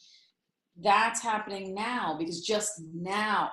That's 0.76 1.20
happening 1.20 1.74
now 1.74 2.16
because 2.18 2.40
just 2.40 2.80
now 2.94 3.50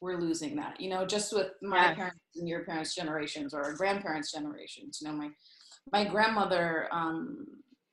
we're 0.00 0.20
losing 0.20 0.54
that. 0.56 0.80
You 0.80 0.90
know, 0.90 1.04
just 1.04 1.32
with 1.32 1.50
my 1.60 1.92
parents 1.94 2.20
and 2.36 2.48
your 2.48 2.64
parents' 2.64 2.94
generations 2.94 3.52
or 3.52 3.64
our 3.64 3.74
grandparents' 3.74 4.30
generations. 4.32 5.00
You 5.00 5.08
know, 5.08 5.14
my 5.14 5.30
my 5.90 6.04
grandmother, 6.04 6.86
um, 6.92 7.46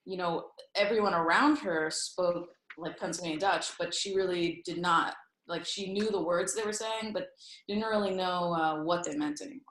you 0.05 0.17
know, 0.17 0.45
everyone 0.75 1.13
around 1.13 1.57
her 1.59 1.89
spoke 1.89 2.47
like 2.77 2.99
Pennsylvania 2.99 3.39
Dutch, 3.39 3.71
but 3.79 3.93
she 3.93 4.15
really 4.15 4.61
did 4.65 4.79
not. 4.79 5.15
Like 5.47 5.65
she 5.65 5.91
knew 5.93 6.09
the 6.09 6.21
words 6.23 6.53
they 6.53 6.63
were 6.63 6.73
saying, 6.73 7.13
but 7.13 7.27
didn't 7.67 7.83
really 7.83 8.15
know 8.15 8.53
uh, 8.53 8.83
what 8.83 9.03
they 9.03 9.15
meant 9.15 9.41
anymore. 9.41 9.61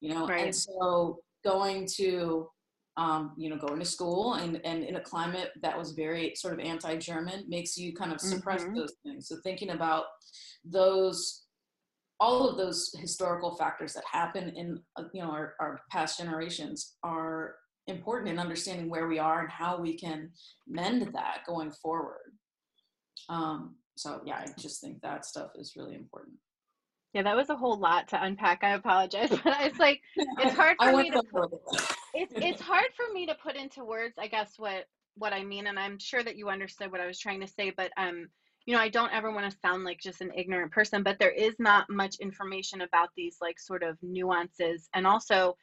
You 0.00 0.14
know, 0.14 0.26
Right. 0.26 0.44
and 0.44 0.54
so 0.54 1.20
going 1.44 1.86
to, 1.96 2.48
um, 2.96 3.32
you 3.36 3.48
know, 3.48 3.56
going 3.56 3.78
to 3.78 3.84
school 3.84 4.34
and 4.34 4.60
and 4.64 4.84
in 4.84 4.96
a 4.96 5.00
climate 5.00 5.50
that 5.62 5.76
was 5.78 5.92
very 5.92 6.34
sort 6.34 6.54
of 6.54 6.60
anti-German 6.60 7.44
makes 7.48 7.76
you 7.76 7.94
kind 7.94 8.12
of 8.12 8.20
suppress 8.20 8.64
Mhm. 8.64 8.76
those 8.76 8.94
things. 9.04 9.28
So 9.28 9.36
thinking 9.42 9.70
about 9.70 10.04
those 10.64 11.46
all 12.20 12.48
of 12.48 12.56
those 12.56 12.94
historical 13.00 13.56
factors 13.56 13.92
that 13.94 14.04
happen 14.10 14.50
in 14.50 14.80
uh, 14.96 15.04
you 15.12 15.22
know 15.22 15.30
our, 15.30 15.54
our 15.60 15.82
past 15.90 16.18
generations 16.18 16.96
are 17.02 17.56
important 17.86 18.30
in 18.30 18.38
understanding 18.38 18.88
where 18.88 19.08
we 19.08 19.18
are 19.18 19.40
and 19.40 19.50
how 19.50 19.78
we 19.78 19.96
can 19.96 20.30
mend 20.66 21.02
that 21.12 21.38
going 21.46 21.70
forward 21.70 22.32
um, 23.28 23.74
so 23.96 24.20
yeah 24.24 24.36
i 24.36 24.46
just 24.60 24.80
think 24.80 25.00
that 25.02 25.24
stuff 25.24 25.50
is 25.56 25.74
really 25.76 25.94
important 25.94 26.36
Yeah, 27.14 27.22
that 27.24 27.36
was 27.36 27.50
a 27.50 27.56
whole 27.56 27.78
lot 27.78 28.08
to 28.08 28.22
unpack. 28.22 28.64
I 28.64 28.70
apologize, 28.70 29.28
but 29.44 29.56
it's 29.60 29.78
like 29.78 30.00
it's 30.16 30.54
hard 30.54 30.76
for 30.80 30.96
me 30.96 31.10
to 31.10 31.18
it. 31.18 31.96
it's 32.14 32.32
it's 32.36 32.60
hard 32.60 32.88
for 32.96 33.12
me 33.12 33.26
to 33.26 33.34
put 33.34 33.56
into 33.56 33.84
words, 33.84 34.14
I 34.18 34.28
guess 34.28 34.54
what 34.56 34.86
what 35.16 35.32
I 35.32 35.44
mean, 35.44 35.66
and 35.66 35.78
I'm 35.78 35.98
sure 35.98 36.22
that 36.22 36.36
you 36.36 36.48
understood 36.48 36.90
what 36.90 37.00
I 37.00 37.06
was 37.06 37.18
trying 37.18 37.40
to 37.40 37.46
say, 37.46 37.70
but 37.76 37.90
um, 37.96 38.28
you 38.64 38.74
know, 38.74 38.80
I 38.80 38.88
don't 38.88 39.12
ever 39.12 39.30
want 39.30 39.50
to 39.50 39.58
sound 39.58 39.84
like 39.84 40.00
just 40.00 40.20
an 40.20 40.30
ignorant 40.34 40.72
person, 40.72 41.02
but 41.02 41.18
there 41.18 41.32
is 41.32 41.54
not 41.58 41.90
much 41.90 42.16
information 42.20 42.82
about 42.82 43.10
these 43.16 43.36
like 43.40 43.58
sort 43.60 43.82
of 43.82 43.98
nuances, 44.02 44.88
and 44.94 45.06
also, 45.06 45.56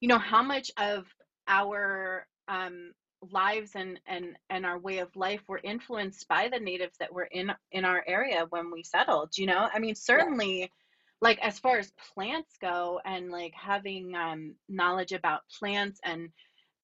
you 0.00 0.08
know, 0.08 0.18
how 0.18 0.42
much 0.42 0.70
of 0.76 1.04
our 1.48 2.26
um 2.48 2.92
lives 3.30 3.72
and 3.74 3.98
and 4.06 4.36
and 4.50 4.66
our 4.66 4.78
way 4.78 4.98
of 4.98 5.14
life 5.16 5.42
were 5.48 5.60
influenced 5.64 6.28
by 6.28 6.48
the 6.48 6.58
natives 6.58 6.96
that 6.98 7.12
were 7.12 7.28
in 7.30 7.50
in 7.72 7.84
our 7.84 8.04
area 8.06 8.46
when 8.50 8.70
we 8.70 8.82
settled 8.82 9.30
you 9.36 9.46
know? 9.46 9.68
I 9.72 9.78
mean 9.78 9.94
certainly 9.94 10.70
like 11.20 11.38
as 11.40 11.58
far 11.58 11.78
as 11.78 11.92
plants 12.14 12.56
go 12.60 13.00
and 13.04 13.30
like 13.30 13.54
having 13.54 14.14
um 14.14 14.54
knowledge 14.68 15.12
about 15.12 15.40
plants 15.58 15.98
and 16.04 16.28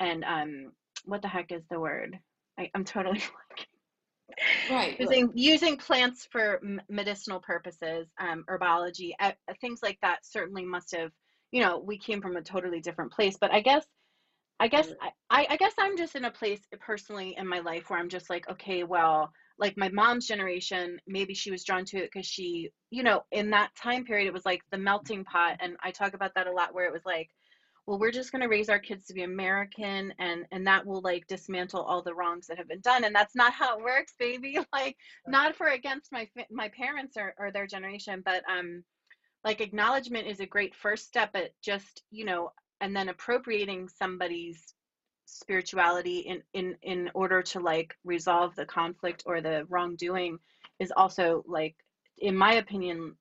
and 0.00 0.24
um 0.24 0.72
what 1.04 1.22
the 1.22 1.28
heck 1.28 1.52
is 1.52 1.62
the 1.70 1.80
word? 1.80 2.18
I, 2.58 2.70
i'm 2.74 2.84
totally 2.84 3.20
right 4.68 4.96
right. 5.00 5.00
using 5.00 5.30
using 5.34 5.76
plants 5.76 6.26
for 6.30 6.60
m- 6.62 6.80
medicinal 6.88 7.40
purposes 7.40 8.08
um 8.20 8.44
herbology 8.48 9.12
uh, 9.20 9.32
things 9.60 9.80
like 9.82 9.98
that 10.02 10.24
certainly 10.24 10.64
must 10.64 10.94
have 10.94 11.10
you 11.50 11.60
know 11.62 11.78
we 11.78 11.98
came 11.98 12.20
from 12.20 12.36
a 12.36 12.42
totally 12.42 12.80
different 12.80 13.12
place 13.12 13.36
but 13.40 13.52
i 13.52 13.60
guess 13.60 13.84
I 14.62 14.68
guess 14.68 14.92
I, 15.28 15.48
I 15.50 15.56
guess 15.56 15.74
I'm 15.76 15.96
just 15.96 16.14
in 16.14 16.24
a 16.24 16.30
place 16.30 16.60
personally 16.78 17.34
in 17.36 17.48
my 17.48 17.58
life 17.58 17.90
where 17.90 17.98
I'm 17.98 18.08
just 18.08 18.30
like, 18.30 18.48
okay, 18.48 18.84
well, 18.84 19.32
like 19.58 19.76
my 19.76 19.88
mom's 19.88 20.28
generation, 20.28 21.00
maybe 21.08 21.34
she 21.34 21.50
was 21.50 21.64
drawn 21.64 21.84
to 21.86 21.96
it 21.96 22.10
because 22.12 22.26
she, 22.28 22.70
you 22.90 23.02
know, 23.02 23.22
in 23.32 23.50
that 23.50 23.74
time 23.74 24.04
period, 24.04 24.28
it 24.28 24.32
was 24.32 24.46
like 24.46 24.62
the 24.70 24.78
melting 24.78 25.24
pot. 25.24 25.56
And 25.58 25.76
I 25.82 25.90
talk 25.90 26.14
about 26.14 26.30
that 26.36 26.46
a 26.46 26.52
lot 26.52 26.74
where 26.74 26.86
it 26.86 26.92
was 26.92 27.04
like, 27.04 27.28
well, 27.88 27.98
we're 27.98 28.12
just 28.12 28.30
going 28.30 28.42
to 28.42 28.48
raise 28.48 28.68
our 28.68 28.78
kids 28.78 29.04
to 29.06 29.14
be 29.14 29.24
American 29.24 30.14
and 30.20 30.44
and 30.52 30.64
that 30.68 30.86
will 30.86 31.00
like 31.00 31.26
dismantle 31.26 31.82
all 31.82 32.00
the 32.00 32.14
wrongs 32.14 32.46
that 32.46 32.58
have 32.58 32.68
been 32.68 32.82
done. 32.82 33.02
And 33.02 33.12
that's 33.16 33.34
not 33.34 33.52
how 33.52 33.76
it 33.76 33.82
works, 33.84 34.14
baby. 34.16 34.58
Like 34.72 34.96
not 35.26 35.56
for 35.56 35.66
against 35.66 36.12
my 36.12 36.28
my 36.52 36.68
parents 36.68 37.16
or, 37.16 37.34
or 37.36 37.50
their 37.50 37.66
generation, 37.66 38.22
but 38.24 38.44
um 38.48 38.84
like 39.44 39.60
acknowledgement 39.60 40.28
is 40.28 40.38
a 40.40 40.46
great 40.46 40.74
first 40.76 41.06
step 41.06 41.30
but 41.32 41.50
just, 41.64 42.02
you 42.12 42.24
know, 42.24 42.52
and 42.82 42.94
then 42.94 43.08
appropriating 43.08 43.88
somebody's 43.88 44.74
spirituality 45.24 46.18
in 46.18 46.42
in 46.52 46.76
in 46.82 47.10
order 47.14 47.40
to 47.40 47.60
like 47.60 47.94
resolve 48.04 48.54
the 48.56 48.66
conflict 48.66 49.22
or 49.24 49.40
the 49.40 49.64
wrongdoing 49.70 50.38
is 50.78 50.92
also 50.94 51.42
like 51.46 51.74
in 52.18 52.36
my 52.36 52.54
opinion 52.54 53.16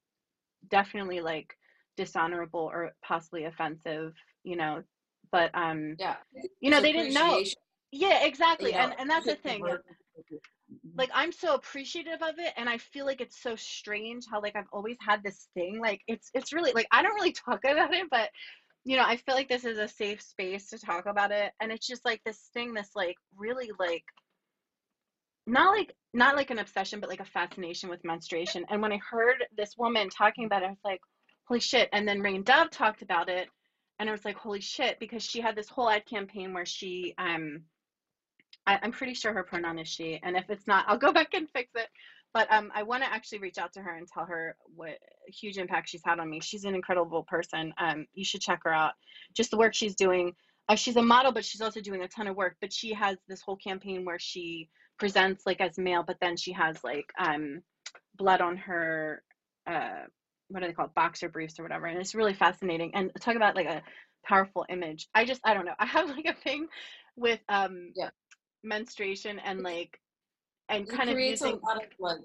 definitely 0.70 1.22
like 1.22 1.56
dishonorable 1.96 2.70
or 2.74 2.92
possibly 3.02 3.46
offensive 3.46 4.14
you 4.44 4.56
know? 4.56 4.84
But 5.32 5.52
um 5.54 5.96
yeah. 6.00 6.16
you 6.60 6.70
know 6.72 6.82
they 6.82 6.92
didn't 6.92 7.14
know. 7.14 7.42
Yeah 7.92 8.26
exactly 8.26 8.74
and 8.74 8.94
and 9.00 9.10
that's 9.10 9.28
the 9.28 9.36
thing. 9.36 9.64
like 10.98 11.10
I'm 11.14 11.32
so 11.32 11.54
appreciative 11.54 12.22
of 12.22 12.36
it 12.40 12.54
and 12.58 12.68
I 12.68 12.78
feel 12.78 13.06
like 13.06 13.22
it's 13.22 13.42
so 13.42 13.56
strange 13.56 14.26
how 14.30 14.42
like 14.42 14.56
I've 14.56 14.72
always 14.74 14.98
had 15.00 15.22
this 15.24 15.48
thing 15.54 15.80
like 15.80 16.02
it's 16.08 16.30
it's 16.34 16.52
really 16.52 16.72
like 16.74 16.88
I 16.92 17.02
don't 17.04 17.16
really 17.16 17.34
talk 17.34 17.60
about 17.64 17.94
it 17.94 18.08
but 18.10 18.30
you 18.84 18.98
know 18.98 19.04
I 19.04 19.18
feel 19.18 19.36
like 19.36 19.50
this 19.50 19.66
is 19.66 19.78
a 19.78 19.88
safe 19.88 20.22
space 20.22 20.70
to 20.70 20.80
talk 20.80 21.06
about 21.06 21.32
it 21.32 21.52
and 21.60 21.72
it's 21.72 21.88
just 21.88 22.06
like 22.06 22.22
this 22.26 22.50
thing 22.54 22.74
this 22.74 22.90
like 22.96 23.16
really 23.38 23.72
like 23.80 24.04
not 25.48 25.76
like 25.76 25.94
not 26.14 26.36
like 26.36 26.50
an 26.50 26.60
obsession 26.60 27.00
but 27.00 27.10
like 27.10 27.20
a 27.20 27.26
fascination 27.26 27.90
with 27.90 28.04
menstruation 28.04 28.66
and 28.70 28.82
when 28.82 28.92
I 28.92 29.00
heard 29.10 29.44
this 29.56 29.76
woman 29.78 30.10
talking 30.10 30.46
about 30.46 30.64
it 30.64 30.68
I 30.68 30.70
was 30.70 30.78
like 30.84 31.02
holy 31.46 31.60
shit 31.60 31.90
and 31.94 32.08
then 32.08 32.22
Rain 32.22 32.44
Dove 32.44 32.72
talked 32.72 33.02
about 33.02 33.30
it 33.30 33.50
and 34.00 34.10
I 34.10 34.12
was 34.12 34.26
like 34.26 34.36
holy 34.36 34.62
shit 34.62 35.00
because 35.00 35.24
she 35.24 35.42
had 35.42 35.56
this 35.56 35.70
whole 35.70 35.90
ad 35.90 36.06
campaign 36.06 36.54
where 36.54 36.66
she 36.66 37.14
um 37.18 37.64
I, 38.66 38.80
am 38.84 38.92
pretty 38.92 39.14
sure 39.14 39.34
her 39.34 39.44
pronoun 39.44 39.80
is 39.80 39.88
she, 39.88 40.20
and 40.22 40.36
if 40.36 40.50
it's 40.50 40.68
not, 40.68 40.86
I'll 40.88 40.98
go 40.98 41.12
back 41.12 41.34
and 41.34 41.50
fix 41.50 41.70
it. 41.76 41.88
But 42.34 42.52
um, 42.52 42.72
I 42.74 42.84
want 42.84 43.04
to 43.04 43.12
actually 43.12 43.40
reach 43.40 43.58
out 43.58 43.74
to 43.74 43.82
her 43.82 43.96
and 43.96 44.08
tell 44.08 44.26
her 44.26 44.56
what 44.76 44.98
huge 45.28 45.58
impact 45.58 45.90
she's 45.90 46.02
had 46.04 46.20
on 46.20 46.30
me. 46.30 46.40
She's 46.40 46.64
an 46.64 46.76
incredible 46.76 47.24
person. 47.24 47.74
Um, 47.78 48.06
you 48.14 48.24
should 48.24 48.42
check 48.42 48.62
her 48.64 48.74
out. 48.74 48.94
Just 49.36 49.52
the 49.52 49.58
work 49.58 49.74
she's 49.74 49.96
doing. 49.96 50.34
Uh, 50.70 50.76
she's 50.76 50.96
a 50.96 51.02
model, 51.02 51.32
but 51.32 51.44
she's 51.44 51.62
also 51.62 51.82
doing 51.82 52.02
a 52.04 52.08
ton 52.08 52.28
of 52.28 52.36
work. 52.36 52.56
But 52.62 52.72
she 52.72 52.94
has 52.94 53.18
this 53.28 53.42
whole 53.42 53.58
campaign 53.58 54.06
where 54.06 54.20
she 54.20 54.70
presents 54.98 55.44
like 55.46 55.60
as 55.60 55.78
male, 55.78 56.04
but 56.06 56.18
then 56.22 56.38
she 56.38 56.54
has 56.54 56.82
like 56.84 57.12
um, 57.20 57.62
blood 58.18 58.40
on 58.42 58.56
her. 58.58 59.24
Uh, 59.68 60.04
what 60.48 60.64
are 60.64 60.68
they 60.68 60.74
called? 60.74 60.94
Boxer 60.96 61.30
briefs 61.30 61.60
or 61.60 61.64
whatever. 61.64 61.86
And 61.86 62.00
it's 62.00 62.16
really 62.16 62.34
fascinating. 62.34 62.92
And 62.94 63.12
talk 63.20 63.36
about 63.36 63.56
like 63.56 63.68
a 63.68 63.82
powerful 64.26 64.66
image. 64.70 65.08
I 65.14 65.26
just 65.26 65.42
I 65.44 65.54
don't 65.54 65.66
know. 65.66 65.76
I 65.80 65.86
have 65.86 66.10
like 66.10 66.26
a 66.26 66.42
thing 66.44 66.68
with 67.16 67.40
um 67.50 67.92
yeah 67.96 68.10
menstruation 68.64 69.40
and 69.40 69.62
like 69.62 70.00
and 70.72 70.88
it 70.88 70.90
kind 70.90 71.10
of 71.10 71.16
creates 71.16 71.42
using 71.42 71.60
a 71.62 71.66
lot 71.66 71.78
of 71.78 71.84
like 72.00 72.18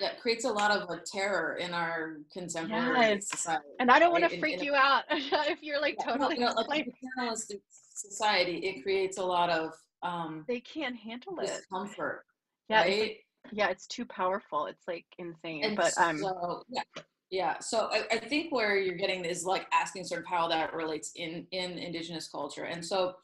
yeah 0.00 0.10
it 0.10 0.20
creates 0.20 0.44
a 0.44 0.50
lot 0.50 0.70
of 0.70 0.88
like 0.88 1.04
terror 1.04 1.56
in 1.56 1.72
our 1.72 2.18
contemporary 2.32 3.08
yes. 3.14 3.28
society 3.28 3.64
and 3.80 3.90
i 3.90 3.98
don't 3.98 4.12
right? 4.12 4.22
want 4.22 4.32
to 4.32 4.38
freak 4.38 4.58
in 4.58 4.64
you 4.64 4.74
out 4.74 5.04
if 5.10 5.62
you're 5.62 5.80
like 5.80 5.96
yeah, 5.98 6.12
totally 6.12 6.34
you 6.36 6.40
know, 6.40 6.52
like 6.52 6.68
like 6.68 6.86
in 6.86 6.92
a 6.92 7.06
paternalistic 7.16 7.60
society 7.70 8.58
it 8.58 8.82
creates 8.82 9.18
a 9.18 9.24
lot 9.24 9.50
of 9.50 9.72
um 10.02 10.44
they 10.46 10.60
can't 10.60 10.96
handle 10.96 11.38
it 11.40 11.46
discomfort 11.46 12.24
yeah 12.68 12.82
it's 12.82 13.00
right 13.00 13.00
like, 13.00 13.24
yeah 13.52 13.68
it's 13.68 13.86
too 13.86 14.04
powerful 14.04 14.66
it's 14.66 14.86
like 14.86 15.06
insane 15.18 15.64
and 15.64 15.76
but 15.76 15.92
um 15.98 16.18
so 16.18 16.62
yeah 16.68 16.82
yeah 17.30 17.58
so 17.58 17.88
I, 17.92 18.04
I 18.12 18.18
think 18.18 18.52
where 18.52 18.78
you're 18.78 18.96
getting 18.96 19.24
is 19.24 19.44
like 19.44 19.66
asking 19.72 20.04
sort 20.04 20.20
of 20.20 20.26
how 20.26 20.48
that 20.48 20.72
relates 20.74 21.12
in 21.16 21.46
in 21.50 21.72
indigenous 21.78 22.28
culture 22.28 22.64
and 22.64 22.84
so 22.84 23.14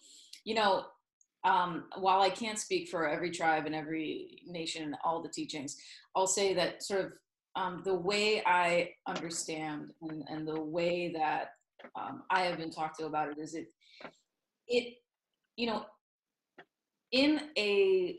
you 0.45 0.55
know 0.55 0.85
um, 1.45 1.85
while 1.97 2.23
I 2.23 2.31
can't 2.31 2.59
speak 2.59 2.89
for 2.89 3.09
every 3.09 3.31
tribe 3.31 3.67
and 3.67 3.75
every 3.75 4.43
nation 4.47 4.85
and 4.85 4.97
all 5.05 5.23
the 5.23 5.29
teachings, 5.29 5.77
I'll 6.17 6.27
say 6.27 6.55
that 6.55 6.83
sort 6.83 7.05
of 7.05 7.13
um, 7.57 7.83
the 7.85 7.95
way 7.95 8.43
I 8.45 8.91
understand 9.07 9.93
and, 10.03 10.25
and 10.29 10.49
the 10.49 10.61
way 10.61 11.13
that 11.13 11.51
um, 11.95 12.23
I 12.31 12.43
have 12.43 12.59
been 12.59 12.71
talked 12.71 12.99
to 12.99 13.07
about 13.07 13.29
it 13.29 13.39
is 13.39 13.55
it, 13.55 13.69
it, 14.67 14.95
you 15.57 15.67
know, 15.67 15.85
in 17.13 17.41
a, 17.57 18.17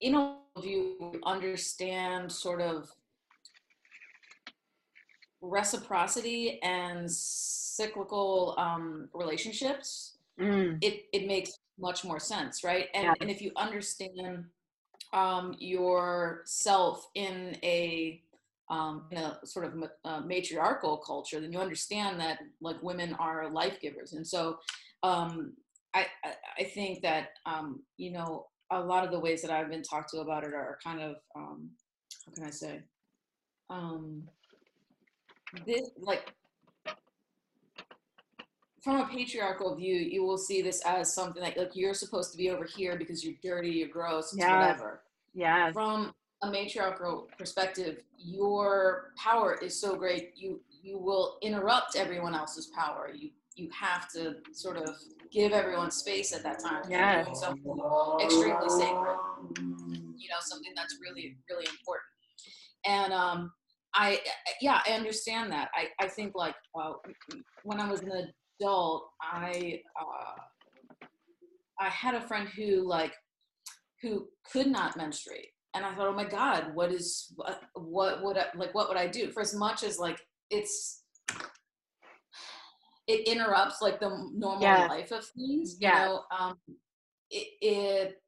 in 0.00 0.14
a 0.14 0.36
view, 0.60 1.20
understand 1.24 2.30
sort 2.30 2.62
of 2.62 2.88
reciprocity 5.42 6.60
and 6.62 7.10
cyclical 7.10 8.54
um, 8.56 9.08
relationships 9.12 10.15
mm, 10.40 10.78
it 10.82 11.04
it 11.12 11.26
makes 11.26 11.52
much 11.78 12.04
more 12.04 12.20
sense 12.20 12.64
right? 12.64 12.86
And 12.94 13.04
Yeah. 13.04 13.14
and 13.20 13.30
if 13.30 13.40
you 13.42 13.52
understand 13.56 14.44
um 15.12 15.54
yourself 15.58 17.06
in 17.14 17.56
a 17.62 18.22
um 18.70 19.04
in 19.10 19.18
a 19.18 19.38
sort 19.44 19.66
of 19.66 19.74
uh, 20.04 20.20
matriarchal 20.20 20.96
culture 20.98 21.40
then 21.40 21.52
you 21.52 21.60
understand 21.60 22.18
that 22.20 22.40
like 22.60 22.82
women 22.82 23.14
are 23.14 23.48
life 23.50 23.78
givers. 23.80 24.12
And 24.14 24.26
so 24.26 24.58
um 25.02 25.52
i 25.94 26.06
i, 26.24 26.32
I 26.58 26.64
think 26.64 27.02
that 27.02 27.28
um 27.44 27.82
you 27.96 28.10
know 28.12 28.46
a 28.72 28.80
lot 28.80 29.04
of 29.04 29.12
the 29.12 29.20
ways 29.20 29.42
that 29.42 29.50
i've 29.50 29.70
been 29.70 29.82
talked 29.82 30.10
to 30.10 30.18
about 30.18 30.42
it 30.42 30.52
are 30.54 30.78
kind 30.82 31.00
of 31.00 31.16
um 31.36 31.70
how 32.24 32.32
can 32.32 32.44
i 32.44 32.50
say? 32.50 32.82
Um 33.70 34.24
this 35.66 35.90
like 35.98 36.34
from 38.86 38.98
a 39.00 39.06
patriarchal 39.08 39.74
view, 39.74 39.96
you 39.96 40.22
will 40.22 40.38
see 40.38 40.62
this 40.62 40.80
as 40.86 41.12
something 41.12 41.42
like 41.42 41.56
like 41.56 41.74
you're 41.74 41.92
supposed 41.92 42.30
to 42.30 42.38
be 42.38 42.50
over 42.50 42.64
here 42.64 42.96
because 42.96 43.24
you're 43.24 43.34
dirty, 43.42 43.70
you're 43.70 43.88
gross, 43.88 44.32
Yes. 44.36 44.48
whatever. 44.48 45.02
yes 45.34 45.74
From 45.74 46.14
a 46.44 46.48
matriarchal 46.52 47.28
perspective, 47.36 47.94
your 48.16 49.10
power 49.18 49.58
is 49.60 49.78
so 49.78 49.96
great, 49.96 50.34
you 50.36 50.60
you 50.84 50.98
will 50.98 51.38
interrupt 51.42 51.96
everyone 51.96 52.32
else's 52.32 52.66
power. 52.68 53.10
You 53.12 53.30
you 53.56 53.68
have 53.72 54.08
to 54.12 54.36
sort 54.52 54.76
of 54.76 54.88
give 55.32 55.50
everyone 55.50 55.90
space 55.90 56.32
at 56.36 56.44
that 56.44 56.58
time. 56.60 56.82
you're 56.88 57.34
something 57.34 57.76
extremely 58.24 58.68
sacred. 58.68 59.16
You 60.22 60.28
know, 60.32 60.40
something 60.52 60.72
that's 60.76 60.94
really 61.04 61.36
really 61.50 61.66
important. 61.74 62.12
And 62.84 63.12
um, 63.12 63.50
I 63.94 64.20
yeah, 64.60 64.78
I 64.86 64.92
understand 64.92 65.50
that. 65.50 65.70
I 65.74 65.82
I 66.04 66.06
think 66.06 66.36
like 66.36 66.54
uh, 66.80 66.92
when 67.64 67.80
I 67.80 67.90
was 67.90 68.00
an 68.02 68.32
adult, 68.60 69.10
I 69.20 69.82
uh, 70.00 70.40
I 71.80 71.88
had 71.88 72.14
a 72.14 72.20
friend 72.26 72.48
who 72.48 72.86
like 72.86 73.12
who 74.02 74.28
could 74.52 74.66
not 74.66 74.96
menstruate, 74.96 75.48
and 75.74 75.84
I 75.84 75.94
thought, 75.94 76.08
oh 76.08 76.12
my 76.14 76.24
god, 76.24 76.74
what 76.74 76.92
is 76.92 77.32
what 77.36 77.62
what 77.74 78.22
would 78.22 78.38
I, 78.38 78.46
like 78.56 78.74
what 78.74 78.88
would 78.88 78.98
I 78.98 79.06
do? 79.06 79.30
For 79.30 79.40
as 79.40 79.54
much 79.54 79.82
as 79.82 79.98
like 79.98 80.20
it's 80.50 81.02
it 83.06 83.26
interrupts 83.28 83.80
like 83.80 84.00
the 84.00 84.08
normal 84.34 84.62
Yeah. 84.62 84.86
life 84.88 85.12
of 85.12 85.24
things, 85.26 85.76
Yeah. 85.80 85.92
you 86.02 86.08
know. 86.08 86.20
Um, 86.36 86.58
it, 87.30 87.48
it 87.60 88.22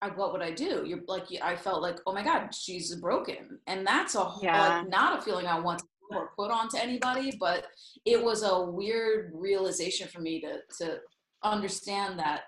I, 0.00 0.08
what 0.10 0.32
would 0.32 0.42
I 0.42 0.52
do? 0.52 0.84
You're 0.86 1.00
like, 1.08 1.24
I 1.42 1.56
felt 1.56 1.82
like, 1.82 1.96
oh 2.06 2.12
my 2.12 2.22
God, 2.22 2.54
she's 2.54 2.94
broken. 2.94 3.58
And 3.66 3.84
that's 3.86 4.14
a 4.14 4.20
whole, 4.20 4.44
Yeah. 4.44 4.78
like, 4.78 4.88
not 4.88 5.18
a 5.18 5.22
feeling 5.22 5.46
I 5.46 5.58
want 5.58 5.80
to 5.80 5.84
or 6.10 6.30
put 6.36 6.50
onto 6.50 6.76
anybody, 6.76 7.36
but 7.38 7.66
it 8.04 8.22
was 8.22 8.42
a 8.42 8.62
weird 8.64 9.32
realization 9.34 10.08
for 10.08 10.20
me 10.20 10.40
to, 10.40 10.58
to 10.78 10.98
understand 11.42 12.18
that, 12.18 12.42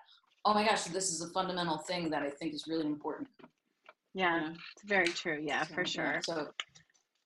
oh 0.44 0.54
my 0.54 0.64
gosh, 0.64 0.84
this 0.84 1.11
is 1.11 1.20
a 1.22 1.28
fundamental 1.30 1.78
thing 1.78 2.11
that 2.11 2.22
I 2.22 2.30
think 2.30 2.54
is 2.54 2.64
really 2.68 2.86
important. 2.86 3.28
yeah 4.14 4.40
Yeah. 4.40 4.50
it's 4.74 4.84
very 4.84 5.06
true 5.08 5.40
yeah 5.42 5.62
So, 5.64 5.74
for 5.74 5.80
yeah, 5.82 5.86
sure 5.86 6.20
So, 6.24 6.48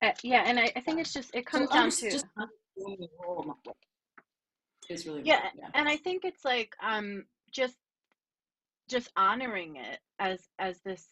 Uh, 0.03 0.13
yeah 0.23 0.43
and 0.47 0.59
I, 0.59 0.71
I 0.77 0.81
think 0.81 0.99
it's 1.01 1.13
just 1.13 1.31
it 1.35 1.47
comes 1.47 1.69
so 1.71 1.75
down 1.75 1.91
to 1.91 2.11
just 2.11 2.27
understanding 2.37 2.99
the 3.01 3.09
role 3.25 3.41
of 3.41 3.47
my- 3.47 3.73
is 4.91 5.07
really 5.07 5.23
Yeah. 5.25 5.49
Yeah. 5.57 5.69
and 5.75 5.89
i 5.89 5.97
think 5.97 6.25
it's 6.27 6.45
like 6.45 6.75
um 6.83 7.25
just 7.53 7.79
just 8.91 9.09
honoring 9.17 9.77
it 9.77 9.99
as 10.19 10.39
as 10.59 10.75
this 10.85 11.09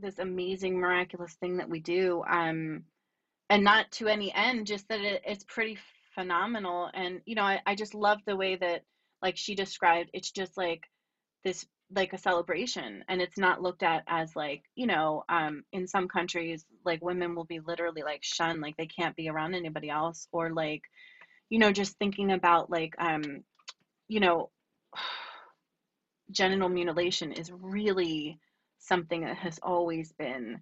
this 0.00 0.18
amazing 0.18 0.74
miraculous 0.80 1.34
thing 1.34 1.56
that 1.58 1.68
we 1.68 1.78
do 1.78 2.24
um 2.28 2.82
and 3.50 3.64
not 3.64 3.90
to 3.90 4.08
any 4.08 4.32
end 4.32 4.66
just 4.66 4.88
that 4.88 5.00
it, 5.00 5.22
it's 5.26 5.44
pretty 5.44 5.76
phenomenal. 6.14 6.88
And 6.94 7.20
you 7.26 7.34
know 7.34 7.42
I, 7.42 7.60
I 7.66 7.74
just 7.74 7.94
love 7.94 8.20
the 8.26 8.36
way 8.36 8.56
that 8.56 8.82
like 9.22 9.36
she 9.36 9.54
described 9.54 10.10
it's 10.14 10.30
just 10.30 10.56
like 10.56 10.84
this 11.44 11.66
like 11.94 12.12
a 12.12 12.18
celebration 12.18 13.04
and 13.08 13.20
it's 13.20 13.36
not 13.36 13.62
looked 13.62 13.82
at 13.82 14.04
as 14.06 14.36
like 14.36 14.62
you 14.76 14.86
know 14.86 15.24
um 15.28 15.64
in 15.72 15.86
some 15.86 16.06
countries 16.06 16.64
like 16.84 17.02
women 17.02 17.34
will 17.34 17.44
be 17.44 17.58
literally 17.60 18.02
like 18.02 18.22
shunned 18.22 18.60
like 18.60 18.76
they 18.76 18.86
can't 18.86 19.16
be 19.16 19.28
around 19.28 19.54
anybody 19.54 19.90
else 19.90 20.28
or 20.32 20.50
like 20.50 20.82
you 21.48 21.58
know 21.58 21.72
just 21.72 21.98
thinking 21.98 22.30
about 22.30 22.70
like 22.70 22.94
um 22.98 23.42
you 24.08 24.20
know 24.20 24.50
genital 26.30 26.68
mutilation 26.68 27.32
is 27.32 27.50
really 27.60 28.38
something 28.78 29.22
that 29.22 29.36
has 29.36 29.58
always 29.62 30.12
been 30.12 30.60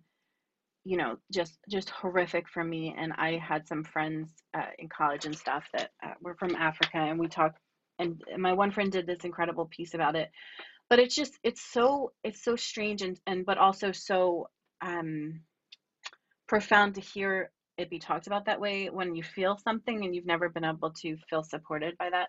you 0.89 0.97
know 0.97 1.17
just 1.31 1.59
just 1.69 1.91
horrific 1.91 2.49
for 2.49 2.65
me 2.65 2.95
and 2.97 3.13
i 3.19 3.31
had 3.37 3.67
some 3.67 3.85
friends 3.85 4.31
uh, 4.55 4.71
in 4.79 4.89
college 4.89 5.27
and 5.27 5.37
stuff 5.37 5.65
that 5.75 5.91
uh, 6.05 6.15
were 6.23 6.37
from 6.39 6.55
africa 6.57 6.97
and 6.97 7.19
we 7.19 7.29
talked 7.29 7.59
and 7.99 8.23
my 8.37 8.53
one 8.53 8.71
friend 8.71 8.91
did 8.91 9.07
this 9.07 9.25
incredible 9.25 9.67
piece 9.67 9.95
about 9.95 10.17
it. 10.17 10.31
But 10.89 10.99
it's 10.99 11.15
just 11.15 11.33
it's 11.43 11.61
so 11.73 12.13
it's 12.25 12.43
so 12.43 12.57
strange 12.57 13.03
and 13.03 13.19
and 13.27 13.45
but 13.45 13.59
also 13.59 13.93
so 13.93 14.49
um 14.81 15.41
profound 16.47 16.95
to 16.95 17.01
hear 17.01 17.51
it 17.77 17.91
be 17.91 17.99
talked 17.99 18.27
about 18.27 18.47
that 18.47 18.61
way 18.61 18.89
when 18.91 19.15
you 19.15 19.23
feel 19.23 19.59
something 19.63 20.05
and 20.05 20.15
you've 20.15 20.27
never 20.27 20.49
been 20.49 20.65
able 20.65 20.91
to 20.91 21.17
feel 21.29 21.43
supported 21.43 21.97
by 21.99 22.11
that. 22.11 22.29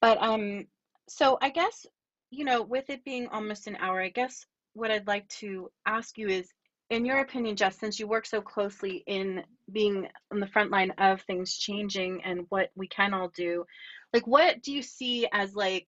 But 0.00 0.22
um 0.22 0.66
so 1.08 1.38
i 1.42 1.50
guess 1.50 1.86
you 2.30 2.44
know 2.44 2.62
with 2.62 2.88
it 2.88 3.04
being 3.04 3.26
almost 3.28 3.66
an 3.66 3.76
hour 3.80 4.00
i 4.00 4.08
guess 4.08 4.46
what 4.74 4.92
i'd 4.92 5.08
like 5.08 5.26
to 5.26 5.68
ask 5.86 6.16
you 6.16 6.28
is 6.28 6.48
in 6.90 7.04
your 7.04 7.20
opinion 7.20 7.56
jess 7.56 7.78
since 7.78 7.98
you 7.98 8.06
work 8.06 8.26
so 8.26 8.40
closely 8.40 9.02
in 9.06 9.42
being 9.72 10.06
on 10.32 10.40
the 10.40 10.46
front 10.46 10.70
line 10.70 10.90
of 10.98 11.20
things 11.22 11.56
changing 11.56 12.20
and 12.24 12.44
what 12.48 12.70
we 12.74 12.86
can 12.88 13.14
all 13.14 13.30
do 13.34 13.64
like 14.12 14.26
what 14.26 14.60
do 14.62 14.72
you 14.72 14.82
see 14.82 15.26
as 15.32 15.54
like 15.54 15.86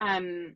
um 0.00 0.54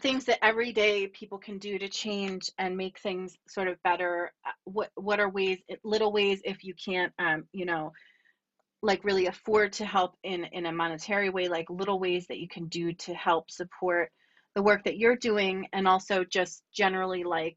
things 0.00 0.24
that 0.24 0.44
every 0.44 0.72
day 0.72 1.06
people 1.06 1.38
can 1.38 1.58
do 1.58 1.78
to 1.78 1.88
change 1.88 2.50
and 2.58 2.76
make 2.76 2.98
things 2.98 3.36
sort 3.48 3.68
of 3.68 3.82
better? 3.84 4.32
Uh, 4.46 4.50
what 4.64 4.90
what 4.96 5.20
are 5.20 5.28
ways 5.28 5.58
little 5.84 6.12
ways 6.12 6.40
if 6.44 6.64
you 6.64 6.74
can't 6.74 7.12
um, 7.18 7.44
you 7.52 7.64
know 7.64 7.92
like 8.82 9.04
really 9.04 9.26
afford 9.26 9.72
to 9.72 9.84
help 9.84 10.14
in 10.24 10.44
in 10.52 10.66
a 10.66 10.72
monetary 10.72 11.30
way 11.30 11.48
like 11.48 11.66
little 11.70 11.98
ways 11.98 12.26
that 12.26 12.38
you 12.38 12.48
can 12.48 12.66
do 12.66 12.92
to 12.92 13.14
help 13.14 13.50
support 13.50 14.10
the 14.54 14.62
work 14.62 14.84
that 14.84 14.98
you're 14.98 15.16
doing 15.16 15.66
and 15.72 15.88
also 15.88 16.24
just 16.24 16.62
generally 16.72 17.24
like 17.24 17.56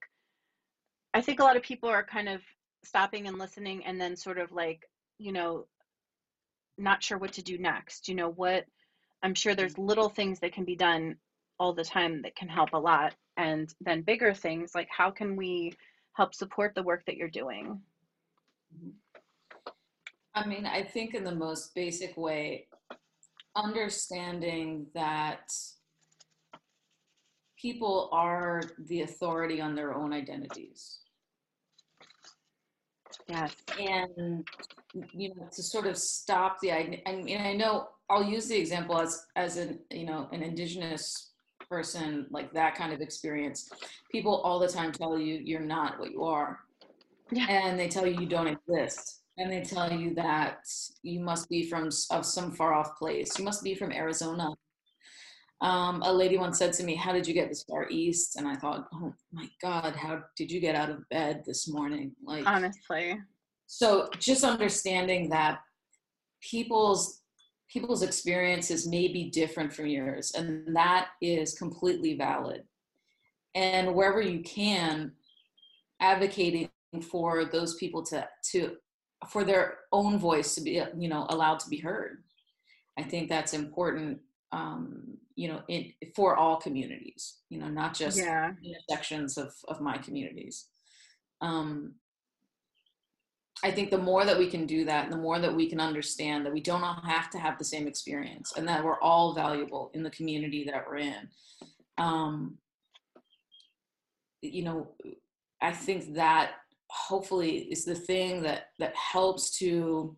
i 1.13 1.21
think 1.21 1.39
a 1.39 1.43
lot 1.43 1.57
of 1.57 1.63
people 1.63 1.89
are 1.89 2.03
kind 2.03 2.29
of 2.29 2.41
stopping 2.83 3.27
and 3.27 3.37
listening 3.37 3.85
and 3.85 3.99
then 3.99 4.15
sort 4.15 4.37
of 4.37 4.51
like 4.51 4.89
you 5.17 5.31
know 5.31 5.65
not 6.77 7.03
sure 7.03 7.17
what 7.17 7.33
to 7.33 7.41
do 7.41 7.57
next 7.57 8.07
you 8.07 8.15
know 8.15 8.29
what 8.29 8.65
i'm 9.23 9.33
sure 9.33 9.55
there's 9.55 9.75
mm. 9.75 9.87
little 9.87 10.09
things 10.09 10.39
that 10.39 10.53
can 10.53 10.63
be 10.63 10.75
done 10.75 11.15
all 11.59 11.73
the 11.73 11.83
time 11.83 12.21
that 12.21 12.35
can 12.35 12.47
help 12.47 12.69
a 12.73 12.77
lot 12.77 13.15
and 13.35 13.73
then 13.81 14.01
bigger 14.01 14.33
things 14.33 14.75
like 14.75 14.87
how 14.95 15.09
can 15.09 15.35
we 15.35 15.73
help 16.13 16.33
support 16.33 16.73
the 16.73 16.81
work 16.81 17.03
that 17.05 17.15
you're 17.15 17.29
doing? 17.29 17.79
Mm-hmm. 18.75 18.89
I 20.33 20.45
mean 20.45 20.65
i 20.67 20.83
think 20.83 21.15
in 21.15 21.23
the 21.23 21.33
most 21.33 21.73
basic 21.73 22.15
way 22.15 22.67
understanding 23.55 24.85
that 24.93 25.51
people 27.59 28.09
are 28.11 28.61
the 28.87 29.01
authority 29.01 29.59
on 29.61 29.75
their 29.75 29.93
own 29.93 30.13
identities. 30.13 30.99
Yes. 33.27 33.55
And 33.79 34.47
you 35.11 35.35
know 35.35 35.47
to 35.51 35.61
sort 35.61 35.85
of 35.85 35.97
stop 35.97 36.57
the 36.61 36.71
i 36.71 36.83
mean 37.13 37.41
i 37.41 37.53
know 37.53 37.89
i'll 38.09 38.23
use 38.23 38.47
the 38.47 38.55
example 38.55 38.97
as 38.97 39.25
as 39.35 39.57
an 39.57 39.77
you 39.91 40.05
know 40.05 40.27
an 40.31 40.41
indigenous 40.41 41.27
person 41.69 42.25
like 42.29 42.51
that 42.53 42.75
kind 42.75 42.93
of 42.93 43.01
experience. 43.01 43.69
People 44.11 44.41
all 44.41 44.59
the 44.59 44.67
time 44.67 44.91
tell 44.91 45.17
you 45.17 45.39
you're 45.43 45.59
not 45.59 45.99
what 45.99 46.11
you 46.11 46.23
are. 46.23 46.59
Yeah. 47.31 47.47
and 47.49 47.77
they 47.77 47.89
tell 47.89 48.07
you 48.07 48.19
you 48.19 48.27
don't 48.27 48.47
exist. 48.47 49.21
And 49.37 49.51
they 49.51 49.61
tell 49.61 49.91
you 49.91 50.15
that 50.15 50.59
you 51.03 51.19
must 51.19 51.49
be 51.49 51.69
from 51.69 51.89
of 52.09 52.25
some 52.25 52.53
far 52.53 52.73
off 52.73 52.97
place. 52.97 53.37
You 53.37 53.45
must 53.45 53.63
be 53.63 53.75
from 53.75 53.91
arizona 53.91 54.49
um, 55.61 56.03
a 56.03 56.13
lady 56.13 56.37
once 56.37 56.59
said 56.59 56.73
to 56.73 56.83
me 56.83 56.95
how 56.95 57.11
did 57.11 57.27
you 57.27 57.33
get 57.33 57.49
this 57.49 57.63
far 57.63 57.87
east? 57.89 58.35
And 58.35 58.47
i 58.47 58.55
thought 58.55 58.87
oh 58.93 59.13
my 59.31 59.47
god 59.61 59.95
how 59.95 60.23
did 60.35 60.51
you 60.51 60.59
get 60.59 60.75
out 60.75 60.89
of 60.89 61.07
bed 61.09 61.43
this 61.45 61.67
morning? 61.67 62.11
Like 62.23 62.45
honestly. 62.45 63.19
So 63.65 64.09
just 64.19 64.43
understanding 64.43 65.29
that 65.29 65.59
people's 66.41 67.21
people's 67.69 68.03
experiences 68.03 68.87
may 68.87 69.07
be 69.07 69.29
different 69.29 69.73
from 69.73 69.87
yours 69.87 70.31
and 70.31 70.75
that 70.75 71.09
is 71.21 71.57
completely 71.57 72.15
valid. 72.15 72.63
And 73.55 73.93
wherever 73.95 74.21
you 74.21 74.41
can 74.41 75.13
advocating 75.99 76.69
for 77.09 77.45
those 77.45 77.75
people 77.75 78.03
to 78.05 78.27
to 78.51 78.77
for 79.29 79.43
their 79.43 79.79
own 79.91 80.19
voice 80.19 80.55
to 80.55 80.61
be 80.61 80.81
you 80.97 81.09
know 81.09 81.25
allowed 81.29 81.59
to 81.61 81.69
be 81.69 81.79
heard. 81.79 82.23
I 82.97 83.03
think 83.03 83.29
that's 83.29 83.53
important 83.53 84.19
um 84.51 85.17
you 85.35 85.47
know 85.47 85.61
in 85.67 85.91
for 86.15 86.35
all 86.35 86.55
communities 86.55 87.37
you 87.49 87.59
know 87.59 87.67
not 87.67 87.93
just 87.93 88.17
yeah. 88.17 88.51
sections 88.89 89.37
of 89.37 89.53
of 89.67 89.81
my 89.81 89.97
communities 89.97 90.67
um 91.41 91.93
I 93.63 93.71
think 93.71 93.89
the 93.89 93.97
more 93.97 94.23
that 94.23 94.37
we 94.37 94.47
can 94.47 94.67
do 94.67 94.85
that, 94.85 95.09
the 95.09 95.17
more 95.17 95.39
that 95.39 95.55
we 95.55 95.67
can 95.67 95.79
understand 95.79 96.45
that 96.45 96.53
we 96.53 96.61
don't 96.61 96.83
all 96.83 97.01
have 97.03 97.31
to 97.31 97.39
have 97.39 97.57
the 97.57 97.65
same 97.65 97.87
experience 97.87 98.53
and 98.55 98.67
that 98.67 98.83
we're 98.83 99.01
all 99.01 99.33
valuable 99.33 99.89
in 99.93 100.03
the 100.03 100.11
community 100.11 100.63
that 100.65 100.85
we're 100.87 100.97
in. 100.97 101.29
Um, 101.97 102.59
you 104.41 104.63
know, 104.63 104.89
I 105.59 105.71
think 105.71 106.13
that 106.13 106.51
hopefully 106.89 107.57
is 107.71 107.83
the 107.83 107.95
thing 107.95 108.43
that 108.43 108.67
that 108.77 108.95
helps 108.95 109.57
to 109.57 110.15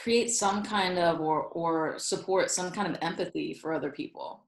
create 0.00 0.30
some 0.30 0.62
kind 0.62 0.98
of 0.98 1.20
or 1.20 1.42
or 1.42 1.98
support 1.98 2.50
some 2.50 2.70
kind 2.70 2.88
of 2.88 2.98
empathy 3.02 3.54
for 3.54 3.72
other 3.74 3.90
people. 3.90 4.44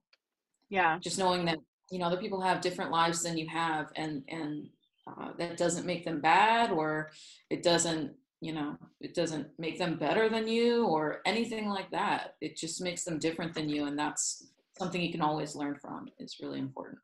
Yeah. 0.70 0.98
Just 0.98 1.18
knowing 1.18 1.44
that 1.44 1.58
you 1.90 1.98
know 1.98 2.06
other 2.06 2.16
people 2.16 2.40
have 2.40 2.60
different 2.60 2.90
lives 2.90 3.22
than 3.22 3.36
you 3.36 3.46
have 3.48 3.92
and 3.96 4.22
and 4.28 4.68
uh, 5.06 5.30
that 5.38 5.56
doesn't 5.56 5.84
make 5.84 6.04
them 6.04 6.20
bad 6.20 6.70
or 6.70 7.10
it 7.50 7.62
doesn't 7.62 8.12
you 8.40 8.52
know 8.52 8.76
it 9.00 9.14
doesn't 9.14 9.48
make 9.58 9.78
them 9.78 9.98
better 9.98 10.28
than 10.28 10.48
you 10.48 10.86
or 10.86 11.20
anything 11.26 11.68
like 11.68 11.90
that. 11.90 12.36
It 12.40 12.56
just 12.56 12.80
makes 12.80 13.04
them 13.04 13.18
different 13.18 13.54
than 13.54 13.68
you 13.68 13.84
and 13.84 13.98
that's 13.98 14.52
something 14.78 15.02
you 15.02 15.12
can 15.12 15.20
always 15.20 15.54
learn 15.54 15.76
from 15.76 16.08
it's 16.18 16.40
really 16.40 16.60
important. 16.60 16.98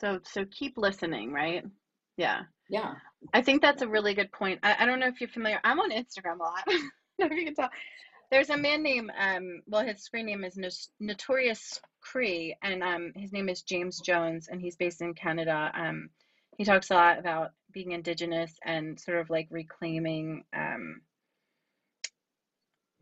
So 0.00 0.20
so 0.22 0.44
keep 0.52 0.74
listening 0.76 1.32
right? 1.32 1.64
Yeah. 2.16 2.42
Yeah. 2.70 2.94
I 3.34 3.42
think 3.42 3.62
that's 3.62 3.82
a 3.82 3.88
really 3.88 4.14
good 4.14 4.30
point. 4.32 4.60
I, 4.62 4.76
I 4.80 4.86
don't 4.86 5.00
know 5.00 5.08
if 5.08 5.20
you're 5.20 5.28
familiar 5.28 5.60
i'm 5.64 5.80
on 5.80 5.90
instagram 5.90 6.38
a 6.38 6.42
lot 6.42 6.64
if 7.30 7.32
you 7.32 7.44
can 7.44 7.54
tell. 7.54 7.70
There's 8.30 8.50
a 8.50 8.56
man 8.56 8.82
named 8.82 9.12
um 9.18 9.62
well 9.68 9.84
his 9.84 10.02
screen 10.02 10.26
name 10.26 10.44
is 10.44 10.58
notorious 10.98 11.80
cree 12.00 12.56
and 12.62 12.82
um 12.82 13.12
his 13.14 13.32
name 13.32 13.48
is 13.48 13.62
james 13.62 14.00
jones 14.00 14.48
and 14.48 14.60
he's 14.60 14.76
based 14.76 15.00
in 15.00 15.14
canada. 15.14 15.70
Um 15.74 16.10
he 16.56 16.64
talks 16.64 16.90
a 16.90 16.94
lot 16.94 17.18
about 17.18 17.52
being 17.72 17.92
indigenous 17.92 18.58
and 18.64 18.98
sort 18.98 19.18
of 19.18 19.30
like 19.30 19.46
reclaiming 19.50 20.44
um, 20.56 21.02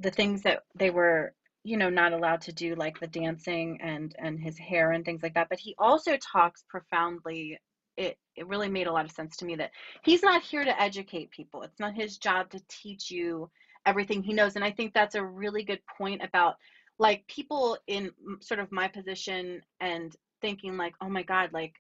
the 0.01 0.11
things 0.11 0.43
that 0.43 0.65
they 0.75 0.91
were 0.91 1.33
you 1.63 1.77
know 1.77 1.89
not 1.89 2.13
allowed 2.13 2.43
to 2.43 2.53
do 2.53 2.75
like 2.75 2.99
the 3.01 3.07
dancing 3.07 3.79
and 3.81 4.15
and 4.19 4.39
his 4.39 4.59
hair 4.59 4.91
and 4.93 5.05
things 5.05 5.23
like 5.23 5.35
that. 5.35 5.49
But 5.49 5.61
he 5.61 5.75
also 5.79 6.17
talks 6.17 6.65
profoundly. 6.69 7.59
It 7.97 8.19
it 8.35 8.49
really 8.49 8.69
made 8.69 8.89
a 8.89 8.93
lot 8.93 9.05
of 9.05 9.13
sense 9.13 9.37
to 9.39 9.45
me 9.45 9.55
that 9.57 9.71
he's 10.03 10.23
not 10.23 10.43
here 10.43 10.65
to 10.65 10.83
educate 10.83 11.31
people. 11.31 11.63
It's 11.63 11.79
not 11.79 11.95
his 11.95 12.19
job 12.19 12.51
to 12.51 12.61
teach 12.69 13.11
you 13.11 13.49
everything 13.87 14.23
he 14.23 14.33
knows 14.33 14.57
and 14.57 14.65
i 14.65 14.71
think 14.71 14.93
that's 14.93 15.15
a 15.15 15.25
really 15.25 15.63
good 15.63 15.81
point 15.99 16.21
about 16.23 16.55
like 16.99 17.21
people 17.29 17.77
in 17.87 18.11
sort 18.41 18.61
of 18.61 18.71
my 18.71 18.89
position 18.89 19.61
and 19.81 20.15
thinking 20.41 20.77
like 20.77 20.95
oh 21.03 21.09
my 21.09 21.23
god 21.23 21.51
like 21.53 21.73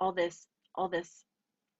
all 0.00 0.12
this 0.12 0.46
all 0.74 0.88
this 0.88 1.24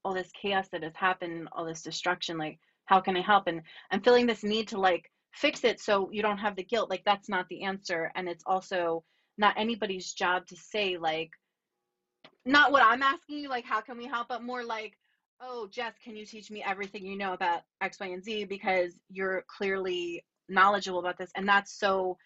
all 0.04 0.14
this 0.14 0.30
chaos 0.40 0.68
that 0.70 0.82
has 0.82 0.94
happened 0.94 1.48
all 1.52 1.64
this 1.64 1.82
destruction 1.82 2.38
like 2.38 2.58
how 2.86 3.00
can 3.00 3.16
i 3.16 3.20
help? 3.20 3.44
And 3.46 3.60
i'm 3.90 4.00
feeling 4.00 4.26
this 4.26 4.44
need 4.44 4.68
to 4.68 4.78
like 4.78 5.10
fix 5.34 5.64
it 5.64 5.80
so 5.80 6.08
you 6.10 6.22
don't 6.22 6.38
have 6.38 6.56
the 6.56 6.62
guilt. 6.62 6.88
Like 6.88 7.02
that's 7.04 7.28
not 7.28 7.46
the 7.50 7.62
answer 7.62 8.10
and 8.14 8.28
it's 8.28 8.44
also 8.46 9.02
not 9.36 9.54
anybody's 9.56 10.12
job 10.12 10.46
to 10.46 10.56
say 10.56 10.96
like 10.96 11.28
not 12.46 12.72
what 12.72 12.82
i'm 12.82 13.02
asking 13.02 13.38
you 13.38 13.48
like 13.48 13.64
how 13.64 13.80
can 13.80 13.98
we 13.98 14.06
help 14.06 14.28
but 14.28 14.40
more 14.40 14.64
like 14.64 14.92
oh 15.40 15.68
jess 15.70 15.92
can 16.02 16.16
you 16.16 16.24
teach 16.24 16.50
me 16.50 16.62
everything 16.66 17.04
you 17.04 17.16
know 17.16 17.32
about 17.32 17.62
x 17.80 17.98
y 18.00 18.06
and 18.06 18.22
z? 18.24 18.44
Because 18.44 18.92
you're 19.10 19.44
clearly 19.48 20.24
knowledgeable 20.48 21.00
about 21.00 21.18
this 21.18 21.30
and 21.36 21.48
that's 21.48 21.72
so 21.78 22.16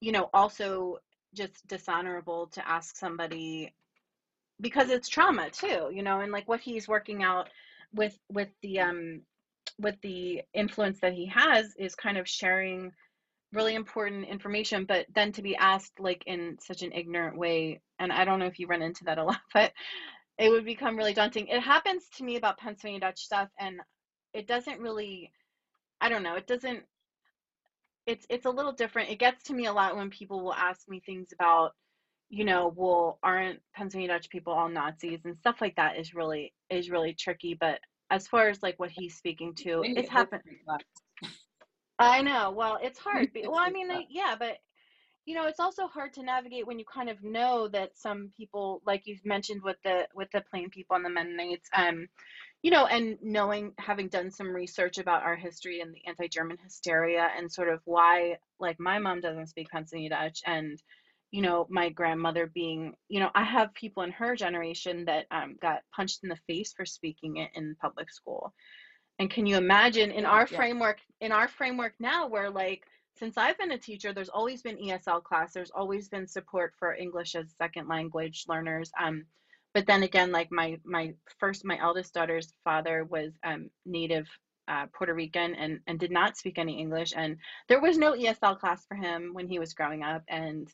you 0.00 0.12
know 0.12 0.28
also 0.32 0.98
just 1.34 1.66
dishonorable 1.66 2.46
to 2.48 2.66
ask 2.68 2.96
somebody 2.96 3.72
because 4.60 4.90
it's 4.90 5.08
trauma 5.08 5.50
too 5.50 5.90
you 5.92 6.02
know 6.02 6.20
and 6.20 6.32
like 6.32 6.48
what 6.48 6.60
he's 6.60 6.88
working 6.88 7.22
out 7.22 7.48
with 7.94 8.18
with 8.30 8.48
the 8.62 8.80
um 8.80 9.20
with 9.78 9.96
the 10.02 10.42
influence 10.54 11.00
that 11.00 11.12
he 11.12 11.26
has 11.26 11.74
is 11.78 11.94
kind 11.94 12.18
of 12.18 12.28
sharing 12.28 12.92
really 13.52 13.74
important 13.74 14.26
information 14.26 14.84
but 14.84 15.06
then 15.14 15.32
to 15.32 15.42
be 15.42 15.56
asked 15.56 15.98
like 15.98 16.22
in 16.26 16.56
such 16.60 16.82
an 16.82 16.92
ignorant 16.92 17.38
way 17.38 17.80
and 17.98 18.12
i 18.12 18.24
don't 18.24 18.38
know 18.38 18.46
if 18.46 18.58
you 18.58 18.66
run 18.66 18.82
into 18.82 19.04
that 19.04 19.18
a 19.18 19.24
lot 19.24 19.40
but 19.54 19.72
it 20.38 20.50
would 20.50 20.64
become 20.64 20.96
really 20.96 21.14
daunting 21.14 21.46
it 21.48 21.60
happens 21.60 22.04
to 22.16 22.24
me 22.24 22.36
about 22.36 22.58
pennsylvania 22.58 23.00
dutch 23.00 23.20
stuff 23.20 23.48
and 23.58 23.80
it 24.34 24.46
doesn't 24.46 24.80
really 24.80 25.32
i 26.00 26.08
don't 26.08 26.22
know 26.22 26.34
it 26.34 26.46
doesn't 26.46 26.82
it's 28.06 28.26
it's 28.30 28.46
a 28.46 28.50
little 28.50 28.72
different 28.72 29.10
it 29.10 29.18
gets 29.18 29.42
to 29.44 29.54
me 29.54 29.66
a 29.66 29.72
lot 29.72 29.96
when 29.96 30.10
people 30.10 30.42
will 30.42 30.54
ask 30.54 30.88
me 30.88 31.00
things 31.04 31.28
about 31.32 31.72
you 32.30 32.44
know, 32.44 32.72
well, 32.76 33.18
aren't 33.22 33.60
Pennsylvania 33.74 34.14
Dutch 34.14 34.28
people 34.28 34.52
all 34.52 34.68
Nazis 34.68 35.20
and 35.24 35.36
stuff 35.38 35.60
like 35.60 35.74
that 35.76 35.98
is 35.98 36.14
really 36.14 36.52
is 36.70 36.90
really 36.90 37.14
tricky. 37.14 37.56
But 37.58 37.80
as 38.10 38.26
far 38.26 38.48
as 38.48 38.62
like 38.62 38.78
what 38.78 38.90
he's 38.90 39.16
speaking 39.16 39.54
to, 39.56 39.82
it's 39.84 40.10
happened. 40.10 40.42
I 41.98 42.22
know. 42.22 42.50
Well, 42.50 42.78
it's 42.82 42.98
hard. 42.98 43.30
well, 43.34 43.58
I 43.58 43.70
mean, 43.70 43.90
yeah, 44.10 44.36
but 44.38 44.58
you 45.28 45.34
know, 45.34 45.44
it's 45.44 45.60
also 45.60 45.86
hard 45.86 46.14
to 46.14 46.22
navigate 46.22 46.66
when 46.66 46.78
you 46.78 46.86
kind 46.86 47.10
of 47.10 47.22
know 47.22 47.68
that 47.68 47.90
some 47.98 48.30
people, 48.34 48.80
like 48.86 49.02
you've 49.04 49.26
mentioned 49.26 49.62
with 49.62 49.76
the 49.84 50.08
with 50.14 50.30
the 50.32 50.42
plain 50.50 50.70
people 50.70 50.96
and 50.96 51.04
the 51.04 51.10
Mennonites, 51.10 51.68
um, 51.76 52.08
you 52.62 52.70
know, 52.70 52.86
and 52.86 53.18
knowing 53.20 53.74
having 53.78 54.08
done 54.08 54.30
some 54.30 54.48
research 54.48 54.96
about 54.96 55.24
our 55.24 55.36
history 55.36 55.82
and 55.82 55.92
the 55.92 56.00
anti-German 56.08 56.56
hysteria 56.64 57.28
and 57.36 57.52
sort 57.52 57.68
of 57.68 57.80
why, 57.84 58.38
like, 58.58 58.80
my 58.80 58.98
mom 58.98 59.20
doesn't 59.20 59.48
speak 59.48 59.68
Pennsylvania 59.68 60.08
Dutch 60.08 60.40
and 60.46 60.82
you 61.30 61.42
know, 61.42 61.66
my 61.68 61.90
grandmother 61.90 62.50
being, 62.54 62.94
you 63.10 63.20
know, 63.20 63.28
I 63.34 63.44
have 63.44 63.74
people 63.74 64.02
in 64.02 64.12
her 64.12 64.34
generation 64.34 65.04
that 65.04 65.26
um, 65.30 65.56
got 65.60 65.82
punched 65.94 66.20
in 66.22 66.30
the 66.30 66.38
face 66.46 66.72
for 66.74 66.86
speaking 66.86 67.36
it 67.36 67.50
in 67.54 67.76
public 67.78 68.10
school. 68.10 68.54
And 69.18 69.28
can 69.28 69.44
you 69.44 69.58
imagine 69.58 70.10
in 70.10 70.24
our 70.24 70.48
yeah. 70.50 70.56
framework, 70.56 71.00
in 71.20 71.30
our 71.30 71.46
framework 71.46 71.92
now, 72.00 72.28
where 72.28 72.48
like 72.48 72.82
since 73.18 73.36
I've 73.36 73.58
been 73.58 73.72
a 73.72 73.78
teacher, 73.78 74.12
there's 74.12 74.28
always 74.28 74.62
been 74.62 74.78
ESL 74.78 75.22
class. 75.22 75.52
There's 75.52 75.70
always 75.70 76.08
been 76.08 76.26
support 76.26 76.74
for 76.78 76.94
English 76.94 77.34
as 77.34 77.54
second 77.58 77.88
language 77.88 78.44
learners. 78.48 78.90
Um, 79.00 79.24
but 79.74 79.86
then 79.86 80.02
again, 80.02 80.32
like 80.32 80.50
my 80.50 80.78
my 80.84 81.14
first, 81.38 81.64
my 81.64 81.78
eldest 81.80 82.14
daughter's 82.14 82.52
father 82.64 83.04
was 83.04 83.32
um, 83.44 83.70
native 83.84 84.26
uh, 84.68 84.86
Puerto 84.92 85.14
Rican 85.14 85.54
and 85.54 85.80
and 85.86 85.98
did 85.98 86.10
not 86.10 86.36
speak 86.36 86.58
any 86.58 86.78
English, 86.78 87.12
and 87.16 87.36
there 87.68 87.80
was 87.80 87.98
no 87.98 88.12
ESL 88.12 88.58
class 88.58 88.84
for 88.86 88.94
him 88.94 89.30
when 89.32 89.48
he 89.48 89.58
was 89.58 89.74
growing 89.74 90.02
up, 90.02 90.22
and 90.28 90.68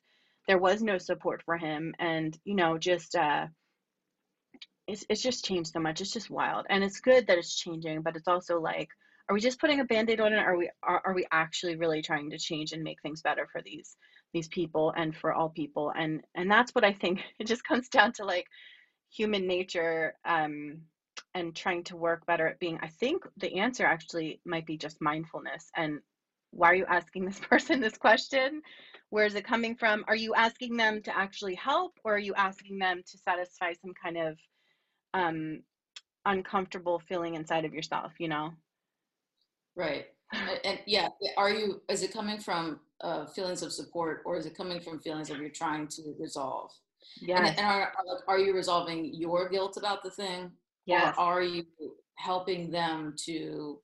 there 0.46 0.58
was 0.58 0.82
no 0.82 0.98
support 0.98 1.42
for 1.42 1.56
him, 1.56 1.94
and 1.98 2.38
you 2.44 2.54
know, 2.54 2.78
just 2.78 3.14
uh, 3.14 3.46
it's 4.86 5.04
it's 5.08 5.22
just 5.22 5.44
changed 5.44 5.72
so 5.72 5.80
much. 5.80 6.00
It's 6.00 6.12
just 6.12 6.30
wild, 6.30 6.66
and 6.68 6.84
it's 6.84 7.00
good 7.00 7.26
that 7.26 7.38
it's 7.38 7.56
changing, 7.56 8.02
but 8.02 8.16
it's 8.16 8.28
also 8.28 8.60
like 8.60 8.88
are 9.28 9.34
we 9.34 9.40
just 9.40 9.60
putting 9.60 9.80
a 9.80 9.84
band-aid 9.84 10.20
on 10.20 10.32
it? 10.32 10.38
Are 10.38 10.56
we 10.56 10.70
are, 10.82 11.00
are 11.04 11.14
we 11.14 11.26
actually 11.32 11.76
really 11.76 12.02
trying 12.02 12.30
to 12.30 12.38
change 12.38 12.72
and 12.72 12.82
make 12.82 13.00
things 13.02 13.22
better 13.22 13.48
for 13.50 13.62
these 13.62 13.96
these 14.32 14.48
people 14.48 14.92
and 14.96 15.16
for 15.16 15.32
all 15.32 15.48
people? 15.48 15.92
And 15.96 16.22
and 16.34 16.50
that's 16.50 16.74
what 16.74 16.84
i 16.84 16.92
think 16.92 17.20
it 17.38 17.46
just 17.46 17.64
comes 17.64 17.88
down 17.88 18.12
to 18.14 18.24
like 18.24 18.46
human 19.10 19.46
nature 19.46 20.14
um 20.24 20.80
and 21.34 21.54
trying 21.54 21.84
to 21.84 21.96
work 21.96 22.26
better 22.26 22.48
at 22.48 22.58
being 22.58 22.78
i 22.82 22.88
think 22.88 23.24
the 23.36 23.54
answer 23.58 23.86
actually 23.86 24.40
might 24.44 24.66
be 24.66 24.76
just 24.76 25.00
mindfulness. 25.00 25.70
And 25.76 26.00
why 26.50 26.70
are 26.70 26.74
you 26.74 26.86
asking 26.86 27.24
this 27.24 27.40
person 27.50 27.80
this 27.80 27.96
question? 27.96 28.62
Where 29.10 29.26
is 29.26 29.34
it 29.36 29.46
coming 29.46 29.76
from? 29.76 30.04
Are 30.08 30.16
you 30.16 30.34
asking 30.34 30.76
them 30.76 31.02
to 31.02 31.16
actually 31.16 31.54
help 31.54 31.92
or 32.04 32.14
are 32.16 32.18
you 32.18 32.34
asking 32.34 32.78
them 32.78 33.02
to 33.06 33.18
satisfy 33.18 33.72
some 33.72 33.94
kind 34.02 34.18
of 34.18 34.38
um 35.14 35.62
uncomfortable 36.26 37.00
feeling 37.08 37.34
inside 37.34 37.64
of 37.64 37.74
yourself 37.74 38.12
you 38.18 38.28
know 38.28 38.50
Right. 39.76 40.06
And, 40.32 40.60
and 40.64 40.78
yeah, 40.86 41.08
are 41.36 41.50
you, 41.50 41.82
is 41.88 42.02
it 42.02 42.12
coming 42.12 42.38
from 42.38 42.80
uh, 43.00 43.26
feelings 43.26 43.62
of 43.62 43.72
support 43.72 44.22
or 44.24 44.36
is 44.36 44.46
it 44.46 44.56
coming 44.56 44.80
from 44.80 45.00
feelings 45.00 45.30
of 45.30 45.38
you're 45.38 45.50
trying 45.50 45.86
to 45.88 46.14
resolve? 46.18 46.70
Yeah. 47.20 47.38
And, 47.38 47.58
and 47.58 47.66
are, 47.66 47.92
are 48.26 48.38
you 48.38 48.54
resolving 48.54 49.14
your 49.14 49.48
guilt 49.48 49.76
about 49.76 50.02
the 50.02 50.10
thing? 50.10 50.50
Yes. 50.86 51.14
Or 51.18 51.24
are 51.24 51.42
you 51.42 51.64
helping 52.16 52.70
them 52.70 53.14
to 53.24 53.80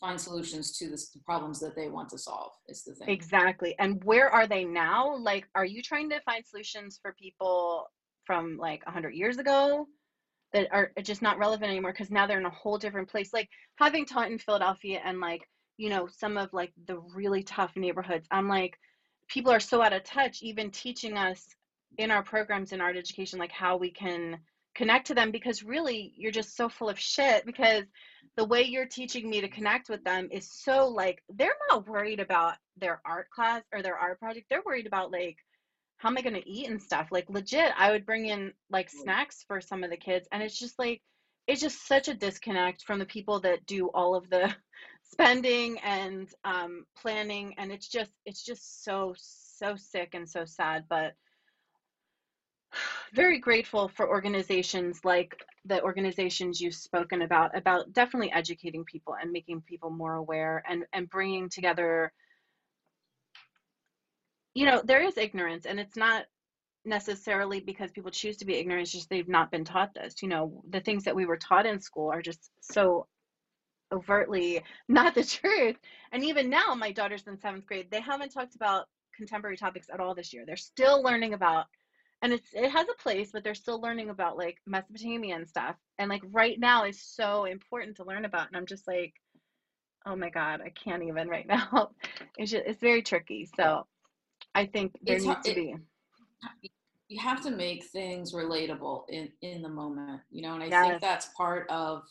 find 0.00 0.18
solutions 0.18 0.76
to 0.78 0.88
the 0.88 0.98
problems 1.24 1.60
that 1.60 1.76
they 1.76 1.88
want 1.88 2.08
to 2.08 2.18
solve 2.18 2.52
is 2.68 2.82
the 2.82 2.94
thing. 2.94 3.08
Exactly. 3.08 3.76
And 3.78 4.02
where 4.04 4.30
are 4.30 4.46
they 4.46 4.64
now? 4.64 5.16
Like, 5.18 5.46
are 5.54 5.66
you 5.66 5.82
trying 5.82 6.08
to 6.10 6.20
find 6.22 6.44
solutions 6.44 6.98
for 7.00 7.12
people 7.12 7.86
from 8.24 8.56
like 8.56 8.84
100 8.86 9.14
years 9.14 9.36
ago? 9.36 9.86
That 10.52 10.68
are 10.72 10.90
just 11.02 11.22
not 11.22 11.38
relevant 11.38 11.70
anymore 11.70 11.92
because 11.92 12.10
now 12.10 12.26
they're 12.26 12.40
in 12.40 12.46
a 12.46 12.50
whole 12.50 12.78
different 12.78 13.08
place. 13.08 13.32
Like 13.32 13.48
having 13.76 14.04
taught 14.04 14.30
in 14.30 14.38
Philadelphia 14.38 15.00
and 15.04 15.20
like, 15.20 15.48
you 15.76 15.88
know, 15.88 16.08
some 16.08 16.36
of 16.36 16.52
like 16.52 16.72
the 16.86 16.98
really 17.14 17.42
tough 17.42 17.72
neighborhoods, 17.76 18.26
I'm 18.30 18.48
like, 18.48 18.78
people 19.28 19.52
are 19.52 19.60
so 19.60 19.80
out 19.80 19.92
of 19.92 20.04
touch, 20.04 20.42
even 20.42 20.70
teaching 20.70 21.16
us 21.16 21.46
in 21.98 22.10
our 22.10 22.22
programs 22.22 22.72
in 22.72 22.80
art 22.80 22.96
education, 22.96 23.38
like 23.38 23.52
how 23.52 23.76
we 23.76 23.90
can 23.90 24.38
connect 24.74 25.06
to 25.08 25.14
them 25.14 25.30
because 25.30 25.62
really 25.62 26.12
you're 26.16 26.30
just 26.30 26.56
so 26.56 26.68
full 26.68 26.88
of 26.88 26.98
shit 26.98 27.44
because 27.44 27.84
the 28.36 28.44
way 28.44 28.62
you're 28.62 28.86
teaching 28.86 29.28
me 29.28 29.40
to 29.40 29.48
connect 29.48 29.88
with 29.88 30.02
them 30.04 30.28
is 30.30 30.50
so 30.50 30.88
like 30.88 31.22
they're 31.28 31.56
not 31.68 31.88
worried 31.88 32.20
about 32.20 32.54
their 32.76 33.00
art 33.04 33.28
class 33.30 33.62
or 33.72 33.82
their 33.82 33.96
art 33.96 34.18
project 34.20 34.46
they're 34.48 34.62
worried 34.64 34.86
about 34.86 35.10
like 35.10 35.36
how 36.00 36.08
am 36.08 36.16
I 36.16 36.22
going 36.22 36.34
to 36.34 36.50
eat 36.50 36.66
and 36.68 36.80
stuff? 36.80 37.08
Like 37.10 37.28
legit, 37.28 37.72
I 37.76 37.90
would 37.90 38.06
bring 38.06 38.26
in 38.26 38.54
like 38.70 38.88
snacks 38.88 39.44
for 39.46 39.60
some 39.60 39.84
of 39.84 39.90
the 39.90 39.98
kids 39.98 40.26
and 40.32 40.42
it's 40.42 40.58
just 40.58 40.78
like 40.78 41.02
it's 41.46 41.60
just 41.60 41.86
such 41.86 42.08
a 42.08 42.14
disconnect 42.14 42.84
from 42.84 42.98
the 42.98 43.04
people 43.04 43.38
that 43.40 43.66
do 43.66 43.88
all 43.88 44.14
of 44.14 44.30
the 44.30 44.54
spending 45.02 45.78
and 45.80 46.28
um, 46.44 46.86
planning 46.96 47.54
and 47.58 47.70
it's 47.70 47.88
just 47.88 48.12
it's 48.24 48.42
just 48.42 48.82
so 48.82 49.14
so 49.18 49.76
sick 49.76 50.14
and 50.14 50.26
so 50.26 50.44
sad 50.46 50.84
but 50.88 51.12
very 53.12 53.38
grateful 53.38 53.88
for 53.88 54.08
organizations 54.08 55.00
like 55.04 55.36
the 55.66 55.82
organizations 55.82 56.62
you've 56.62 56.74
spoken 56.74 57.22
about 57.22 57.54
about 57.54 57.92
definitely 57.92 58.32
educating 58.32 58.84
people 58.84 59.16
and 59.20 59.30
making 59.30 59.60
people 59.68 59.90
more 59.90 60.14
aware 60.14 60.62
and 60.66 60.84
and 60.94 61.10
bringing 61.10 61.46
together 61.50 62.10
you 64.54 64.66
know 64.66 64.82
there 64.84 65.02
is 65.02 65.16
ignorance 65.16 65.66
and 65.66 65.78
it's 65.78 65.96
not 65.96 66.24
necessarily 66.84 67.60
because 67.60 67.90
people 67.90 68.10
choose 68.10 68.38
to 68.38 68.46
be 68.46 68.56
ignorant 68.56 68.82
it's 68.82 68.92
just 68.92 69.10
they've 69.10 69.28
not 69.28 69.50
been 69.50 69.64
taught 69.64 69.92
this. 69.94 70.22
You 70.22 70.28
know 70.28 70.62
the 70.68 70.80
things 70.80 71.04
that 71.04 71.16
we 71.16 71.26
were 71.26 71.36
taught 71.36 71.66
in 71.66 71.80
school 71.80 72.10
are 72.10 72.22
just 72.22 72.50
so 72.60 73.06
overtly 73.92 74.62
not 74.88 75.14
the 75.14 75.24
truth. 75.24 75.76
And 76.12 76.24
even 76.24 76.50
now 76.50 76.74
my 76.74 76.92
daughter's 76.92 77.26
in 77.26 77.38
seventh 77.38 77.66
grade 77.66 77.88
they 77.90 78.00
haven't 78.00 78.32
talked 78.32 78.54
about 78.54 78.86
contemporary 79.16 79.56
topics 79.56 79.88
at 79.92 80.00
all 80.00 80.14
this 80.14 80.32
year. 80.32 80.44
They're 80.46 80.56
still 80.56 81.02
learning 81.02 81.34
about 81.34 81.66
and 82.22 82.32
it's 82.32 82.48
it 82.54 82.70
has 82.70 82.86
a 82.88 83.02
place 83.02 83.30
but 83.32 83.44
they're 83.44 83.54
still 83.54 83.80
learning 83.80 84.10
about 84.10 84.38
like 84.38 84.56
mesopotamia 84.66 85.36
and 85.36 85.48
stuff. 85.48 85.76
And 85.98 86.08
like 86.08 86.22
right 86.32 86.58
now 86.58 86.84
is 86.84 87.02
so 87.02 87.44
important 87.44 87.96
to 87.96 88.04
learn 88.04 88.24
about 88.24 88.48
and 88.48 88.56
i'm 88.56 88.66
just 88.66 88.86
like 88.88 89.12
oh 90.06 90.16
my 90.16 90.30
god 90.30 90.62
i 90.64 90.70
can't 90.70 91.02
even 91.02 91.28
right 91.28 91.46
now. 91.48 91.90
It's 92.38 92.52
just 92.52 92.64
it's 92.66 92.80
very 92.80 93.02
tricky 93.02 93.46
so 93.54 93.86
I 94.54 94.66
think 94.66 94.98
there 95.02 95.16
it's 95.16 95.24
needs 95.24 95.40
to 95.44 95.54
be. 95.54 95.74
you 97.08 97.20
have 97.20 97.42
to 97.42 97.50
make 97.50 97.84
things 97.86 98.32
relatable 98.32 99.04
in 99.08 99.30
in 99.42 99.62
the 99.62 99.68
moment, 99.68 100.20
you 100.30 100.42
know, 100.42 100.54
and 100.54 100.62
I 100.62 100.66
yes. 100.66 100.88
think 100.88 101.00
that's 101.00 101.26
part 101.36 101.68
of 101.70 102.02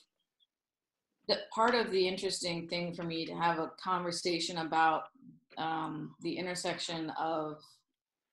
that 1.28 1.50
part 1.54 1.76
of 1.76 1.92
the 1.92 2.08
interesting 2.08 2.68
thing 2.68 2.94
for 2.94 3.04
me 3.04 3.26
to 3.26 3.34
have 3.34 3.60
a 3.60 3.72
conversation 3.82 4.58
about 4.60 5.04
um, 5.58 6.16
the 6.22 6.38
intersection 6.38 7.12
of 7.20 7.58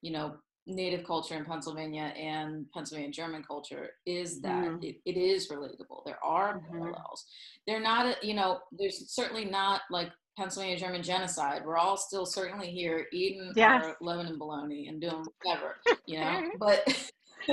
you 0.03 0.13
know 0.13 0.37
native 0.67 1.07
culture 1.07 1.35
in 1.37 1.45
Pennsylvania 1.45 2.13
and 2.17 2.67
Pennsylvania 2.73 3.11
German 3.11 3.43
culture 3.45 3.91
is 4.05 4.41
that 4.41 4.65
mm 4.65 4.83
it, 4.83 4.97
it 5.05 5.17
is 5.17 5.49
relatable. 5.49 6.05
There 6.05 6.23
are 6.25 6.59
mm-hmm. 6.59 6.79
parallels. 6.79 7.25
They're 7.67 7.81
not, 7.81 8.23
you 8.23 8.35
know, 8.35 8.61
there's 8.73 9.11
certainly 9.11 9.45
not 9.45 9.83
like 9.91 10.11
Pennsylvania 10.37 10.79
German 10.79 11.03
genocide. 11.03 11.63
We're 11.65 11.79
all 11.79 11.97
still 11.97 12.27
certainly 12.27 12.71
here 12.71 13.07
eating 13.13 13.53
yes. 13.57 13.85
our 13.85 13.97
Lebanon 14.01 14.39
bologna 14.39 14.89
and 14.89 15.01
doing 15.01 15.25
whatever, 15.43 15.77
you 16.07 16.21
know. 16.21 16.51
but 16.59 17.13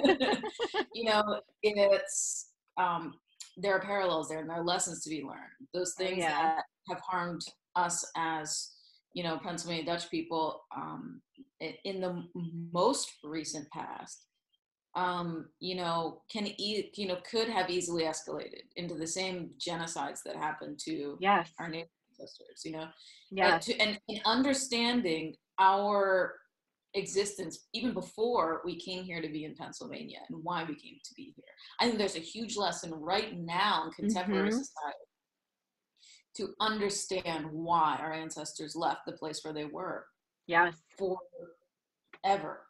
you 0.93 1.05
know, 1.05 1.41
it's 1.61 2.49
um, 2.77 3.13
there 3.57 3.73
are 3.73 3.79
parallels 3.81 4.27
there, 4.27 4.39
and 4.39 4.49
there 4.49 4.57
are 4.57 4.63
lessons 4.63 5.03
to 5.03 5.09
be 5.09 5.23
learned. 5.23 5.39
Those 5.73 5.93
things 5.93 6.19
yeah. 6.19 6.55
that 6.55 6.63
have 6.89 6.99
harmed 6.99 7.41
us 7.75 8.05
as 8.17 8.71
you 9.13 9.23
know 9.23 9.39
Pennsylvania 9.43 9.85
Dutch 9.85 10.09
people 10.11 10.61
um, 10.75 11.21
in 11.61 12.01
the 12.01 12.23
most 12.73 13.13
recent 13.23 13.69
past, 13.69 14.25
um, 14.95 15.45
you 15.59 15.75
know, 15.75 16.21
can 16.29 16.47
e- 16.47 16.91
you 16.95 17.07
know 17.07 17.17
could 17.29 17.47
have 17.47 17.69
easily 17.69 18.03
escalated 18.03 18.63
into 18.75 18.95
the 18.95 19.07
same 19.07 19.51
genocides 19.57 20.19
that 20.25 20.35
happened 20.35 20.79
to 20.85 21.17
yes. 21.21 21.49
our 21.59 21.69
neighbors 21.69 21.89
ancestors, 22.19 22.61
you 22.63 22.71
know? 22.71 22.87
Yeah. 23.31 23.53
And, 23.53 23.61
to, 23.63 23.79
and, 23.79 23.99
and 24.09 24.21
understanding 24.25 25.35
our 25.59 26.33
existence 26.95 27.65
even 27.73 27.93
before 27.93 28.61
we 28.63 28.79
came 28.79 29.03
here 29.03 29.21
to 29.21 29.27
be 29.27 29.45
in 29.45 29.55
Pennsylvania 29.55 30.19
and 30.29 30.43
why 30.43 30.63
we 30.63 30.75
came 30.75 30.97
to 31.03 31.13
be 31.15 31.33
here. 31.35 31.45
I 31.79 31.85
think 31.85 31.97
there's 31.97 32.15
a 32.15 32.19
huge 32.19 32.55
lesson 32.55 32.93
right 32.93 33.37
now 33.37 33.85
in 33.85 33.91
contemporary 33.91 34.49
mm-hmm. 34.49 34.57
society 34.57 34.97
to 36.35 36.49
understand 36.59 37.47
why 37.51 37.97
our 37.99 38.11
ancestors 38.11 38.75
left 38.75 39.01
the 39.05 39.13
place 39.13 39.41
where 39.43 39.53
they 39.53 39.65
were. 39.65 40.05
Yes. 40.47 40.75
Forever. 40.97 42.61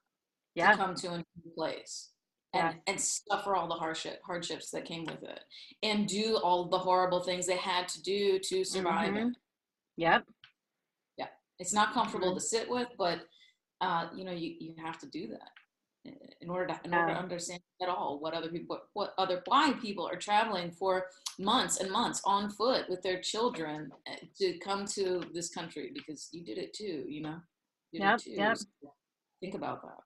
Yeah. 0.55 0.71
To 0.71 0.77
come 0.77 0.95
to 0.95 1.07
a 1.07 1.17
new 1.17 1.51
place 1.57 2.12
and, 2.53 2.75
and 2.87 2.99
suffer 2.99 3.55
all 3.55 3.67
the 3.67 3.73
hardship 3.73 4.21
hardships 4.25 4.69
that 4.71 4.85
came 4.85 5.05
with 5.05 5.23
it 5.23 5.39
and 5.81 6.07
do 6.07 6.37
all 6.43 6.65
the 6.65 6.77
horrible 6.77 7.21
things 7.21 7.47
they 7.47 7.57
had 7.57 7.87
to 7.87 8.01
do 8.03 8.39
to 8.39 8.63
survive 8.63 9.13
mm-hmm. 9.13 9.29
it. 9.29 9.37
Yep. 9.97 10.23
Yeah. 11.17 11.27
It's 11.59 11.73
not 11.73 11.93
comfortable 11.93 12.29
mm-hmm. 12.29 12.37
to 12.37 12.41
sit 12.41 12.69
with, 12.69 12.87
but 12.97 13.21
uh, 13.81 14.07
you 14.15 14.23
know, 14.23 14.31
you, 14.31 14.53
you 14.59 14.75
have 14.83 14.97
to 14.99 15.07
do 15.07 15.27
that 15.27 15.49
in 16.41 16.49
order 16.49 16.67
to 16.67 16.79
in 16.83 16.93
order 16.93 17.13
to 17.13 17.19
understand 17.19 17.61
at 17.81 17.87
all 17.87 18.19
what 18.19 18.33
other 18.33 18.49
people 18.49 18.75
what, 18.75 18.87
what 18.93 19.13
other 19.17 19.41
blind 19.45 19.81
people 19.81 20.05
are 20.07 20.17
traveling 20.17 20.69
for 20.71 21.05
months 21.39 21.79
and 21.79 21.89
months 21.89 22.21
on 22.25 22.49
foot 22.49 22.85
with 22.89 23.01
their 23.01 23.21
children 23.21 23.89
eh, 24.07 24.15
to 24.37 24.57
come 24.59 24.85
to 24.85 25.23
this 25.33 25.49
country 25.49 25.91
because 25.93 26.29
you 26.31 26.43
did 26.43 26.57
it 26.57 26.73
too, 26.73 27.05
you 27.07 27.21
know. 27.21 27.37
Yeah. 27.91 28.17
Yep. 28.25 28.57
So 28.57 28.93
think 29.41 29.55
about 29.55 29.81
that. 29.83 29.99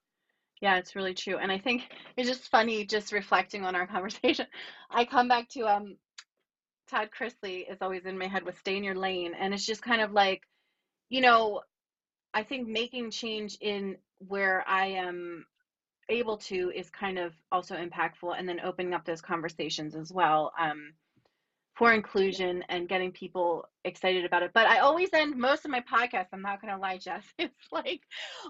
Yeah, 0.61 0.77
it's 0.77 0.95
really 0.95 1.13
true. 1.13 1.37
And 1.37 1.51
I 1.51 1.57
think 1.59 1.83
it's 2.15 2.27
just 2.27 2.49
funny 2.49 2.83
just 2.85 3.11
reflecting 3.11 3.63
on 3.65 3.75
our 3.75 3.87
conversation. 3.95 4.45
I 4.89 5.05
come 5.05 5.27
back 5.27 5.47
to 5.49 5.61
um 5.67 5.97
Todd 6.89 7.09
Chrisley 7.17 7.71
is 7.71 7.79
always 7.81 8.05
in 8.05 8.17
my 8.17 8.27
head 8.27 8.43
with 8.43 8.57
stay 8.57 8.77
in 8.77 8.83
your 8.83 8.95
lane. 8.95 9.33
And 9.39 9.53
it's 9.53 9.65
just 9.65 9.81
kind 9.81 10.01
of 10.01 10.11
like, 10.11 10.41
you 11.09 11.21
know, 11.21 11.61
I 12.33 12.43
think 12.43 12.67
making 12.67 13.11
change 13.11 13.57
in 13.61 13.97
where 14.19 14.63
I 14.67 14.87
am 14.87 15.45
able 16.09 16.37
to 16.37 16.71
is 16.75 16.89
kind 16.89 17.19
of 17.19 17.33
also 17.51 17.75
impactful 17.75 18.35
and 18.37 18.47
then 18.47 18.59
opening 18.61 18.93
up 18.93 19.05
those 19.05 19.21
conversations 19.21 19.95
as 19.95 20.11
well. 20.11 20.51
Um 20.59 20.93
for 21.78 21.93
inclusion 21.93 22.63
and 22.69 22.89
getting 22.89 23.11
people 23.11 23.63
excited 23.84 24.25
about 24.25 24.41
it. 24.41 24.51
But 24.53 24.67
I 24.67 24.80
always 24.80 25.09
end 25.13 25.38
most 25.38 25.63
of 25.63 25.69
my 25.69 25.82
podcasts, 25.82 26.30
I'm 26.34 26.41
not 26.41 26.59
going 26.59 26.73
to 26.73 26.80
lie, 26.80 26.97
Jess. 27.03 27.23
It's 27.38 27.67
like, 27.71 28.01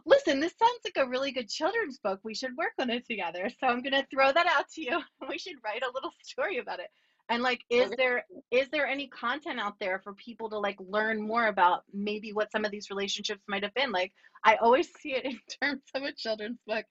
listen, 0.05 0.39
this 0.39 0.53
sounds 0.57 0.79
like 0.85 1.05
a 1.05 1.09
really 1.09 1.31
good 1.31 1.49
children's 1.49 1.99
book. 1.99 2.21
We 2.23 2.33
should 2.33 2.55
work 2.57 2.71
on 2.79 2.89
it 2.89 3.05
together. 3.05 3.49
So 3.59 3.67
I'm 3.67 3.81
going 3.81 3.93
to 3.93 4.07
throw 4.09 4.31
that 4.31 4.47
out 4.47 4.69
to 4.75 4.81
you. 4.81 5.01
We 5.29 5.37
should 5.37 5.55
write 5.63 5.83
a 5.83 5.91
little 5.93 6.11
story 6.23 6.59
about 6.59 6.79
it. 6.79 6.87
And 7.29 7.43
like, 7.43 7.65
is 7.69 7.91
there 7.97 8.23
is 8.51 8.69
there 8.69 8.87
any 8.87 9.07
content 9.07 9.59
out 9.59 9.73
there 9.81 9.99
for 10.01 10.13
people 10.13 10.49
to 10.49 10.57
like 10.57 10.77
learn 10.79 11.21
more 11.21 11.47
about 11.47 11.83
maybe 11.93 12.31
what 12.31 12.51
some 12.51 12.63
of 12.63 12.71
these 12.71 12.89
relationships 12.89 13.41
might 13.49 13.63
have 13.63 13.73
been? 13.73 13.91
Like, 13.91 14.13
I 14.45 14.55
always 14.55 14.87
see 15.01 15.13
it 15.13 15.25
in 15.25 15.37
terms 15.61 15.81
of 15.93 16.03
a 16.03 16.13
children's 16.13 16.59
book, 16.65 16.85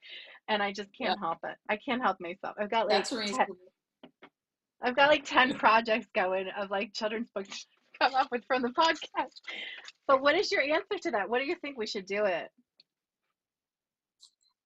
and 0.47 0.61
I 0.61 0.71
just 0.71 0.89
can't 0.95 1.17
yeah. 1.19 1.27
help 1.27 1.39
it. 1.43 1.55
I 1.67 1.77
can't 1.77 2.03
help 2.03 2.17
myself. 2.19 2.55
I've 2.59 2.69
got 2.69 2.87
like 2.87 3.07
I've 4.81 4.95
got 4.95 5.09
like 5.09 5.25
10 5.25 5.55
projects 5.55 6.07
going 6.13 6.47
of 6.59 6.69
like 6.69 6.93
children's 6.93 7.29
books 7.33 7.65
come 7.99 8.13
up 8.13 8.27
with 8.31 8.43
from 8.45 8.61
the 8.61 8.69
podcast. 8.69 9.41
But 10.07 10.21
what 10.21 10.35
is 10.35 10.51
your 10.51 10.61
answer 10.61 10.97
to 11.01 11.11
that? 11.11 11.29
What 11.29 11.39
do 11.39 11.45
you 11.45 11.55
think 11.61 11.77
we 11.77 11.87
should 11.87 12.05
do 12.05 12.25
it? 12.25 12.49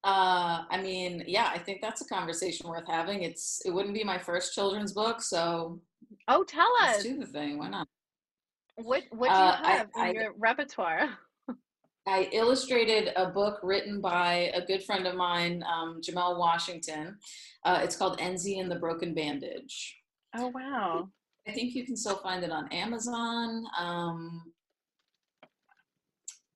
Uh, 0.04 0.64
I 0.70 0.82
mean, 0.82 1.24
yeah, 1.28 1.50
I 1.54 1.60
think 1.60 1.80
that's 1.82 2.02
a 2.02 2.08
conversation 2.08 2.68
worth 2.68 2.88
having. 2.88 3.22
It's 3.22 3.62
it 3.66 3.72
wouldn't 3.72 3.94
be 3.94 4.04
my 4.04 4.18
first 4.18 4.54
children's 4.54 4.94
book, 4.94 5.22
so 5.22 5.80
oh, 6.28 6.44
tell 6.44 6.70
us. 6.82 6.96
Let's 6.96 7.04
do 7.04 7.20
the 7.20 7.28
thing. 7.28 7.60
Why 7.60 7.70
not? 7.70 7.88
What 8.78 9.04
What 9.12 9.30
do 9.30 9.36
you 9.36 9.42
uh, 9.42 9.64
have 9.64 9.90
I, 9.96 10.10
in 10.10 10.18
I, 10.18 10.20
your 10.20 10.34
repertoire? 10.40 11.10
I 12.08 12.30
illustrated 12.32 13.12
a 13.16 13.28
book 13.28 13.60
written 13.62 14.02
by 14.02 14.52
a 14.56 14.66
good 14.66 14.84
friend 14.84 15.06
of 15.06 15.14
mine, 15.14 15.64
um, 15.72 16.02
Jamel 16.02 16.40
Washington. 16.40 17.18
Uh, 17.64 17.82
it's 17.84 17.96
called 17.96 18.18
Enzi 18.18 18.60
and 18.60 18.72
the 18.72 18.78
Broken 18.78 19.14
Bandage. 19.14 20.01
Oh 20.36 20.48
wow! 20.48 21.10
I 21.48 21.52
think 21.52 21.76
you 21.76 21.86
can 21.86 21.98
still 21.98 22.18
find 22.18 22.44
it 22.44 22.52
on 22.52 22.72
Amazon. 22.72 23.66
Um, 23.78 24.54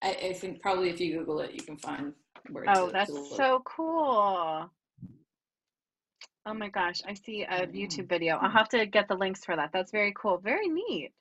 I, 0.02 0.12
I, 0.12 0.34
think 0.34 0.62
probably 0.62 0.90
if 0.90 1.00
you 1.00 1.18
Google 1.18 1.40
it, 1.42 1.54
you 1.54 1.62
can 1.62 1.78
find 1.78 2.14
where. 2.52 2.66
Oh, 2.68 2.90
that's 2.90 3.12
so 3.36 3.62
cool! 3.66 4.70
Oh 6.48 6.54
my 6.54 6.70
gosh, 6.70 7.02
I 7.08 7.16
see 7.16 7.42
a 7.42 7.66
YouTube 7.68 8.08
video. 8.08 8.36
I'll 8.36 8.52
have 8.52 8.70
to 8.70 8.86
get 8.86 9.08
the 9.08 9.16
links 9.16 9.44
for 9.44 9.56
that. 9.56 9.72
That's 9.74 9.92
very 9.92 10.14
cool. 10.16 10.38
Very 10.38 10.68
neat. 10.68 11.12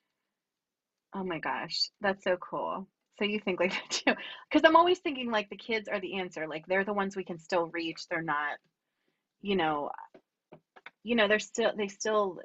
Oh 1.15 1.23
my 1.23 1.39
gosh, 1.39 1.89
that's 1.99 2.23
so 2.23 2.37
cool. 2.37 2.87
So 3.17 3.25
you 3.25 3.39
think 3.39 3.59
like 3.59 3.71
that 3.73 3.89
too? 3.89 4.13
Because 4.49 4.67
I'm 4.67 4.75
always 4.75 4.99
thinking 4.99 5.31
like 5.31 5.49
the 5.49 5.57
kids 5.57 5.87
are 5.87 5.99
the 5.99 6.19
answer. 6.19 6.47
Like 6.47 6.65
they're 6.67 6.85
the 6.85 6.93
ones 6.93 7.15
we 7.15 7.23
can 7.23 7.39
still 7.39 7.67
reach. 7.67 8.07
They're 8.07 8.21
not, 8.21 8.57
you 9.41 9.55
know, 9.55 9.89
you 11.05 11.15
know 11.15 11.27
they're 11.27 11.39
still 11.39 11.71
they 11.77 11.87
still 11.87 12.39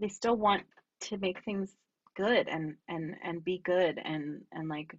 they 0.00 0.08
still 0.08 0.36
want 0.36 0.62
to 1.00 1.18
make 1.18 1.44
things 1.44 1.74
good 2.16 2.46
and 2.48 2.76
and 2.88 3.16
and 3.24 3.44
be 3.44 3.60
good 3.64 4.00
and 4.02 4.42
and 4.52 4.68
like 4.68 4.94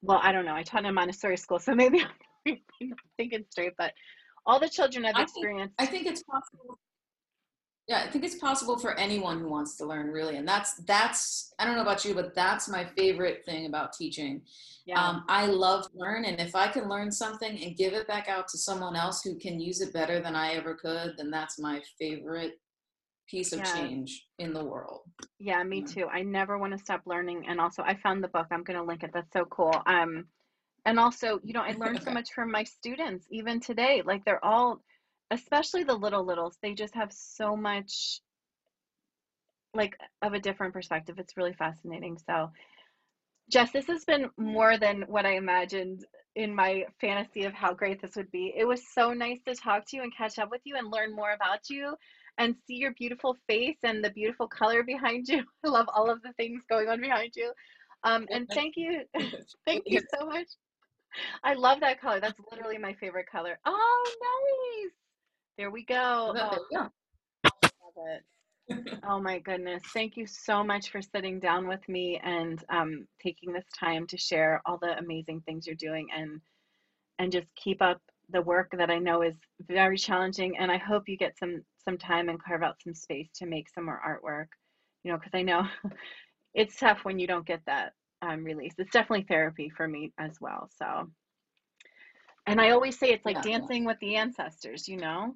well 0.00 0.20
i 0.22 0.32
don't 0.32 0.46
know. 0.46 0.54
I 0.54 0.62
taught 0.62 0.80
in 0.80 0.86
a 0.86 0.92
montessori 0.92 1.36
school 1.36 1.58
so 1.58 1.74
maybe 1.74 2.02
i'm 2.48 2.58
thinking 3.18 3.44
straight 3.50 3.74
but 3.76 3.92
all 4.46 4.58
the 4.58 4.70
children 4.70 5.04
have 5.04 5.16
experienced 5.18 5.74
I 5.78 5.84
think, 5.86 5.90
I 5.90 6.04
think 6.04 6.14
it's 6.14 6.22
possible 6.22 6.78
yeah 7.88 8.02
i 8.04 8.10
think 8.10 8.24
it's 8.24 8.36
possible 8.36 8.78
for 8.78 8.98
anyone 8.98 9.40
who 9.40 9.48
wants 9.48 9.76
to 9.76 9.84
learn 9.84 10.08
really 10.08 10.36
and 10.36 10.46
that's 10.46 10.74
that's 10.84 11.52
i 11.58 11.64
don't 11.64 11.76
know 11.76 11.82
about 11.82 12.04
you 12.04 12.14
but 12.14 12.34
that's 12.34 12.68
my 12.68 12.84
favorite 12.96 13.44
thing 13.44 13.66
about 13.66 13.92
teaching 13.92 14.42
yeah. 14.84 15.00
Um, 15.00 15.24
I 15.28 15.46
love 15.46 15.86
learn, 15.94 16.24
and 16.24 16.40
if 16.40 16.56
I 16.56 16.68
can 16.68 16.88
learn 16.88 17.12
something 17.12 17.62
and 17.62 17.76
give 17.76 17.92
it 17.92 18.08
back 18.08 18.28
out 18.28 18.48
to 18.48 18.58
someone 18.58 18.96
else 18.96 19.22
who 19.22 19.36
can 19.36 19.60
use 19.60 19.80
it 19.80 19.92
better 19.92 20.20
than 20.20 20.34
I 20.34 20.54
ever 20.54 20.74
could, 20.74 21.14
then 21.16 21.30
that's 21.30 21.58
my 21.58 21.80
favorite 21.98 22.58
piece 23.28 23.52
of 23.52 23.60
yeah. 23.60 23.74
change 23.74 24.26
in 24.38 24.52
the 24.52 24.64
world. 24.64 25.02
Yeah, 25.38 25.62
me 25.62 25.82
too. 25.82 26.08
I 26.12 26.22
never 26.22 26.58
want 26.58 26.72
to 26.72 26.78
stop 26.78 27.02
learning, 27.06 27.46
and 27.48 27.60
also 27.60 27.82
I 27.82 27.94
found 27.94 28.24
the 28.24 28.28
book. 28.28 28.48
I'm 28.50 28.64
going 28.64 28.78
to 28.78 28.84
link 28.84 29.04
it. 29.04 29.10
That's 29.14 29.32
so 29.32 29.44
cool. 29.46 29.74
Um, 29.86 30.26
and 30.84 30.98
also, 30.98 31.38
you 31.44 31.52
know, 31.52 31.62
I 31.62 31.72
learned 31.72 32.02
so 32.02 32.10
much 32.12 32.32
from 32.34 32.50
my 32.50 32.64
students 32.64 33.26
even 33.30 33.60
today. 33.60 34.02
Like 34.04 34.24
they're 34.24 34.44
all, 34.44 34.82
especially 35.32 35.82
the 35.82 35.94
little 35.94 36.24
littles, 36.24 36.58
they 36.62 36.74
just 36.74 36.94
have 36.94 37.12
so 37.12 37.56
much 37.56 38.20
like 39.74 39.96
of 40.20 40.34
a 40.34 40.38
different 40.38 40.74
perspective. 40.74 41.18
It's 41.18 41.36
really 41.36 41.54
fascinating. 41.54 42.18
So 42.26 42.50
Jess, 43.50 43.72
this 43.72 43.86
has 43.86 44.04
been 44.04 44.30
more 44.36 44.76
than 44.76 45.02
what 45.08 45.26
I 45.26 45.36
imagined 45.36 46.04
in 46.36 46.54
my 46.54 46.84
fantasy 47.00 47.44
of 47.44 47.52
how 47.52 47.74
great 47.74 48.00
this 48.00 48.16
would 48.16 48.30
be. 48.30 48.52
It 48.56 48.66
was 48.66 48.82
so 48.94 49.12
nice 49.12 49.40
to 49.46 49.54
talk 49.54 49.86
to 49.88 49.96
you 49.96 50.02
and 50.02 50.16
catch 50.16 50.38
up 50.38 50.50
with 50.50 50.60
you 50.64 50.76
and 50.76 50.90
learn 50.90 51.14
more 51.14 51.32
about 51.32 51.68
you 51.68 51.94
and 52.38 52.54
see 52.66 52.74
your 52.74 52.92
beautiful 52.92 53.36
face 53.46 53.76
and 53.82 54.04
the 54.04 54.10
beautiful 54.10 54.48
color 54.48 54.82
behind 54.82 55.28
you. 55.28 55.42
I 55.64 55.68
love 55.68 55.86
all 55.94 56.10
of 56.10 56.22
the 56.22 56.32
things 56.34 56.62
going 56.68 56.88
on 56.88 57.00
behind 57.00 57.32
you. 57.36 57.52
Um, 58.04 58.26
and 58.30 58.48
thank 58.48 58.74
you. 58.76 59.02
thank 59.66 59.84
you 59.86 60.00
so 60.18 60.26
much. 60.26 60.48
I 61.44 61.54
love 61.54 61.80
that 61.80 62.00
color. 62.00 62.20
That's 62.20 62.40
literally 62.50 62.78
my 62.78 62.94
favorite 62.94 63.26
color. 63.30 63.58
Oh, 63.66 64.12
nice. 64.22 65.01
There 65.58 65.70
we 65.70 65.84
go. 65.84 66.34
Oh, 66.36 66.58
yeah. 66.70 66.88
love 67.44 68.06
it 68.06 68.22
oh 69.08 69.20
my 69.20 69.38
goodness. 69.38 69.82
Thank 69.92 70.16
you 70.16 70.26
so 70.26 70.62
much 70.62 70.90
for 70.90 71.02
sitting 71.02 71.40
down 71.40 71.66
with 71.66 71.86
me 71.88 72.20
and 72.22 72.62
um, 72.68 73.06
taking 73.22 73.52
this 73.52 73.64
time 73.78 74.06
to 74.08 74.16
share 74.16 74.62
all 74.66 74.78
the 74.78 74.98
amazing 74.98 75.40
things 75.42 75.66
you're 75.66 75.76
doing 75.76 76.08
and 76.16 76.40
and 77.18 77.30
just 77.30 77.46
keep 77.56 77.82
up 77.82 78.00
the 78.30 78.40
work 78.40 78.72
that 78.76 78.90
I 78.90 78.98
know 78.98 79.22
is 79.22 79.34
very 79.68 79.98
challenging. 79.98 80.56
And 80.58 80.70
I 80.70 80.78
hope 80.78 81.08
you 81.08 81.16
get 81.16 81.38
some 81.38 81.62
some 81.84 81.98
time 81.98 82.28
and 82.28 82.42
carve 82.42 82.62
out 82.62 82.76
some 82.82 82.94
space 82.94 83.28
to 83.36 83.46
make 83.46 83.68
some 83.68 83.84
more 83.84 84.00
artwork. 84.06 84.48
You 85.04 85.12
know, 85.12 85.18
because 85.18 85.34
I 85.34 85.42
know 85.42 85.66
it's 86.54 86.78
tough 86.78 87.00
when 87.04 87.18
you 87.18 87.26
don't 87.26 87.46
get 87.46 87.60
that 87.66 87.92
um, 88.22 88.44
release. 88.44 88.74
It's 88.78 88.92
definitely 88.92 89.26
therapy 89.28 89.70
for 89.76 89.88
me 89.88 90.12
as 90.18 90.40
well. 90.40 90.68
So, 90.78 91.08
and 92.46 92.60
I 92.60 92.70
always 92.70 92.98
say 92.98 93.08
it's 93.08 93.26
like 93.26 93.44
yeah, 93.44 93.58
dancing 93.58 93.82
yeah. 93.82 93.88
with 93.88 93.98
the 94.00 94.16
ancestors. 94.16 94.88
You 94.88 94.98
know, 94.98 95.34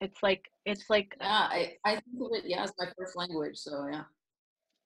it's 0.00 0.22
like 0.22 0.50
it's 0.64 0.88
like 0.88 1.16
yeah, 1.20 1.48
I, 1.50 1.72
I 1.84 1.90
think 1.92 2.20
of 2.20 2.28
it 2.32 2.44
yeah, 2.46 2.64
it's 2.64 2.72
my 2.78 2.86
first 2.96 3.16
language, 3.16 3.56
so 3.56 3.86
yeah. 3.90 4.04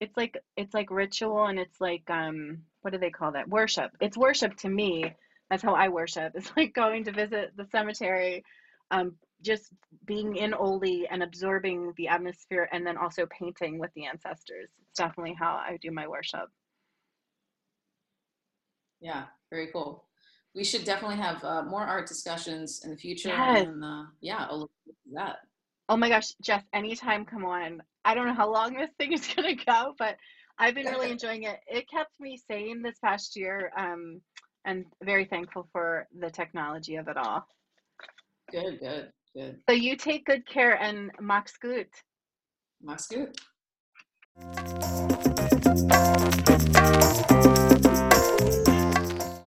It's 0.00 0.16
like 0.16 0.38
it's 0.56 0.74
like 0.74 0.90
ritual 0.90 1.46
and 1.46 1.58
it's 1.58 1.80
like 1.80 2.08
um 2.10 2.58
what 2.82 2.92
do 2.92 2.98
they 2.98 3.10
call 3.10 3.32
that? 3.32 3.48
Worship. 3.48 3.90
It's 4.00 4.16
worship 4.16 4.56
to 4.58 4.68
me. 4.68 5.14
That's 5.50 5.62
how 5.62 5.74
I 5.74 5.88
worship. 5.88 6.32
It's 6.36 6.52
like 6.56 6.74
going 6.74 7.04
to 7.04 7.12
visit 7.12 7.52
the 7.56 7.66
cemetery, 7.66 8.42
um, 8.90 9.16
just 9.42 9.72
being 10.06 10.36
in 10.36 10.54
Oli 10.54 11.06
and 11.10 11.22
absorbing 11.22 11.92
the 11.96 12.08
atmosphere 12.08 12.68
and 12.72 12.86
then 12.86 12.96
also 12.96 13.26
painting 13.26 13.78
with 13.78 13.90
the 13.94 14.06
ancestors. 14.06 14.70
It's 14.80 14.98
definitely 14.98 15.36
how 15.38 15.54
I 15.54 15.78
do 15.80 15.90
my 15.90 16.08
worship. 16.08 16.48
Yeah, 19.00 19.24
very 19.50 19.68
cool 19.72 20.04
we 20.54 20.64
should 20.64 20.84
definitely 20.84 21.16
have 21.16 21.42
uh, 21.44 21.62
more 21.62 21.82
art 21.82 22.06
discussions 22.06 22.82
in 22.84 22.90
the 22.90 22.96
future. 22.96 23.30
Yes. 23.30 23.66
And 23.66 23.84
uh, 23.84 24.04
yeah, 24.20 24.46
I'll 24.50 24.60
look 24.60 24.70
that. 25.14 25.38
Oh 25.88 25.96
my 25.96 26.08
gosh, 26.08 26.32
Jess, 26.42 26.62
anytime, 26.72 27.24
come 27.24 27.44
on. 27.44 27.82
I 28.04 28.14
don't 28.14 28.26
know 28.26 28.34
how 28.34 28.50
long 28.50 28.74
this 28.74 28.90
thing 28.98 29.12
is 29.12 29.26
going 29.36 29.56
to 29.56 29.64
go, 29.64 29.94
but 29.98 30.16
I've 30.58 30.74
been 30.74 30.86
really 30.86 31.10
enjoying 31.16 31.44
it. 31.44 31.60
It 31.66 31.88
kept 31.90 32.12
me 32.20 32.36
sane 32.36 32.82
this 32.82 32.98
past 33.02 33.36
year 33.36 33.72
um, 33.76 34.20
and 34.64 34.84
very 35.02 35.24
thankful 35.24 35.68
for 35.72 36.06
the 36.18 36.30
technology 36.30 36.96
of 36.96 37.08
it 37.08 37.16
all. 37.16 37.46
Good, 38.50 38.80
good, 38.80 39.12
good. 39.34 39.58
So 39.68 39.74
you 39.74 39.96
take 39.96 40.26
good 40.26 40.46
care 40.46 40.80
and 40.80 41.10
Mach's 41.20 41.56
gut. 41.56 41.86
Mach's 42.82 43.06
gut. 43.06 43.38